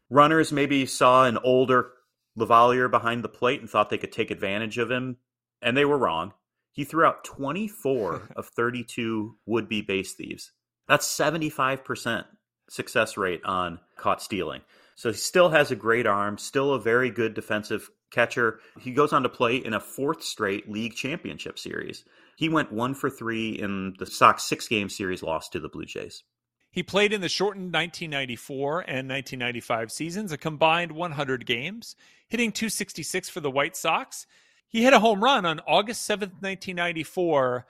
Runners 0.10 0.54
maybe 0.54 0.86
saw 0.86 1.26
an 1.26 1.38
older 1.43 1.91
LaValliere 2.38 2.89
behind 2.89 3.24
the 3.24 3.30
plate 3.30 3.60
and 3.60 3.70
thought 3.70 3.89
they 3.89 3.98
could 3.98 4.14
take 4.14 4.32
advantage 4.32 4.78
of 4.78 4.89
him, 4.89 5.18
and 5.62 5.76
they 5.76 5.86
were 5.86 5.97
wrong. 5.97 6.34
He 6.72 6.84
threw 6.84 7.05
out 7.05 7.24
24 7.24 8.30
of 8.36 8.47
32 8.47 9.36
would 9.45 9.68
be 9.68 9.82
base 9.82 10.14
thieves. 10.14 10.51
That's 10.88 11.08
75% 11.08 12.26
success 12.70 13.18
rate 13.18 13.41
on 13.43 13.80
caught 13.97 14.22
stealing. 14.22 14.62
So 14.95 15.12
he 15.12 15.18
still 15.18 15.49
has 15.49 15.72
a 15.72 15.76
great 15.76 16.08
arm, 16.08 16.38
still 16.38 16.74
a 16.74 16.80
very 16.80 17.12
good 17.12 17.34
defensive 17.34 17.89
catcher. 18.12 18.60
He 18.80 18.91
goes 18.91 19.14
on 19.14 19.24
to 19.24 19.30
play 19.30 19.58
in 19.58 19.74
a 19.74 19.80
fourth 19.80 20.24
straight 20.24 20.70
league 20.70 20.95
championship 20.95 21.60
series. 21.60 22.03
He 22.36 22.49
went 22.49 22.72
one 22.72 22.93
for 22.93 23.10
three 23.10 23.51
in 23.51 23.95
the 23.99 24.05
Sox 24.05 24.43
six 24.43 24.68
game 24.68 24.89
series 24.89 25.24
loss 25.24 25.49
to 25.49 25.60
the 25.60 25.70
Blue 25.70 25.86
Jays. 25.86 26.24
He 26.72 26.84
played 26.84 27.14
in 27.14 27.22
the 27.22 27.30
shortened 27.30 27.74
1994 27.74 28.82
and 28.82 29.10
1995 29.10 29.91
seasons, 29.91 30.32
a 30.32 30.38
combined 30.38 30.91
100 30.91 31.45
games, 31.45 31.95
hitting 32.28 32.51
266 32.51 33.30
for 33.30 33.39
the 33.39 33.49
White 33.49 33.76
Sox. 33.76 34.28
He 34.70 34.84
hit 34.84 34.93
a 34.93 34.99
home 34.99 35.24
run 35.24 35.45
on 35.45 35.61
August 35.61 36.07
7th, 36.09 36.41
1994, 36.41 37.65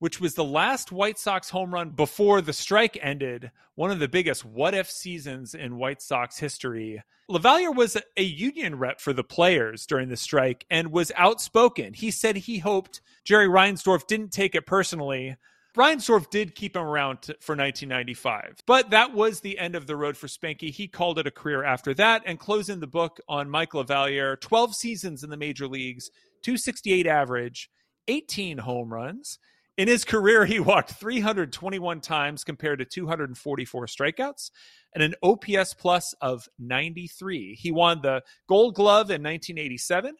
which 0.00 0.20
was 0.20 0.34
the 0.34 0.44
last 0.44 0.92
White 0.92 1.18
Sox 1.18 1.48
home 1.48 1.72
run 1.72 1.90
before 1.90 2.42
the 2.42 2.52
strike 2.52 2.98
ended, 3.00 3.50
one 3.74 3.90
of 3.90 4.00
the 4.00 4.08
biggest 4.08 4.44
what 4.44 4.74
if 4.74 4.90
seasons 4.90 5.54
in 5.54 5.78
White 5.78 6.02
Sox 6.02 6.38
history. 6.38 7.02
LaValliere 7.30 7.74
was 7.74 7.96
a 8.18 8.22
union 8.22 8.78
rep 8.78 9.00
for 9.00 9.14
the 9.14 9.24
players 9.24 9.86
during 9.86 10.10
the 10.10 10.16
strike 10.16 10.66
and 10.70 10.92
was 10.92 11.10
outspoken. 11.16 11.94
He 11.94 12.10
said 12.10 12.36
he 12.36 12.58
hoped 12.58 13.00
Jerry 13.24 13.46
Reinsdorf 13.46 14.06
didn't 14.06 14.32
take 14.32 14.54
it 14.54 14.66
personally. 14.66 15.36
Reinsdorf 15.74 16.28
did 16.28 16.54
keep 16.54 16.76
him 16.76 16.82
around 16.82 17.24
for 17.40 17.56
1995, 17.56 18.62
but 18.66 18.90
that 18.90 19.14
was 19.14 19.40
the 19.40 19.58
end 19.58 19.74
of 19.74 19.86
the 19.86 19.96
road 19.96 20.18
for 20.18 20.26
Spanky. 20.26 20.70
He 20.70 20.86
called 20.86 21.18
it 21.18 21.26
a 21.26 21.30
career 21.30 21.64
after 21.64 21.94
that 21.94 22.22
and 22.26 22.38
closing 22.38 22.80
the 22.80 22.86
book 22.86 23.20
on 23.26 23.48
Mike 23.48 23.72
LaValliere. 23.72 24.38
12 24.38 24.74
seasons 24.74 25.24
in 25.24 25.30
the 25.30 25.36
major 25.38 25.66
leagues, 25.66 26.10
268 26.42 27.06
average, 27.06 27.70
18 28.08 28.58
home 28.58 28.92
runs, 28.92 29.38
In 29.76 29.88
his 29.88 30.04
career, 30.04 30.44
he 30.44 30.60
walked 30.60 30.92
321 30.92 32.00
times 32.00 32.44
compared 32.44 32.78
to 32.78 32.84
244 32.84 33.86
strikeouts 33.86 34.50
and 34.94 35.02
an 35.02 35.14
OPS 35.22 35.74
plus 35.74 36.14
of 36.20 36.48
93. 36.58 37.54
He 37.54 37.72
won 37.72 38.02
the 38.02 38.22
Gold 38.48 38.74
Glove 38.74 39.10
in 39.10 39.22
1987, 39.22 40.16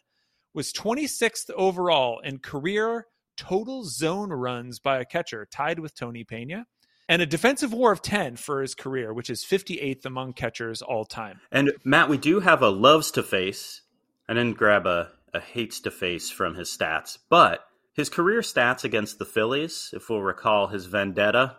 was 0.53 0.73
26th 0.73 1.49
overall 1.51 2.19
in 2.19 2.39
career 2.39 3.07
total 3.37 3.83
zone 3.83 4.31
runs 4.31 4.79
by 4.79 4.99
a 4.99 5.05
catcher, 5.05 5.47
tied 5.51 5.79
with 5.79 5.95
Tony 5.95 6.23
Pena, 6.23 6.65
and 7.09 7.21
a 7.21 7.25
defensive 7.25 7.73
war 7.73 7.91
of 7.91 8.01
10 8.01 8.37
for 8.37 8.61
his 8.61 8.75
career, 8.75 9.13
which 9.13 9.29
is 9.29 9.43
58th 9.43 10.05
among 10.05 10.33
catchers 10.33 10.81
all 10.81 11.05
time. 11.05 11.41
And 11.51 11.73
Matt, 11.83 12.09
we 12.09 12.17
do 12.17 12.39
have 12.39 12.61
a 12.61 12.69
loves 12.69 13.11
to 13.11 13.23
face. 13.23 13.81
I 14.27 14.33
didn't 14.33 14.57
grab 14.57 14.85
a, 14.85 15.09
a 15.33 15.39
hates 15.39 15.79
to 15.81 15.91
face 15.91 16.29
from 16.29 16.55
his 16.55 16.69
stats, 16.69 17.17
but 17.29 17.65
his 17.93 18.09
career 18.09 18.41
stats 18.41 18.83
against 18.83 19.19
the 19.19 19.25
Phillies, 19.25 19.91
if 19.93 20.09
we'll 20.09 20.21
recall 20.21 20.67
his 20.67 20.85
vendetta, 20.85 21.57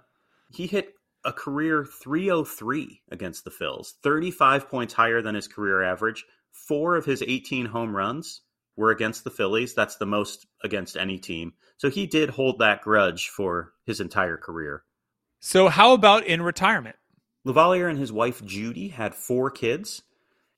he 0.50 0.66
hit 0.66 0.94
a 1.24 1.32
career 1.32 1.84
303 1.84 3.02
against 3.10 3.44
the 3.44 3.50
Phils, 3.50 3.92
35 4.02 4.68
points 4.68 4.94
higher 4.94 5.22
than 5.22 5.34
his 5.34 5.48
career 5.48 5.82
average. 5.82 6.24
Four 6.52 6.96
of 6.96 7.04
his 7.04 7.22
18 7.22 7.66
home 7.66 7.94
runs 7.94 8.42
were 8.76 8.90
against 8.90 9.24
the 9.24 9.30
Phillies. 9.30 9.74
That's 9.74 9.96
the 9.96 10.06
most 10.06 10.46
against 10.62 10.96
any 10.96 11.18
team. 11.18 11.54
So 11.76 11.88
he 11.90 12.06
did 12.06 12.30
hold 12.30 12.58
that 12.58 12.82
grudge 12.82 13.28
for 13.28 13.72
his 13.86 14.00
entire 14.00 14.36
career. 14.36 14.82
So, 15.40 15.68
how 15.68 15.92
about 15.92 16.24
in 16.24 16.42
retirement? 16.42 16.96
LaValliere 17.46 17.90
and 17.90 17.98
his 17.98 18.12
wife 18.12 18.42
Judy 18.44 18.88
had 18.88 19.14
four 19.14 19.50
kids. 19.50 20.02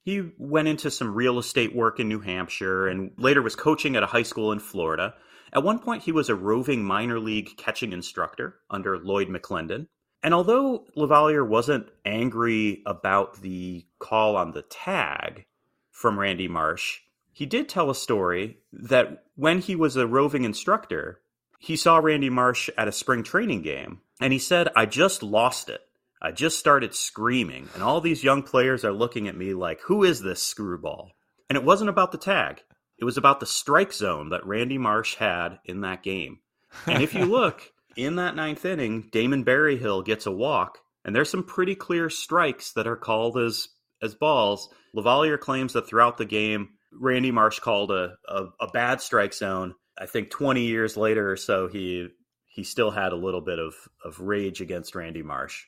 He 0.07 0.23
went 0.39 0.69
into 0.69 0.89
some 0.89 1.17
real 1.17 1.37
estate 1.37 1.75
work 1.75 1.99
in 1.99 2.09
New 2.09 2.21
Hampshire 2.21 2.87
and 2.87 3.11
later 3.17 3.43
was 3.43 3.57
coaching 3.57 3.97
at 3.97 4.05
a 4.05 4.07
high 4.07 4.23
school 4.23 4.53
in 4.53 4.61
Florida. 4.61 5.15
At 5.53 5.65
one 5.65 5.81
point, 5.81 6.05
he 6.05 6.13
was 6.13 6.29
a 6.29 6.35
roving 6.37 6.85
minor 6.85 7.19
league 7.19 7.57
catching 7.57 7.93
instructor 7.93 8.61
under 8.71 8.99
Lloyd 8.99 9.27
McClendon. 9.27 9.89
And 10.23 10.33
although 10.33 10.85
LaValliere 10.97 11.45
wasn't 11.45 11.89
angry 12.05 12.85
about 12.87 13.43
the 13.43 13.85
call 13.99 14.37
on 14.37 14.53
the 14.53 14.63
tag 14.63 15.45
from 15.91 16.21
Randy 16.21 16.47
Marsh, 16.47 17.01
he 17.33 17.45
did 17.45 17.69
tell 17.69 17.91
a 17.91 17.95
story 17.95 18.59
that 18.73 19.25
when 19.35 19.59
he 19.59 19.75
was 19.75 19.97
a 19.97 20.07
roving 20.07 20.45
instructor, 20.45 21.21
he 21.59 21.75
saw 21.75 21.97
Randy 21.97 22.31
Marsh 22.31 22.71
at 22.79 22.87
a 22.87 22.93
spring 22.93 23.25
training 23.25 23.63
game 23.63 24.03
and 24.21 24.33
he 24.33 24.39
said, 24.39 24.69
I 24.77 24.87
just 24.87 25.25
lost 25.25 25.69
it. 25.69 25.81
I 26.21 26.33
just 26.33 26.59
started 26.59 26.95
screaming, 26.95 27.69
and 27.75 27.83
all 27.83 28.01
these 28.01 28.25
young 28.25 28.43
players 28.43 28.85
are 28.85 28.93
looking 28.93 29.29
at 29.29 29.37
me 29.37 29.55
like, 29.55 29.81
who 29.83 30.03
is 30.03 30.23
this 30.23 30.43
screwball? 30.43 31.13
And 31.49 31.57
it 31.57 31.65
wasn't 31.65 31.91
about 31.91 32.13
the 32.13 32.19
tag, 32.19 32.63
it 32.99 33.05
was 33.05 33.17
about 33.17 33.41
the 33.41 33.47
strike 33.47 33.93
zone 33.93 34.31
that 34.31 34.47
Randy 34.47 34.79
Marsh 34.79 35.17
had 35.17 35.59
in 35.65 35.83
that 35.83 36.03
game. 36.03 36.39
And 36.87 37.03
if 37.03 37.15
you 37.15 37.25
look, 37.27 37.63
in 37.97 38.17
that 38.17 38.37
ninth 38.37 38.65
inning, 38.65 39.09
Damon 39.13 39.45
Berryhill 39.45 40.03
gets 40.03 40.27
a 40.27 40.31
walk, 40.31 40.79
and 41.05 41.15
there's 41.15 41.31
some 41.31 41.45
pretty 41.45 41.75
clear 41.75 42.11
strikes 42.11 42.73
that 42.73 42.87
are 42.87 42.97
called 42.97 43.39
as 43.39 43.69
as 44.03 44.15
balls. 44.15 44.69
LaValliere 44.95 45.39
claims 45.39 45.73
that 45.73 45.89
throughout 45.89 46.19
the 46.19 46.27
game, 46.27 46.71
Randy 46.93 47.31
Marsh 47.31 47.59
called 47.59 47.91
a, 47.91 48.17
a, 48.29 48.47
a 48.61 48.71
bad 48.73 49.01
strike 49.01 49.33
zone. 49.33 49.75
I 49.99 50.07
think 50.07 50.31
20 50.31 50.63
years 50.63 50.97
later 50.97 51.31
or 51.31 51.37
so, 51.37 51.69
he 51.69 52.09
he 52.47 52.65
still 52.65 52.91
had 52.91 53.13
a 53.13 53.17
little 53.17 53.43
bit 53.43 53.59
of, 53.59 53.75
of 54.05 54.21
rage 54.21 54.61
against 54.63 54.95
Randy 54.95 55.23
Marsh. 55.23 55.65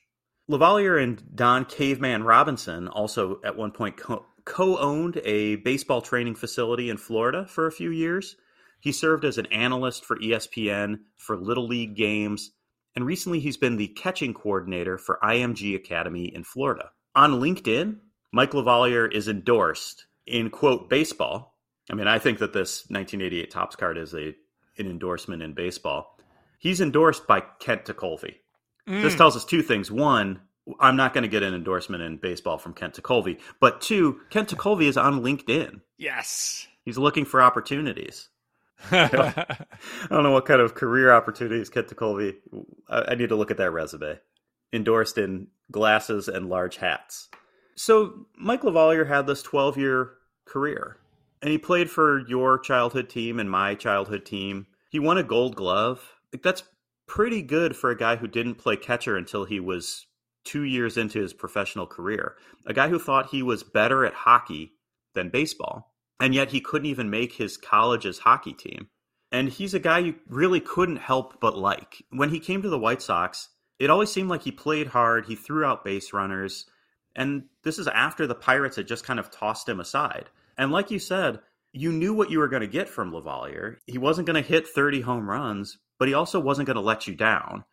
LaValliere 0.49 0.97
and 0.97 1.21
Don 1.35 1.63
Caveman 1.63 2.23
Robinson 2.23 2.87
also 2.87 3.39
at 3.43 3.55
one 3.55 3.71
point 3.71 3.97
co 3.97 4.77
owned 4.77 5.21
a 5.23 5.57
baseball 5.57 6.01
training 6.01 6.33
facility 6.33 6.89
in 6.89 6.97
Florida 6.97 7.45
for 7.45 7.67
a 7.67 7.71
few 7.71 7.91
years. 7.91 8.35
He 8.79 8.91
served 8.91 9.25
as 9.25 9.37
an 9.37 9.45
analyst 9.47 10.05
for 10.05 10.17
ESPN 10.17 11.01
for 11.17 11.37
Little 11.37 11.67
League 11.67 11.95
games, 11.95 12.49
and 12.95 13.05
recently 13.05 13.39
he's 13.39 13.57
been 13.57 13.77
the 13.77 13.89
catching 13.89 14.33
coordinator 14.33 14.97
for 14.97 15.19
IMG 15.21 15.75
Academy 15.75 16.33
in 16.33 16.43
Florida. 16.43 16.89
On 17.13 17.33
LinkedIn, 17.33 17.97
Mike 18.31 18.51
LaValliere 18.51 19.13
is 19.13 19.27
endorsed 19.27 20.07
in 20.25 20.49
quote 20.49 20.89
baseball. 20.89 21.59
I 21.91 21.95
mean, 21.95 22.07
I 22.07 22.17
think 22.17 22.39
that 22.39 22.53
this 22.53 22.85
1988 22.89 23.51
Topps 23.51 23.75
card 23.75 23.99
is 23.99 24.15
a 24.15 24.33
an 24.79 24.87
endorsement 24.87 25.43
in 25.43 25.53
baseball. 25.53 26.17
He's 26.57 26.81
endorsed 26.81 27.27
by 27.27 27.41
Kent 27.59 27.85
Tekulve. 27.85 28.35
Mm. 28.89 29.03
This 29.03 29.15
tells 29.15 29.35
us 29.35 29.45
two 29.45 29.61
things. 29.61 29.91
One, 29.91 30.41
I'm 30.79 30.95
not 30.95 31.13
going 31.13 31.21
to 31.21 31.27
get 31.27 31.43
an 31.43 31.53
endorsement 31.53 32.03
in 32.03 32.17
baseball 32.17 32.57
from 32.57 32.73
Kent 32.73 32.95
Tekulve. 32.95 33.39
But 33.59 33.81
two, 33.81 34.21
Kent 34.29 34.49
Tekulve 34.49 34.83
is 34.83 34.97
on 34.97 35.21
LinkedIn. 35.21 35.81
Yes. 35.97 36.67
He's 36.83 36.97
looking 36.97 37.25
for 37.25 37.41
opportunities. 37.41 38.29
I, 38.91 39.57
don't, 40.09 40.23
know 40.23 40.31
what 40.31 40.45
kind 40.45 40.61
of 40.61 40.73
career 40.73 41.13
opportunities 41.13 41.69
Kent 41.69 41.87
Tekulve. 41.87 42.35
I, 42.87 43.01
I 43.09 43.15
need 43.15 43.29
to 43.29 43.35
look 43.35 43.51
at 43.51 43.57
that 43.57 43.71
resume. 43.71 44.19
Endorsed 44.71 45.17
in 45.17 45.47
glasses 45.71 46.27
and 46.27 46.49
large 46.49 46.77
hats. 46.77 47.29
So 47.75 48.25
Mike 48.37 48.61
LaValliere 48.61 49.07
had 49.07 49.27
this 49.27 49.41
12 49.43 49.77
year 49.77 50.11
career. 50.45 50.97
And 51.41 51.51
he 51.51 51.57
played 51.57 51.89
for 51.89 52.27
your 52.27 52.59
childhood 52.59 53.09
team 53.09 53.39
and 53.39 53.49
my 53.49 53.75
childhood 53.75 54.25
team. 54.25 54.67
He 54.89 54.99
won 54.99 55.17
a 55.17 55.23
gold 55.23 55.55
glove. 55.55 56.15
Like, 56.33 56.43
that's 56.43 56.63
pretty 57.09 57.41
good 57.41 57.75
for 57.75 57.89
a 57.89 57.97
guy 57.97 58.15
who 58.15 58.27
didn't 58.27 58.55
play 58.55 58.77
catcher 58.77 59.17
until 59.17 59.43
he 59.43 59.59
was 59.59 60.05
two 60.45 60.63
years 60.63 60.95
into 60.95 61.19
his 61.19 61.33
professional 61.33 61.85
career. 61.85 62.35
A 62.65 62.73
guy 62.73 62.87
who 62.87 62.99
thought 62.99 63.31
he 63.31 63.43
was 63.43 63.63
better 63.63 64.05
at 64.05 64.13
hockey 64.13 64.73
than 65.13 65.29
baseball. 65.29 65.93
And 66.19 66.33
yet 66.33 66.49
he 66.49 66.61
couldn't 66.61 66.87
even 66.87 67.09
make 67.09 67.33
his 67.33 67.57
college's 67.57 68.19
hockey 68.19 68.53
team. 68.53 68.87
And 69.31 69.49
he's 69.49 69.73
a 69.73 69.79
guy 69.79 69.99
you 69.99 70.15
really 70.27 70.59
couldn't 70.59 70.97
help 70.97 71.39
but 71.39 71.57
like. 71.57 72.03
When 72.09 72.29
he 72.29 72.39
came 72.39 72.61
to 72.61 72.69
the 72.69 72.79
White 72.79 73.01
Sox, 73.01 73.49
it 73.77 73.89
always 73.89 74.11
seemed 74.11 74.29
like 74.29 74.43
he 74.43 74.51
played 74.51 74.87
hard, 74.87 75.25
he 75.25 75.35
threw 75.35 75.63
out 75.63 75.85
base 75.85 76.11
runners. 76.11 76.65
And 77.15 77.43
this 77.63 77.79
is 77.79 77.87
after 77.87 78.27
the 78.27 78.35
Pirates 78.35 78.75
had 78.75 78.87
just 78.87 79.05
kind 79.05 79.19
of 79.19 79.31
tossed 79.31 79.69
him 79.69 79.79
aside. 79.79 80.29
And 80.57 80.71
like 80.71 80.91
you 80.91 80.99
said, 80.99 81.39
you 81.71 81.91
knew 81.91 82.13
what 82.13 82.31
you 82.31 82.39
were 82.39 82.47
going 82.47 82.61
to 82.61 82.67
get 82.67 82.89
from 82.89 83.13
LaValliere. 83.13 83.77
He 83.85 83.97
wasn't 83.97 84.27
going 84.27 84.41
to 84.41 84.47
hit 84.47 84.67
30 84.67 85.01
home 85.01 85.29
runs, 85.29 85.77
but 85.99 86.07
he 86.07 86.13
also 86.15 86.39
wasn't 86.39 86.65
going 86.65 86.75
to 86.75 86.81
let 86.81 87.07
you 87.07 87.13
down. 87.13 87.65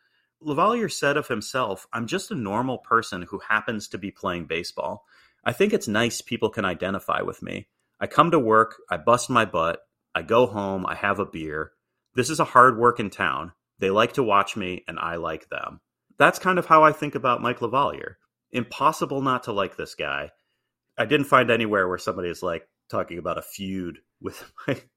LaValliere 0.42 0.92
said 0.92 1.16
of 1.16 1.28
himself, 1.28 1.86
I'm 1.92 2.06
just 2.06 2.30
a 2.30 2.34
normal 2.34 2.78
person 2.78 3.22
who 3.22 3.38
happens 3.38 3.88
to 3.88 3.98
be 3.98 4.10
playing 4.10 4.46
baseball. 4.46 5.06
I 5.44 5.52
think 5.52 5.72
it's 5.72 5.88
nice 5.88 6.20
people 6.20 6.50
can 6.50 6.64
identify 6.64 7.22
with 7.22 7.42
me. 7.42 7.68
I 7.98 8.06
come 8.06 8.30
to 8.32 8.38
work, 8.38 8.76
I 8.90 8.98
bust 8.98 9.30
my 9.30 9.46
butt, 9.46 9.80
I 10.14 10.22
go 10.22 10.46
home, 10.46 10.84
I 10.84 10.94
have 10.94 11.18
a 11.18 11.24
beer. 11.24 11.72
This 12.14 12.28
is 12.28 12.40
a 12.40 12.44
hard 12.44 12.78
work 12.78 13.00
in 13.00 13.08
town. 13.08 13.52
They 13.78 13.90
like 13.90 14.14
to 14.14 14.22
watch 14.22 14.56
me, 14.56 14.84
and 14.88 14.98
I 14.98 15.16
like 15.16 15.48
them. 15.48 15.80
That's 16.18 16.38
kind 16.38 16.58
of 16.58 16.66
how 16.66 16.82
I 16.82 16.92
think 16.92 17.14
about 17.14 17.42
Mike 17.42 17.60
LaValliere. 17.60 18.16
Impossible 18.50 19.22
not 19.22 19.44
to 19.44 19.52
like 19.52 19.76
this 19.76 19.94
guy. 19.94 20.30
I 20.98 21.04
didn't 21.04 21.26
find 21.26 21.50
anywhere 21.50 21.86
where 21.88 21.98
somebody 21.98 22.28
is 22.28 22.42
like, 22.42 22.66
talking 22.88 23.18
about 23.18 23.38
a 23.38 23.42
feud 23.42 23.98
with 24.20 24.42
Mike. 24.66 24.88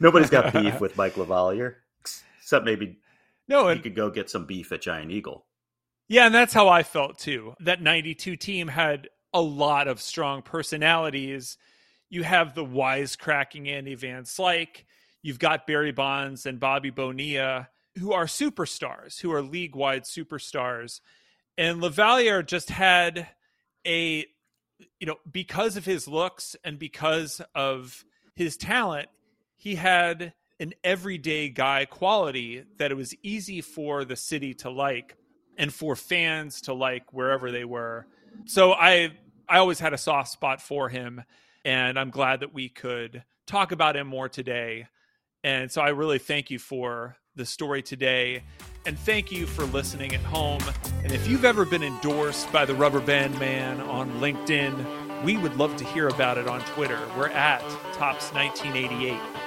Nobody's 0.00 0.30
got 0.30 0.52
beef 0.52 0.80
with 0.80 0.96
Mike 0.96 1.14
LaValliere, 1.16 1.74
except 2.48 2.64
maybe 2.64 2.96
no, 3.46 3.68
and, 3.68 3.76
he 3.78 3.82
could 3.82 3.94
go 3.94 4.08
get 4.08 4.30
some 4.30 4.46
beef 4.46 4.72
at 4.72 4.80
Giant 4.80 5.10
Eagle. 5.10 5.44
Yeah, 6.08 6.24
and 6.24 6.34
that's 6.34 6.54
how 6.54 6.68
I 6.68 6.82
felt 6.82 7.18
too. 7.18 7.52
That 7.60 7.82
92 7.82 8.36
team 8.36 8.68
had 8.68 9.10
a 9.34 9.42
lot 9.42 9.86
of 9.86 10.00
strong 10.00 10.40
personalities. 10.40 11.58
You 12.08 12.22
have 12.22 12.54
the 12.54 12.64
wisecracking 12.64 13.68
Andy 13.68 13.94
Van 13.96 14.22
Slyke. 14.22 14.84
You've 15.20 15.38
got 15.38 15.66
Barry 15.66 15.92
Bonds 15.92 16.46
and 16.46 16.58
Bobby 16.58 16.88
Bonilla, 16.88 17.68
who 17.98 18.14
are 18.14 18.24
superstars, 18.24 19.20
who 19.20 19.30
are 19.30 19.42
league 19.42 19.76
wide 19.76 20.04
superstars. 20.04 21.00
And 21.58 21.82
LaValliere 21.82 22.46
just 22.46 22.70
had 22.70 23.28
a 23.86 24.24
you 25.00 25.06
know, 25.06 25.16
because 25.30 25.76
of 25.76 25.84
his 25.84 26.08
looks 26.08 26.56
and 26.64 26.78
because 26.78 27.42
of 27.54 28.06
his 28.34 28.56
talent, 28.56 29.08
he 29.54 29.74
had 29.74 30.32
an 30.60 30.74
everyday 30.82 31.48
guy 31.48 31.84
quality 31.84 32.64
that 32.78 32.90
it 32.90 32.94
was 32.94 33.14
easy 33.22 33.60
for 33.60 34.04
the 34.04 34.16
city 34.16 34.54
to 34.54 34.70
like 34.70 35.16
and 35.56 35.72
for 35.72 35.96
fans 35.96 36.60
to 36.62 36.72
like 36.72 37.12
wherever 37.12 37.50
they 37.50 37.64
were. 37.64 38.06
So 38.46 38.72
I 38.72 39.12
I 39.48 39.58
always 39.58 39.78
had 39.78 39.94
a 39.94 39.98
soft 39.98 40.30
spot 40.30 40.60
for 40.60 40.88
him 40.88 41.22
and 41.64 41.98
I'm 41.98 42.10
glad 42.10 42.40
that 42.40 42.54
we 42.54 42.68
could 42.68 43.24
talk 43.46 43.72
about 43.72 43.96
him 43.96 44.06
more 44.06 44.28
today. 44.28 44.86
And 45.44 45.70
so 45.70 45.80
I 45.80 45.90
really 45.90 46.18
thank 46.18 46.50
you 46.50 46.58
for 46.58 47.16
the 47.34 47.46
story 47.46 47.82
today. 47.82 48.42
And 48.84 48.98
thank 48.98 49.30
you 49.32 49.46
for 49.46 49.64
listening 49.64 50.14
at 50.14 50.20
home. 50.20 50.62
And 51.02 51.12
if 51.12 51.28
you've 51.28 51.44
ever 51.44 51.64
been 51.64 51.82
endorsed 51.82 52.50
by 52.52 52.64
the 52.64 52.74
Rubber 52.74 53.00
Band 53.00 53.38
Man 53.38 53.80
on 53.82 54.10
LinkedIn, 54.20 55.24
we 55.24 55.36
would 55.36 55.56
love 55.56 55.76
to 55.76 55.84
hear 55.84 56.08
about 56.08 56.38
it 56.38 56.46
on 56.46 56.60
Twitter. 56.60 57.00
We're 57.16 57.28
at 57.28 57.62
Topps1988. 57.94 59.37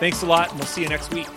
Thanks 0.00 0.22
a 0.22 0.26
lot, 0.26 0.48
and 0.48 0.58
we'll 0.58 0.66
see 0.66 0.80
you 0.80 0.88
next 0.88 1.12
week. 1.12 1.28